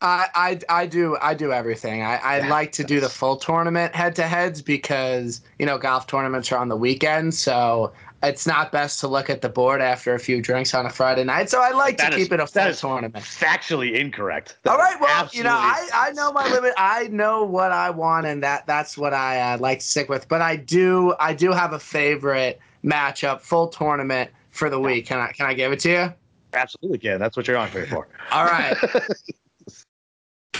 [0.02, 2.02] I, I, I do I do everything.
[2.02, 6.06] I, I like to do the full tournament head to heads because you know golf
[6.08, 7.92] tournaments are on the weekend, so
[8.24, 11.24] it's not best to look at the board after a few drinks on a Friday
[11.24, 11.50] night.
[11.50, 13.24] So I like That to is- keep it a full tournament.
[13.24, 14.58] Factually incorrect.
[14.64, 16.74] That All right, well, you know, I, I know my limit.
[16.76, 20.28] I know what I want, and that that's what I uh, like to stick with.
[20.28, 25.06] But I do I do have a favorite matchup, full tournament for the week.
[25.06, 26.12] Can I can I give it to you?
[26.54, 27.18] absolutely can.
[27.18, 28.08] That's what you're on here for.
[28.30, 28.76] All right.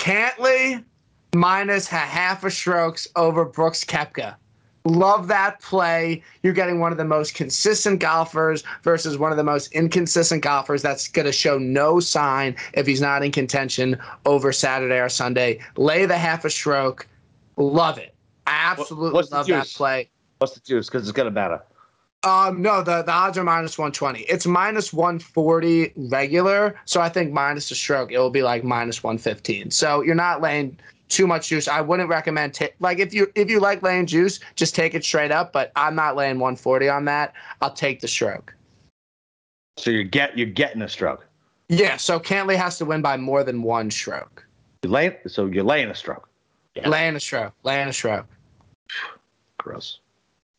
[0.03, 0.83] Cantlay
[1.33, 4.35] minus a half a strokes over Brooks Koepka.
[4.85, 6.25] Love that play.
[6.43, 10.83] You're getting one of the most consistent golfers versus one of the most inconsistent golfers
[10.83, 13.97] that's going to show no sign if he's not in contention
[14.27, 15.61] over Saturday or Sunday.
[15.77, 17.07] Lay the half a stroke.
[17.57, 18.13] Love it.
[18.49, 20.11] Absolutely love that play.
[20.39, 20.89] What's the juice?
[20.89, 21.63] Because it's gonna matter.
[22.25, 24.21] Um, no, the, the odds are minus 120.
[24.23, 26.77] It's minus 140 regular.
[26.85, 29.73] So I think minus a stroke, it will be like minus 115.
[29.73, 31.67] So you're not laying too much juice.
[31.67, 35.33] I wouldn't recommend like if you if you like laying juice, just take it straight
[35.33, 35.53] up.
[35.53, 37.35] But I'm not laying 140 on that.
[37.61, 38.55] I'll take the stroke.
[39.77, 41.27] So you're get you're getting a stroke.
[41.69, 41.97] Yeah.
[41.97, 44.47] So Cantlay has to win by more than one stroke.
[44.83, 46.29] You're laying, so you're laying a stroke.
[46.75, 46.89] Yeah.
[46.89, 47.53] Laying a stroke.
[47.63, 48.27] Laying a stroke.
[49.59, 50.01] Gross.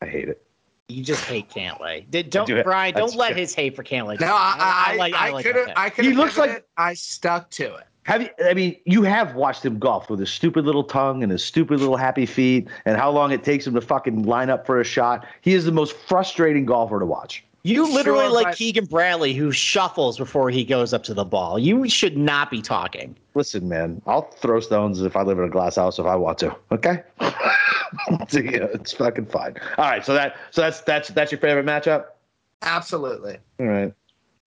[0.00, 0.43] I hate it.
[0.88, 2.08] You just hate Cantlay.
[2.10, 2.64] Did, don't do it.
[2.64, 2.94] Brian?
[2.94, 3.38] Don't let good.
[3.38, 4.20] his hate for Cantlay.
[4.20, 5.78] No, I I, like- I, like could have that.
[5.78, 6.68] I could He looks like- it.
[6.76, 7.84] I stuck to it.
[8.02, 8.28] Have you?
[8.44, 11.80] I mean, you have watched him golf with his stupid little tongue and his stupid
[11.80, 14.84] little happy feet, and how long it takes him to fucking line up for a
[14.84, 15.24] shot.
[15.40, 17.44] He is the most frustrating golfer to watch.
[17.66, 21.24] You literally Sure, like but- Keegan Bradley, who shuffles before he goes up to the
[21.24, 21.58] ball.
[21.58, 23.16] You should not be talking.
[23.34, 26.38] Listen, man, I'll throw stones if I live in a glass house if I want
[26.38, 26.54] to.
[26.70, 27.02] Okay.
[28.28, 29.54] So, yeah, it's fucking fine.
[29.78, 32.06] All right, so that so that's that's that's your favorite matchup.
[32.62, 33.38] Absolutely.
[33.60, 33.92] All right,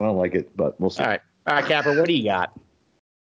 [0.01, 1.01] I don't like it, but we'll see.
[1.01, 1.97] All right, all right, Capper.
[1.97, 2.59] What do you got?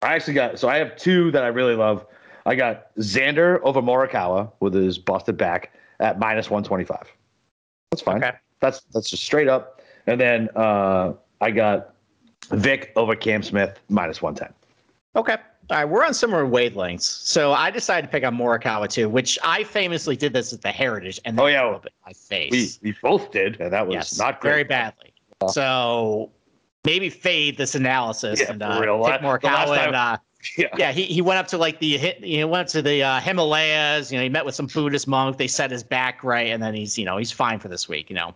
[0.01, 2.07] I actually got so I have two that I really love.
[2.47, 7.07] I got Xander over Morikawa with his busted back at minus one twenty five.
[7.91, 8.23] That's fine.
[8.23, 8.35] Okay.
[8.61, 9.74] That's that's just straight up.
[10.07, 11.93] And then uh, I got
[12.51, 14.53] Vic over Cam Smith minus one ten.
[15.15, 15.37] Okay.
[15.71, 17.01] All right, we're on similar wavelengths.
[17.01, 20.69] So I decided to pick on Morikawa too, which I famously did this at the
[20.71, 21.65] Heritage, and Oh, yeah.
[21.65, 22.79] up my face.
[22.83, 24.51] We we both did, and that was yes, not great.
[24.51, 25.11] very badly.
[25.49, 26.29] So
[26.83, 30.17] maybe fade this analysis Yeah, and uh, pick Morikawa and uh,
[30.57, 30.67] Yeah.
[30.77, 33.19] yeah, he, he went up to like the hit, he went up to the uh,
[33.19, 34.11] Himalayas.
[34.11, 35.37] You know, he met with some Buddhist monk.
[35.37, 38.11] They set his back right, and then he's you know he's fine for this week.
[38.11, 38.35] You know,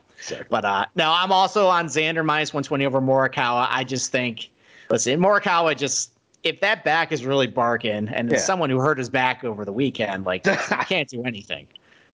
[0.50, 3.68] but uh, no, I'm also on Xander minus 120 over Morikawa.
[3.70, 4.50] I just think,
[4.90, 6.12] listen, Morikawa just
[6.44, 8.38] if that back is really barking, and Yeah.
[8.38, 10.56] someone who hurt his back over the weekend, like I
[10.88, 11.68] can't do anything.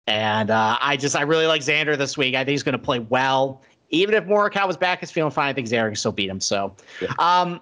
[0.08, 2.34] And uh, I just I really like Xander this week.
[2.34, 3.62] I think he's going to play well.
[3.90, 6.40] Even if Morikawa's back is feeling fine, I think Xander can still beat him.
[6.40, 7.12] So, Yeah.
[7.18, 7.60] um,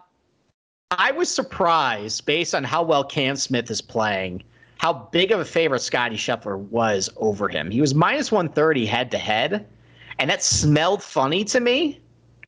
[0.91, 4.43] I was surprised based on how well Cam Smith is playing,
[4.79, 7.71] how big of a favorite Scotty Scheffler was over him.
[7.71, 9.67] He was minus 130 head to head,
[10.19, 12.01] and that smelled funny to me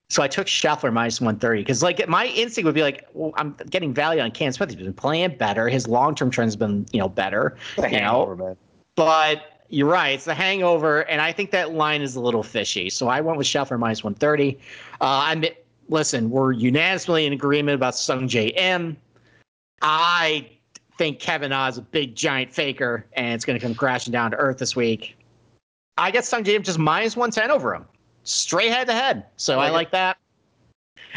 [0.08, 3.56] So I took Scheffler minus 130 because, like, my instinct would be like, well, I'm
[3.70, 4.70] getting value on Cam Smith.
[4.70, 5.68] He's been playing better.
[5.68, 7.56] His long term trend's been, you know, better.
[7.76, 8.56] You hangover, know, man.
[8.94, 10.10] but you're right.
[10.10, 12.88] It's the hangover, and I think that line is a little fishy.
[12.88, 14.56] So I went with Scheffler minus 130.
[15.00, 15.44] Uh, I'm
[15.88, 16.30] listen.
[16.30, 18.96] We're unanimously in agreement about Sungjae Im.
[19.82, 20.48] I
[20.98, 24.30] think Kevin Na is a big giant faker, and it's going to come crashing down
[24.30, 25.15] to earth this week.
[25.98, 27.84] I get Sungjae Im just minus 110 over him,
[28.24, 29.24] straight head to head.
[29.36, 29.72] So I Like it.
[29.72, 30.18] like that.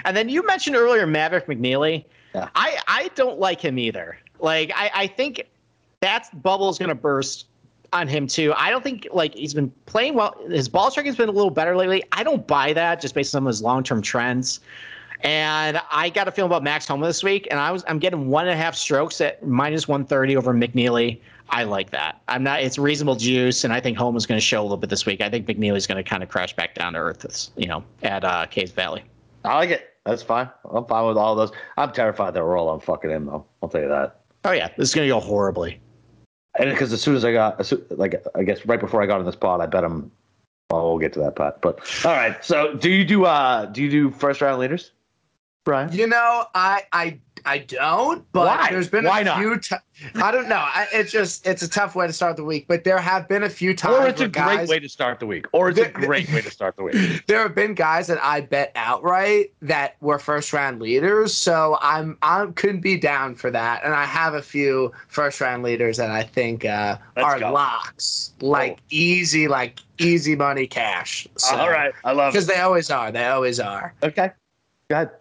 [0.05, 2.05] And then you mentioned earlier Maverick McNealy.
[2.33, 2.49] Yeah.
[2.55, 4.17] I I don't like him either.
[4.39, 5.43] Like I I think
[6.01, 7.47] that bubble is going to burst
[7.91, 8.53] on him too.
[8.55, 10.35] I don't think like he's been playing well.
[10.47, 12.03] His ball striking's been a little better lately.
[12.11, 14.59] I don't buy that just based on some of his long term trends.
[15.21, 18.29] And I got a feeling about Max Homa this week, and I was I'm getting
[18.29, 21.19] one and a half strokes at minus one thirty over McNealy.
[21.49, 22.21] I like that.
[22.27, 22.61] I'm not.
[22.61, 25.19] It's reasonable juice, and I think Homa's going to show a little bit this week.
[25.19, 27.49] I think McNealy's going to kind of crash back down to earth.
[27.57, 29.03] You know, at uh, Caves Valley.
[29.43, 29.89] I like it.
[30.05, 30.49] That's fine.
[30.71, 31.51] I'm fine with all those.
[31.77, 33.45] I'm terrified that we're all on fucking him though.
[33.61, 34.21] I'll tell you that.
[34.45, 35.79] Oh yeah, this is going to go horribly.
[36.57, 39.05] And because as soon as I got, as soo- like, I guess right before I
[39.05, 40.11] got on this pod, I bet him.
[40.71, 41.61] Well, we'll get to that part.
[41.61, 42.43] But all right.
[42.43, 44.91] So, do you do uh do you do first round leaders,
[45.69, 45.93] Brian?
[45.93, 48.71] You know, I I I don't, but Why?
[48.71, 49.37] there's been Why a not?
[49.37, 49.59] few.
[49.59, 49.75] T-
[50.15, 50.57] I don't know.
[50.57, 53.43] I, it's just it's a tough way to start the week, but there have been
[53.43, 55.45] a few times Or it's a where great way to start the week.
[55.53, 57.23] Or it's a great way to start the week.
[57.27, 61.35] there have been guys that I bet outright that were first round leaders.
[61.35, 65.61] So I'm I could be down for that, and I have a few first round
[65.61, 67.51] leaders that I think uh, are go.
[67.51, 71.27] locks, like easy, like easy money cash.
[71.37, 71.93] So, all right.
[72.03, 73.11] I love because they always are.
[73.11, 73.93] They always are.
[74.01, 74.31] Okay.
[74.89, 75.11] Go ahead.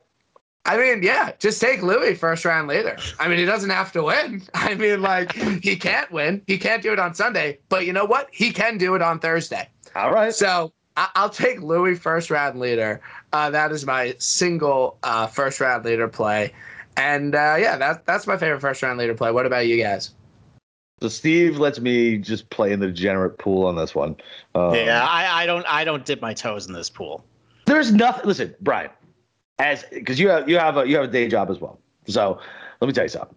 [0.69, 2.99] I mean, yeah, just take Louis first round leader.
[3.19, 4.43] I mean, he doesn't have to win.
[4.55, 6.43] I mean, like he can't win.
[6.47, 8.29] He can't do it on Sunday, but you know what?
[8.33, 9.67] He can do it on Thursday.
[9.97, 10.35] All right.
[10.35, 13.01] So I- I'll take Louis first round leader.
[13.33, 16.53] Uh, that is my single uh, first round leader play,
[16.99, 19.33] and uh, yeah, that that's my favorite first round leader play.
[19.33, 20.11] What about you guys?
[21.01, 24.17] So Steve lets me just play in the degenerate pool on this one.
[24.55, 27.25] Um, yeah, I, I don't I don't dip my toes in this pool.
[27.67, 28.27] There's nothing.
[28.27, 28.91] Listen, Brian,
[29.59, 31.79] as because you have you have a you have a day job as well.
[32.07, 32.41] So
[32.81, 33.37] let me tell you something.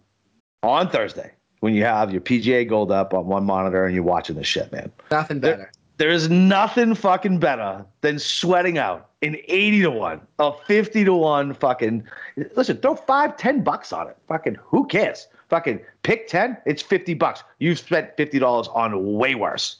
[0.62, 4.36] On Thursday, when you have your PGA Gold up on one monitor and you're watching
[4.36, 5.72] this shit, man, Nothing There- better.
[5.98, 11.14] there is nothing fucking better than sweating out an 80 to 1, a 50 to
[11.14, 12.04] 1 fucking.
[12.56, 14.16] Listen, throw five, 10 bucks on it.
[14.28, 15.28] Fucking who cares?
[15.48, 17.42] Fucking pick 10, it's 50 bucks.
[17.58, 19.76] You've spent $50 on way worse.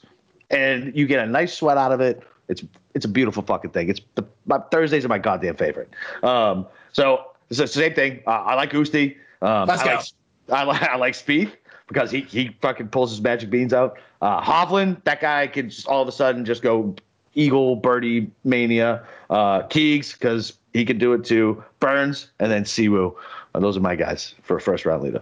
[0.49, 2.21] And you get a nice sweat out of it.
[2.47, 2.63] It's
[2.93, 3.89] it's a beautiful fucking thing.
[3.89, 5.89] It's the my Thursdays are my goddamn favorite.
[6.21, 8.23] Um, so it's the same thing.
[8.27, 9.15] Uh, I like Usti.
[9.41, 9.95] Um, Let's I go.
[9.95, 10.05] Like,
[10.51, 11.51] I like I like Spieth
[11.87, 13.97] because he he fucking pulls his magic beans out.
[14.21, 16.95] Uh, Hovland, that guy can just all of a sudden just go
[17.33, 19.05] eagle birdie mania.
[19.29, 21.63] Uh, Keegs because he can do it too.
[21.79, 23.15] Burns and then Siwoo.
[23.55, 25.21] Uh, those are my guys for first round leader.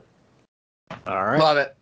[1.08, 1.40] All right.
[1.40, 1.76] Love it.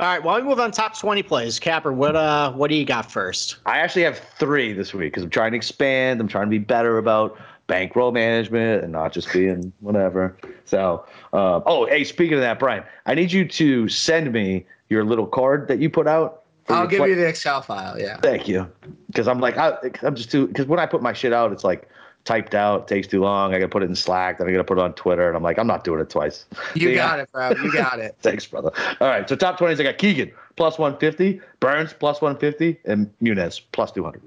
[0.00, 0.22] All right.
[0.22, 1.58] While we move on, top twenty plays.
[1.58, 3.56] Capper, what uh what do you got first?
[3.66, 6.22] I actually have three this week because I'm trying to expand.
[6.22, 10.38] I'm trying to be better about bankroll management and not just being whatever.
[10.64, 15.04] So, uh, oh, hey, speaking of that, Brian, I need you to send me your
[15.04, 16.44] little card that you put out.
[16.70, 18.00] I'll give play- you the Excel file.
[18.00, 18.16] Yeah.
[18.22, 18.70] Thank you,
[19.08, 21.62] because I'm like I, I'm just too because when I put my shit out, it's
[21.62, 21.90] like
[22.24, 23.54] typed out, takes too long.
[23.54, 25.28] I got to put it in Slack, then I got to put it on Twitter,
[25.28, 26.44] and I'm like, I'm not doing it twice.
[26.74, 27.50] You got it, bro.
[27.50, 28.16] You got it.
[28.20, 28.70] Thanks, brother.
[29.00, 33.60] All right, so top 20s, I got Keegan plus 150, Burns plus 150, and Munoz
[33.60, 34.22] plus 200.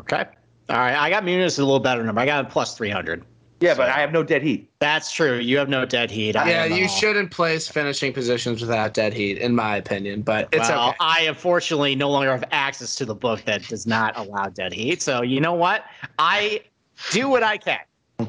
[0.00, 0.24] Okay.
[0.68, 2.20] All right, I got Munoz a little better number.
[2.20, 3.24] I got him plus 300.
[3.60, 3.78] Yeah, so.
[3.78, 4.70] but I have no dead heat.
[4.78, 5.36] That's true.
[5.38, 6.34] You have no dead heat.
[6.34, 10.22] I yeah, you shouldn't place finishing positions without dead heat, in my opinion.
[10.22, 10.96] But it's well, okay.
[11.00, 15.02] I unfortunately no longer have access to the book that does not allow dead heat.
[15.02, 15.84] So you know what?
[16.18, 16.62] I
[17.10, 17.80] do what I can.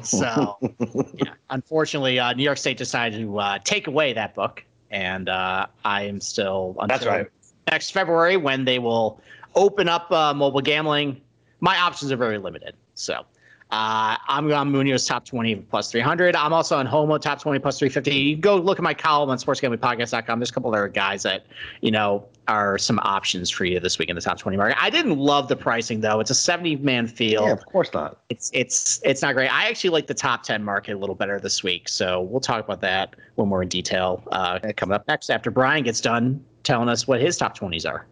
[0.02, 0.58] So
[1.14, 5.66] yeah, unfortunately, uh, New York State decided to uh, take away that book, and uh,
[5.84, 7.26] I am still That's right.
[7.70, 9.20] next February when they will
[9.54, 11.20] open up uh, mobile gambling.
[11.60, 12.74] My options are very limited.
[12.94, 13.24] So
[13.72, 16.36] uh, I'm on Munoz top 20 plus 300.
[16.36, 18.14] I'm also on Homa top 20 plus 350.
[18.14, 20.38] You go look at my column on sportsgamblingpodcast.com.
[20.38, 21.46] There's a couple other guys that,
[21.80, 24.76] you know, are some options for you this week in the top 20 market.
[24.82, 26.20] I didn't love the pricing though.
[26.20, 27.46] It's a 70 man field.
[27.46, 28.18] Yeah, of course not.
[28.28, 29.48] It's it's it's not great.
[29.48, 31.88] I actually like the top 10 market a little better this week.
[31.88, 35.82] So we'll talk about that when we're in detail uh, coming up next after Brian
[35.82, 38.06] gets done telling us what his top 20s are.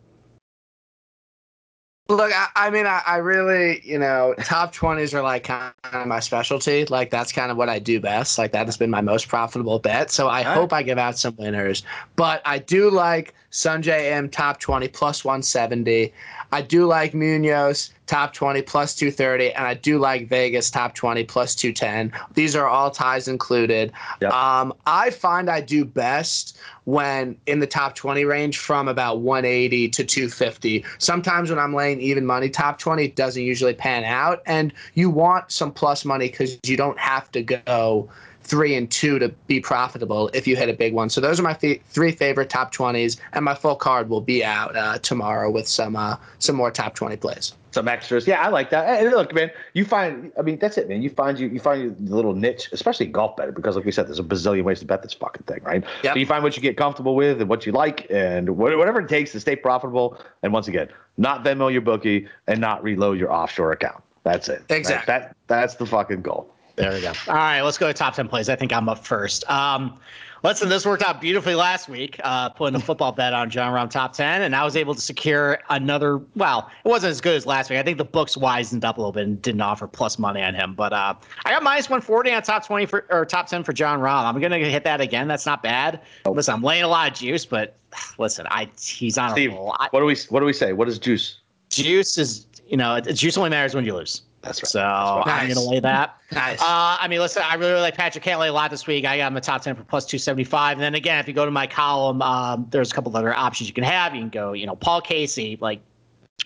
[2.11, 6.07] Look, I, I mean, I, I really, you know, top 20s are like kind of
[6.09, 6.85] my specialty.
[6.87, 8.37] Like, that's kind of what I do best.
[8.37, 10.11] Like, that has been my most profitable bet.
[10.11, 10.55] So I All right.
[10.55, 11.85] hope I give out some winners.
[12.17, 16.13] But I do like Sungjae Im top 20 plus 170.
[16.53, 21.25] I do like Munoz top 20 plus 230, and I do like Vegas top 20
[21.25, 22.13] plus 210.
[22.35, 23.93] These are all ties included.
[24.21, 24.33] Yep.
[24.33, 29.89] Um, I find I do best when in the top 20 range from about 180
[29.91, 30.85] to 250.
[30.99, 35.53] Sometimes when I'm laying even money, top 20 doesn't usually pan out, and you want
[35.53, 38.09] some plus money because you don't have to go
[38.51, 41.09] three and two to be profitable if you hit a big one.
[41.09, 44.45] So those are my f- three favorite top 20s, and my full card will be
[44.45, 47.55] out uh, tomorrow with some uh, some more top 20 plays.
[47.71, 49.01] Some extras, yeah, I like that.
[49.01, 51.01] And look, man, you find, I mean, that's it, man.
[51.01, 54.09] You find you you find your little niche, especially golf betting, because like we said,
[54.09, 55.85] there's a bazillion ways to bet this fucking thing, right?
[56.03, 56.15] Yep.
[56.15, 59.09] So you find what you get comfortable with and what you like, and whatever it
[59.09, 60.21] takes to stay profitable.
[60.43, 64.03] And once again, not Venmo your bookie and not reload your offshore account.
[64.25, 64.65] That's it.
[64.69, 65.07] Exactly.
[65.07, 66.53] That, that that's the fucking goal.
[66.81, 67.13] There we go.
[67.29, 68.49] All right, let's go to top 10 plays.
[68.49, 69.49] I think I'm up first.
[69.51, 69.99] Um,
[70.43, 73.91] listen, this worked out beautifully last week, uh, putting a football bet on Jon Rahm
[73.91, 76.21] top 10, and I was able to secure another.
[76.37, 77.79] Well, it wasn't as good as last week.
[77.79, 80.55] I think the books wisened up a little bit and didn't offer plus money on
[80.55, 80.75] him.
[80.75, 84.01] But uh, I got minus 140 on top 20 for, or top 10 for Jon
[84.01, 84.25] Rahm.
[84.25, 85.29] I'm going to hit that again.
[85.29, 86.01] That's not bad.
[86.27, 87.77] Listen, I'm laying a lot of juice, but
[88.19, 89.93] listen, I he's on Steve, a lot.
[89.93, 90.73] what do we what do we say?
[90.73, 91.41] What is juice?
[91.69, 94.23] Juice is, you know, it- juice only matters when you lose.
[94.43, 94.69] That's right.
[94.71, 95.55] So That's I'm Nice.
[95.55, 96.17] going to lay that.
[96.33, 96.61] Nice.
[96.63, 96.65] Uh,
[97.01, 99.05] I mean, listen, I really like Patrick Cantlay a lot this week.
[99.05, 100.79] I got him a top 10 for plus 275.
[100.79, 103.69] And then again, if you go to my column, um, there's a couple other options
[103.69, 104.15] you can have.
[104.15, 105.59] You can go, you know, Paul Casey.
[105.61, 105.81] Like,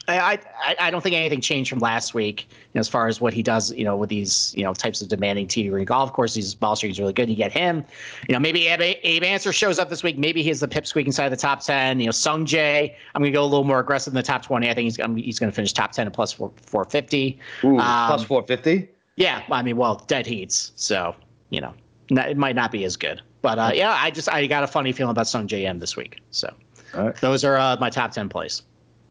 [0.06, 3.20] I, I, I don't think anything changed from last week you know, as far as
[3.20, 6.54] what he does, you know, with these, you know, types of demanding green golf courses.
[6.54, 7.30] Ball streak is really good.
[7.30, 7.84] You get him.
[8.28, 10.18] You know, maybe Abe, Abe Ancer shows up this week.
[10.18, 12.00] Maybe he's the pipsqueak inside the top 10.
[12.00, 14.68] You know, Sungjae, I'm going to go a little more aggressive in the top 20.
[14.68, 17.38] I think he's, he's going to finish top 10 and plus four, 450.
[17.64, 18.88] Ooh, Um, plus four fifty.
[19.16, 21.14] Yeah, I mean, well, dead heats, so
[21.50, 21.72] you know,
[22.10, 23.22] n- it might not be as good.
[23.42, 26.20] But uh, yeah, I just I got a funny feeling about Sungjae Im this week.
[26.30, 26.52] So
[26.94, 27.14] right.
[27.16, 28.62] those are uh, my top ten plays.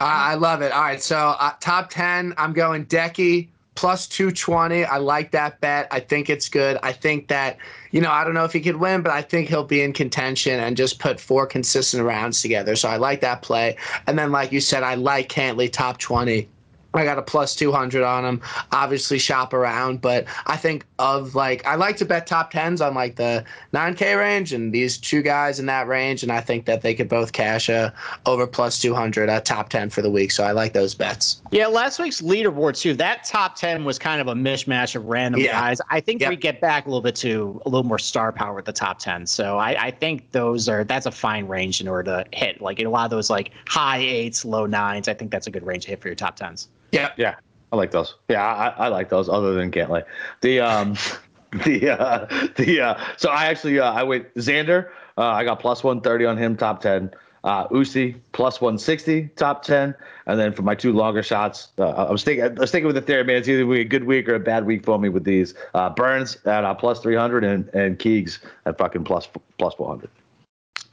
[0.04, 0.72] I I love it.
[0.72, 4.86] All right, so uh, top 10, I'm going Decky plus 220.
[4.86, 5.88] I like that bet.
[5.92, 6.78] I think it's good.
[6.84, 7.58] I think that,
[7.92, 9.94] you know, I don't know if he could win, but I think he'll be in
[9.94, 12.76] contention and just put four consistent rounds together.
[12.76, 13.78] So I like that play.
[14.06, 16.48] And then, like you said, I like Cantlay top 20.
[16.94, 18.42] I got a plus 200 on him.
[18.72, 22.94] Obviously, shop around, but I think of like, I like to bet top 10s on
[22.94, 23.44] like the
[23.74, 26.24] 9K range and these two guys in that range.
[26.24, 27.94] And I think that they could both cash a
[28.26, 30.32] over plus 200 at uh, top 10 for the week.
[30.32, 31.42] So I like those bets.
[31.52, 32.94] Yeah, last week's leaderboard too.
[32.94, 35.60] That top ten was kind of a mishmash of random Yeah.
[35.60, 35.82] guys.
[35.90, 36.30] I think Yep.
[36.30, 39.00] we get back a little bit to a little more star power with the top
[39.00, 39.26] ten.
[39.28, 42.62] So I, I think those are that's a fine range in order to hit.
[42.62, 45.08] Like a lot of those like high eights, low nines.
[45.08, 46.70] I think that's a good range to hit for your top tens.
[46.94, 47.12] Yeah.
[47.18, 47.36] Yeah,
[47.72, 48.16] I like those.
[48.30, 49.28] Yeah, I, I like those.
[49.30, 50.04] Other than Cantlay,
[50.42, 50.96] the um,
[51.66, 54.90] the uh, the uh, so I actually uh, I went Xander.
[55.18, 57.12] Uh, I got plus one thirty on him, top ten.
[57.44, 59.94] Uh, Usi plus one sixty, top ten.
[60.28, 62.96] And then for my two longer shots, uh, I was thinking I was thinking with
[62.96, 63.38] the theory, man.
[63.38, 65.54] It's either be a good week or a bad week for me with these.
[65.74, 69.90] Uh, Burns at uh, plus three hundred and and Keegs at fucking plus plus four
[69.90, 70.10] hundred.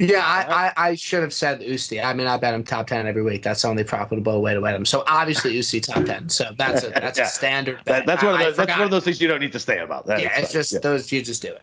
[0.00, 2.02] Yeah, I, I, I should have said Usti.
[2.02, 3.42] I mean, I bet him top 10 every week.
[3.42, 4.84] That's the only profitable way to bet him.
[4.86, 6.28] So obviously, Usti top 10.
[6.30, 7.26] So that's a, that's Yeah.
[7.26, 8.56] a standard That, that's one of I- I those.
[8.56, 10.06] That's one of those things you don't need to stay about.
[10.06, 10.78] That Yeah, it's just Yeah.
[10.80, 11.62] those, you just do it.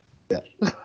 [0.61, 0.69] Yeah.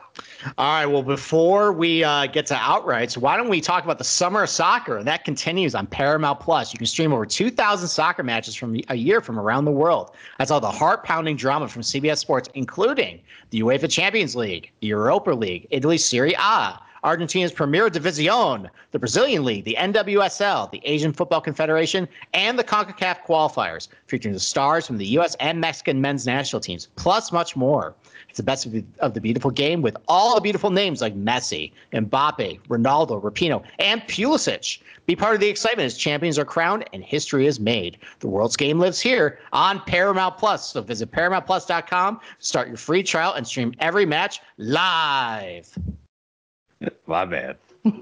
[0.58, 0.86] All right.
[0.86, 4.48] Well, before we uh, get to outrights, why don't we talk about the summer of
[4.50, 4.96] soccer?
[4.98, 6.72] And that continues on Paramount Plus.
[6.72, 10.10] You can stream over 2,000 soccer matches from a year from around the world.
[10.38, 13.20] That's all the heart pounding drama from CBS Sports, including
[13.50, 19.44] the UEFA Champions League, the Europa League, Italy's Serie A, Argentina's Premier División, the Brazilian
[19.44, 24.98] League, the NWSL, the Asian Football Confederation, and the CONCACAF qualifiers, featuring the stars from
[24.98, 25.34] the U.S.
[25.40, 27.94] and Mexican men's national teams, plus much more.
[28.28, 31.14] It's the best of the, of the beautiful game with all the beautiful names like
[31.14, 34.80] Messi, Mbappe, Ronaldo, Rapinoe, and Pulisic.
[35.04, 37.98] Be part of the excitement as champions are crowned and history is made.
[38.20, 40.70] The world's game lives here on Paramount Plus.
[40.70, 45.76] So visit ParamountPlus.com, start your free trial, and stream every match live.
[47.06, 47.56] My man.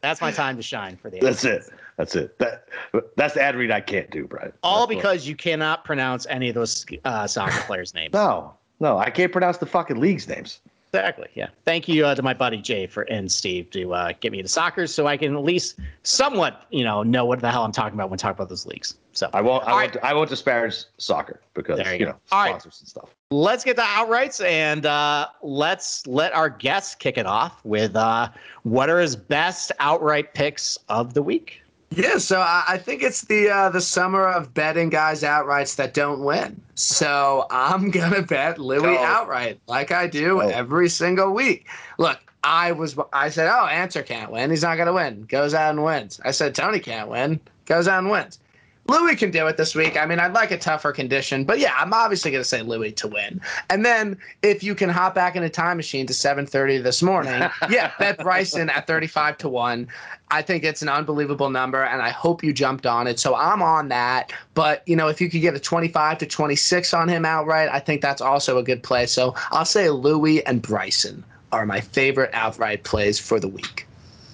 [0.00, 1.64] That's my time to shine for the That's it.
[1.96, 2.38] That's it.
[2.38, 2.68] That
[3.16, 4.52] that's the ad read I can't do, Brian.
[4.62, 8.12] All That's what- because you cannot pronounce any of those uh, soccer players' names.
[8.12, 10.60] no, no, I can't pronounce the fucking league's names.
[10.94, 11.28] Exactly.
[11.34, 11.48] Yeah.
[11.64, 14.48] Thank you uh, to my buddy Jay for and Steve to uh, get me into
[14.48, 17.94] soccer, so I can at least somewhat, you know, know what the hell I'm talking
[17.94, 18.96] about when talking about those leagues.
[19.12, 19.64] So I won't.
[19.64, 19.96] I won't.
[20.02, 22.50] I won't disparage soccer because you you, know All right.
[22.50, 23.14] sponsors and stuff.
[23.30, 28.28] let's get to outrights and uh, let's let our guests kick it off with uh,
[28.62, 31.63] what are his best outright picks of the week.
[31.96, 35.94] Yeah, so I, I think it's the uh, the summer of betting guys outrights that
[35.94, 36.60] don't win.
[36.74, 38.98] So I'm gonna bet Louis Go.
[38.98, 41.66] outright, like I do every single week.
[41.98, 44.50] Look, I was I said, oh, Ancer can't win.
[44.50, 45.22] He's not gonna win.
[45.28, 46.20] Goes out and wins.
[46.24, 47.40] I said Tony can't win.
[47.66, 48.38] Goes out and wins.
[48.86, 49.96] Louis can do it this week.
[49.96, 52.92] I mean, I'd like a tougher condition, but yeah, I'm obviously going to say Louis
[52.92, 53.40] to win.
[53.70, 57.32] And then if you can hop back in a time machine to 7:30 this morning,
[57.70, 59.88] yeah, bet Bryson at 35 to one.
[60.30, 63.18] I think it's an unbelievable number, and I hope you jumped on it.
[63.18, 64.32] So I'm on that.
[64.54, 67.80] But you know, if you could get a 25 to 26 on him outright, I
[67.80, 69.06] think that's also a good play.
[69.06, 73.86] So I'll say Louis and Bryson are my favorite outright plays for the week.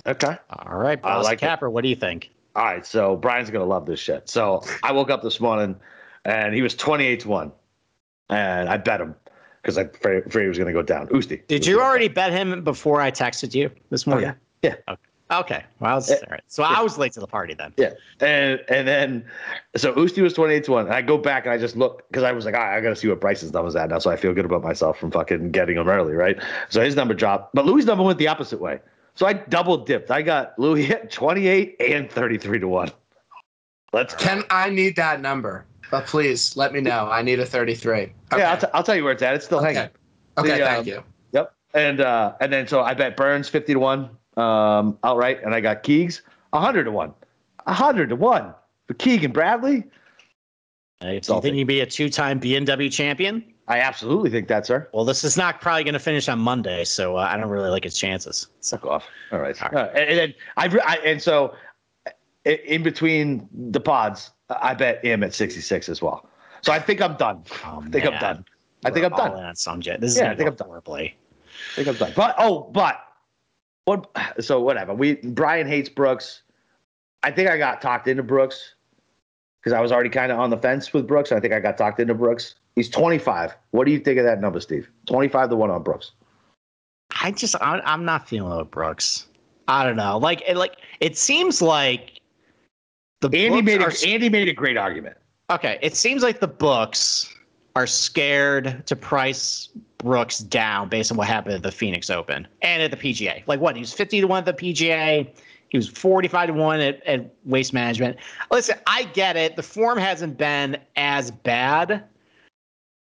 [0.06, 0.36] Okay.
[0.50, 1.40] All right, Boss like it.
[1.40, 2.30] Capper, what do you think?
[2.56, 4.28] All right, so Brian's gonna love this shit.
[4.28, 5.76] So I woke up this morning,
[6.24, 7.52] and he was twenty-eight to one,
[8.28, 9.14] and I bet him
[9.62, 11.06] because I afraid, he was gonna go down.
[11.08, 11.46] Usti.
[11.46, 14.34] Did you already bet him before I texted you this Oh morning?
[14.62, 14.96] yeah, yeah,
[15.30, 15.64] Okay.
[15.78, 16.42] Well, I was, eh, all right.
[16.48, 17.72] So I was late to the party then.
[17.76, 17.92] yeah.
[18.20, 19.24] And and then
[19.76, 22.24] so Usti was twenty-eight to one, and I go back and I just look because
[22.24, 24.16] I was like, all right, I gotta see what Bryce's number's at now, so I
[24.16, 26.36] feel good about myself from fucking getting him early, right?
[26.68, 28.80] So his number dropped, but Louis' number went the opposite way.
[29.14, 30.10] So I double dipped.
[30.10, 32.90] I got Louis at twenty-eight and thirty-three to one.
[33.92, 35.66] Let's Can I need that number?
[35.90, 37.08] But please let me know.
[37.10, 37.92] I need a 33.
[37.92, 38.12] Okay.
[38.36, 39.34] Yeah, I'll, t- I'll tell you where it's at.
[39.34, 39.78] It's still hanging.
[39.78, 39.90] okay.
[40.38, 41.02] Okay, The, thank um, you.
[41.32, 41.52] Yep.
[41.74, 45.60] And uh, and then so I bet Burns fifty to one um, outright, and I
[45.60, 46.22] got Keegs
[46.54, 47.08] hundred to 1.
[47.08, 48.54] one, hundred to one
[48.86, 49.84] for Keegan Bradley.
[51.00, 53.49] Uh, do you think you'd be a two-time BMW champion?
[53.70, 54.88] I absolutely think that, sir.
[54.92, 57.70] Well, this is not probably going to finish on Monday, so uh, I don't really
[57.70, 58.48] like its chances.
[58.60, 59.04] Suck off.
[59.30, 59.56] All right.
[59.62, 61.54] All Uh, and, and then I, I and so
[62.44, 66.28] in between the pods, I bet him at sixty six as well.
[66.62, 67.44] So I think I'm done.
[67.64, 68.44] Oh, I think I'm done.
[68.84, 69.38] I think We're I'm done.
[69.38, 70.00] in on Sungjae.
[70.00, 70.66] This is yeah, I think I'm done.
[70.66, 71.16] horribly.
[71.72, 72.12] I think I'm done.
[72.16, 73.00] But oh, but
[73.84, 74.10] what?
[74.40, 74.94] So whatever.
[74.94, 76.42] We Brian hates Brooks.
[77.22, 78.74] I think I got talked into Brooks
[79.60, 81.30] because I was already kind of on the fence with Brooks.
[81.30, 82.56] I think I got talked into Brooks.
[82.80, 83.54] He's 25.
[83.72, 84.88] What do you think of that number, Steve?
[85.06, 86.12] 25 to one on Brooks.
[87.20, 89.26] I just I'm not feeling it with Brooks.
[89.68, 90.16] I don't know.
[90.16, 92.22] Like it like it seems like
[93.20, 95.18] the Andy books made are a, Andy made a great argument.
[95.50, 97.34] Okay, it seems like the books
[97.76, 102.82] are scared to price Brooks down based on what happened at the Phoenix Open and
[102.82, 103.46] at the PGA.
[103.46, 103.76] Like what?
[103.76, 105.30] He was 50 to 1 at the PGA.
[105.68, 108.16] He was 45 to 1 at, at Waste Management.
[108.50, 109.56] Listen, I get it.
[109.56, 112.04] The form hasn't been as bad.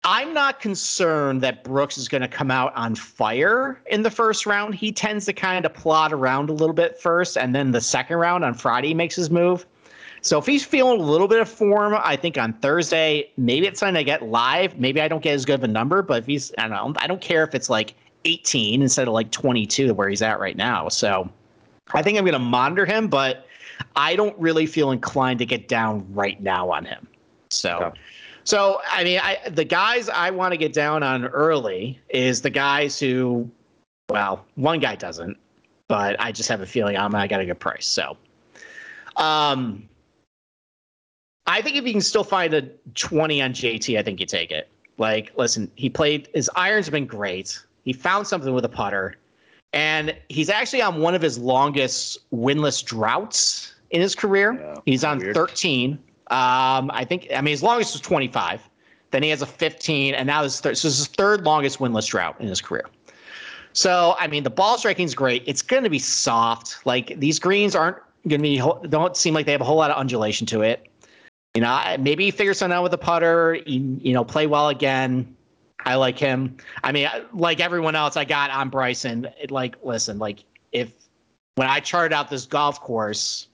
[0.05, 4.47] I'm not concerned that Brooks is going to come out on fire in the first
[4.47, 4.75] round.
[4.75, 8.17] He tends to kind of plot around a little bit first, and then the second
[8.17, 9.65] round on Friday makes his move.
[10.21, 13.81] So if he's feeling a little bit of form, I think on Thursday, maybe it's
[13.81, 14.79] time to get live.
[14.79, 17.07] Maybe I don't get as good of a number, but if he's, I don't I
[17.07, 20.89] don't care if it's like 18 instead of like 22 where he's at right now.
[20.89, 21.29] So
[21.93, 23.47] I think I'm going to monitor him, but
[23.97, 27.07] I don't really feel inclined to get down right now on him.
[27.51, 28.01] So, Okay.
[28.45, 32.51] So I mean, I the guys I want to get down on early is the
[32.51, 33.51] guys who,
[34.11, 35.37] well, one guy doesn't,
[35.89, 37.87] but I just have a feeling I'm I got a good price.
[37.87, 38.17] So,
[39.17, 39.89] um,
[41.47, 42.63] I think if you can still find a
[42.95, 44.69] 20 on JT, I think you take it.
[44.99, 47.59] Like, listen, he played his irons have been great.
[47.85, 49.17] He found something with a putter,
[49.73, 54.55] and he's actually on one of his longest winless droughts in his career.
[54.55, 55.35] Yeah, he's on weird.
[55.35, 55.99] 13.
[56.33, 57.29] Um, I think.
[57.35, 58.69] I mean, as his longest was 25.
[59.13, 60.79] Then he has a 15, and now his third.
[60.79, 62.87] So this is his third longest winless drought in his career.
[63.75, 65.43] So I mean, the ball striking's great.
[65.47, 66.85] It's going to be soft.
[66.87, 68.89] Like these greens aren't going to be.
[68.89, 70.89] Don't seem like they have a whole lot of undulation to it.
[71.55, 73.59] You know, maybe he figures something out with the putter.
[73.67, 75.37] You, you know, play well again.
[75.85, 76.57] I like him.
[76.83, 79.29] I mean, like everyone else, I got on Bryson.
[79.41, 80.93] It, like, listen, like if
[81.57, 83.49] when I charted out this golf course,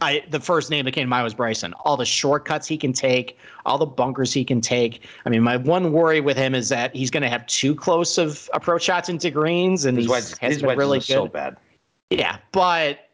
[0.00, 1.74] I the first name that came to mind was Bryson.
[1.84, 5.06] All the shortcuts he can take, all the bunkers he can take.
[5.24, 8.18] I mean, my one worry with him is that he's going to have too close
[8.18, 11.04] of approach shots into greens, and His he's wedges, has his been really good.
[11.06, 11.56] so bad.
[12.10, 13.08] Yeah, but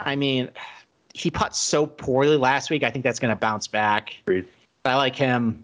[0.00, 0.48] I mean,
[1.14, 2.82] he put so poorly last week.
[2.82, 4.16] I think that's going to bounce back.
[4.26, 4.46] Agreed.
[4.84, 5.62] I like him.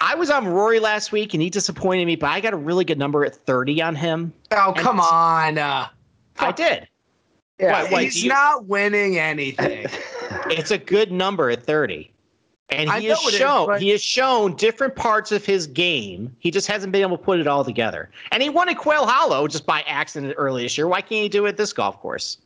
[0.00, 2.84] I was on Rory last week and he disappointed me, but I got a really
[2.84, 4.32] good number at 30 on him.
[4.52, 5.58] Oh, come on.
[5.58, 5.88] Uh,
[6.38, 6.88] I did.
[7.60, 9.86] Yeah, What, what, he's you- not winning anything.
[10.46, 12.10] It's a good number at 30.
[12.70, 15.66] And he know has it is, shown but- he has shown different parts of his
[15.66, 16.34] game.
[16.38, 18.10] He just hasn't been able to put it all together.
[18.32, 20.86] And he won at Quail Hollow just by accident early this year.
[20.88, 22.38] Why can't he do it at this golf course?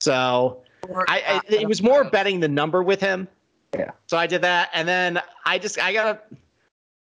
[0.00, 0.62] So
[1.08, 3.28] I, uh, I it was more betting the number with him.
[3.74, 3.90] Yeah.
[4.06, 6.24] So I did that, and then I just I got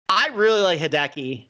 [0.08, 1.46] I really like Hideki,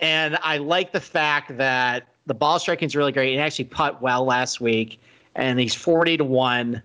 [0.00, 3.32] and I like the fact that the ball striking is really great.
[3.32, 5.00] He actually putt well last week,
[5.36, 6.82] and he's forty to one.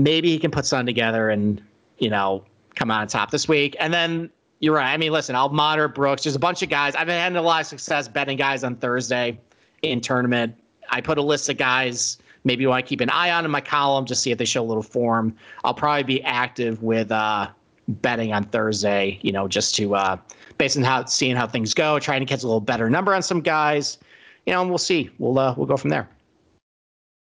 [0.00, 1.60] Maybe he can put something together and
[1.98, 2.44] you know
[2.76, 3.76] come on top this week.
[3.80, 4.30] And then
[4.60, 4.92] you're right.
[4.92, 6.22] I mean, listen, I'll monitor Brooks.
[6.22, 6.94] There's a bunch of guys.
[6.94, 9.38] I've been having a lot of success betting guys on Thursday
[9.82, 10.54] in tournament.
[10.88, 13.60] I put a list of guys maybe want to keep an eye on in my
[13.60, 15.34] column, just see if they show a little form.
[15.64, 17.48] I'll probably be active with uh,
[17.88, 20.16] betting on Thursday, you know, just to uh,
[20.58, 23.22] based on how seeing how things go, trying to catch a little better number on
[23.22, 23.98] some guys,
[24.46, 25.10] you know, and we'll see.
[25.18, 26.08] We'll uh, we'll go from there.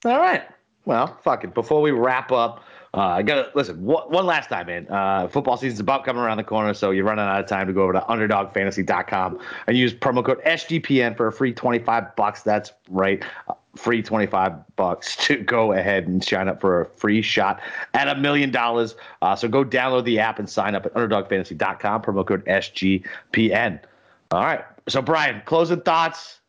[0.05, 0.43] All right.
[0.85, 1.53] Well, fuck it.
[1.53, 2.63] Before we wrap up,
[2.95, 4.87] uh, I gotta listen one, one last time, man.
[4.87, 7.73] Uh, football season's about coming around the corner, so you're running out of time to
[7.73, 12.43] go over to underdogfantasy.com and use promo code SGPN for a free 25 bucks.
[12.43, 17.21] That's right, uh, free 25 bucks to go ahead and sign up for a free
[17.21, 17.61] shot
[17.95, 18.95] at a million dollars.
[19.23, 22.01] Uh, so go download the app and sign up at underdogfantasy.com.
[22.03, 23.79] Promo code SGPN.
[24.31, 24.63] All right.
[24.87, 26.41] So Brian, closing thoughts.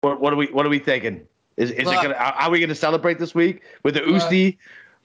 [0.00, 1.26] What, what are we What are we thinking?
[1.56, 2.14] Is, is Look, it gonna?
[2.14, 4.56] Are, we gonna celebrate this week with the Usti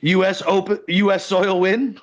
[0.02, 0.42] U.S.
[0.46, 1.26] Open U.S.
[1.26, 2.00] soil win?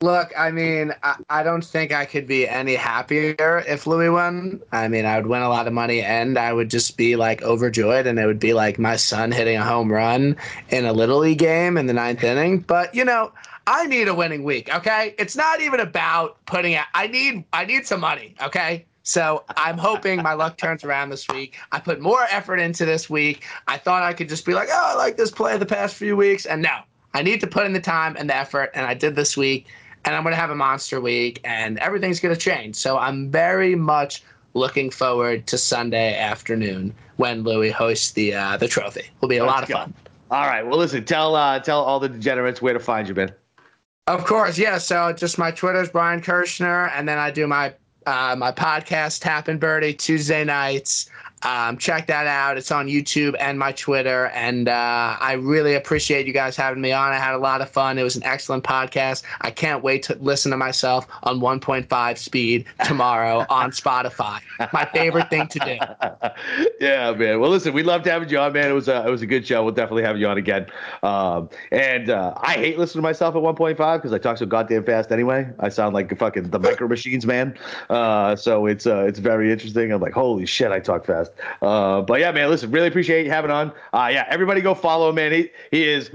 [0.00, 4.60] Look, I mean, I, I don't think I could be any happier if Louis won.
[4.70, 7.42] I mean, I would win a lot of money and I would just be like
[7.42, 10.36] overjoyed, and it would be like my son hitting a home run
[10.68, 12.60] in a Little League game in the ninth inning.
[12.60, 13.32] But, you know,
[13.66, 15.16] I need a winning week, okay?
[15.18, 18.86] It's not even about putting out, I need, I need some money, okay?
[19.08, 21.56] So I'm hoping my luck turns around this week.
[21.72, 23.42] I put more effort into this week.
[23.66, 26.14] I thought I could just be like, oh, I like this play the past few
[26.14, 26.44] weeks.
[26.44, 26.80] And no,
[27.14, 29.66] I need to put in the time and the effort, and I did this week.
[30.04, 32.76] And I'm going to have a monster week, and everything's going to change.
[32.76, 34.22] So I'm very much
[34.52, 39.06] looking forward to Sunday afternoon when Louis hosts the uh, the trophy.
[39.22, 39.76] Will be a lot of go.
[39.76, 39.94] fun.
[40.30, 40.66] All right.
[40.66, 41.02] Well, listen.
[41.06, 43.32] Tell uh, tell all the degenerates where to find you, Ben.
[44.06, 44.76] Of course, yeah.
[44.76, 47.72] So just my Twitter's Brian Kirshner, and then I do my
[48.06, 51.10] uh, my podcast Tappin' Birdie Tuesday nights.
[51.42, 52.56] Um, check that out.
[52.56, 54.26] It's on YouTube and my Twitter.
[54.28, 57.12] And uh, I really appreciate you guys having me on.
[57.12, 57.98] I had a lot of fun.
[57.98, 59.22] It was an excellent podcast.
[59.40, 64.40] I can't wait to listen to myself on 1.5 speed tomorrow on Spotify.
[64.72, 66.66] My favorite thing to do.
[66.80, 67.40] yeah, man.
[67.40, 68.70] Well, listen, we loved having you on, man.
[68.70, 69.62] It was a it was a good show.
[69.62, 70.66] We'll definitely have you on again.
[71.02, 74.84] Um, and uh, I hate listening to myself at 1.5 because I talk so goddamn
[74.84, 75.48] fast anyway.
[75.60, 77.56] I sound like fucking the micro machines man.
[77.88, 79.92] Uh, so it's uh, it's very interesting.
[79.92, 81.27] I'm like, holy shit, I talk fast.
[81.62, 83.72] Uh, but yeah, man, listen, really appreciate you having on.
[83.92, 85.32] Uh, yeah, everybody go follow him, man.
[85.32, 86.10] He he is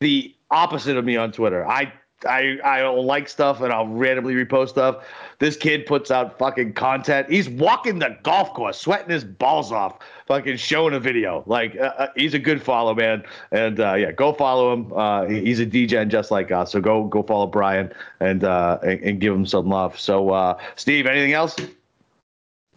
[0.00, 1.66] the opposite of me on Twitter.
[1.66, 1.92] I
[2.26, 5.04] I I don't like stuff and I'll randomly repost stuff.
[5.38, 7.30] This kid puts out fucking content.
[7.30, 11.44] He's walking the golf course, sweating his balls off, fucking showing a video.
[11.46, 13.22] Like uh, uh, he's a good follow, man.
[13.52, 14.92] And uh, yeah, go follow him.
[14.92, 16.72] Uh, he's a DJ just like us.
[16.72, 19.98] So go go follow Brian and uh, and, and give him some love.
[19.98, 21.56] So uh, Steve, anything else?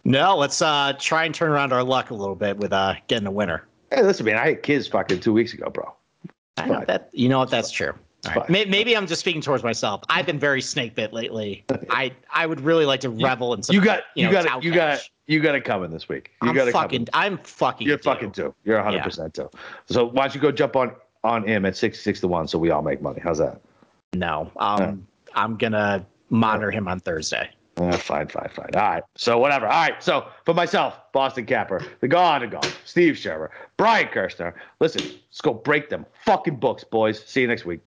[0.04, 3.26] No, let's uh, try and turn around our luck a little bit with uh, getting
[3.26, 3.66] a winner.
[3.90, 5.94] Hey, listen, man, I had kids fucking two weeks ago, bro.
[6.56, 7.92] I know that you know what that's true.
[8.24, 8.48] Right.
[8.48, 10.02] Maybe I'm just speaking towards myself.
[10.08, 11.64] I've been very snake bit lately.
[11.90, 13.74] I I would really like to revel in some.
[13.74, 16.30] You got you you know, got cow you got you got it coming this week.
[16.42, 17.08] You I'm got it fucking.
[17.12, 17.86] I'm fucking.
[17.86, 18.02] You're due.
[18.02, 18.54] fucking too.
[18.64, 19.50] You're 100 percent too.
[19.86, 20.92] So why don't you go jump on
[21.24, 23.20] on him at 66 to one, so we all make money.
[23.20, 23.60] How's that?
[24.12, 27.50] No, um, I'm gonna monitor him on Thursday.
[27.76, 28.68] Uh, fine, fine, fine.
[28.74, 29.02] All right.
[29.16, 29.66] So whatever.
[29.66, 30.02] All right.
[30.02, 34.52] So for myself, Boston Capper, the God of Golf, Steve Sherver, Brian Kirshner.
[34.80, 37.24] Listen, let's go break them fucking books, boys.
[37.24, 37.80] See you next week.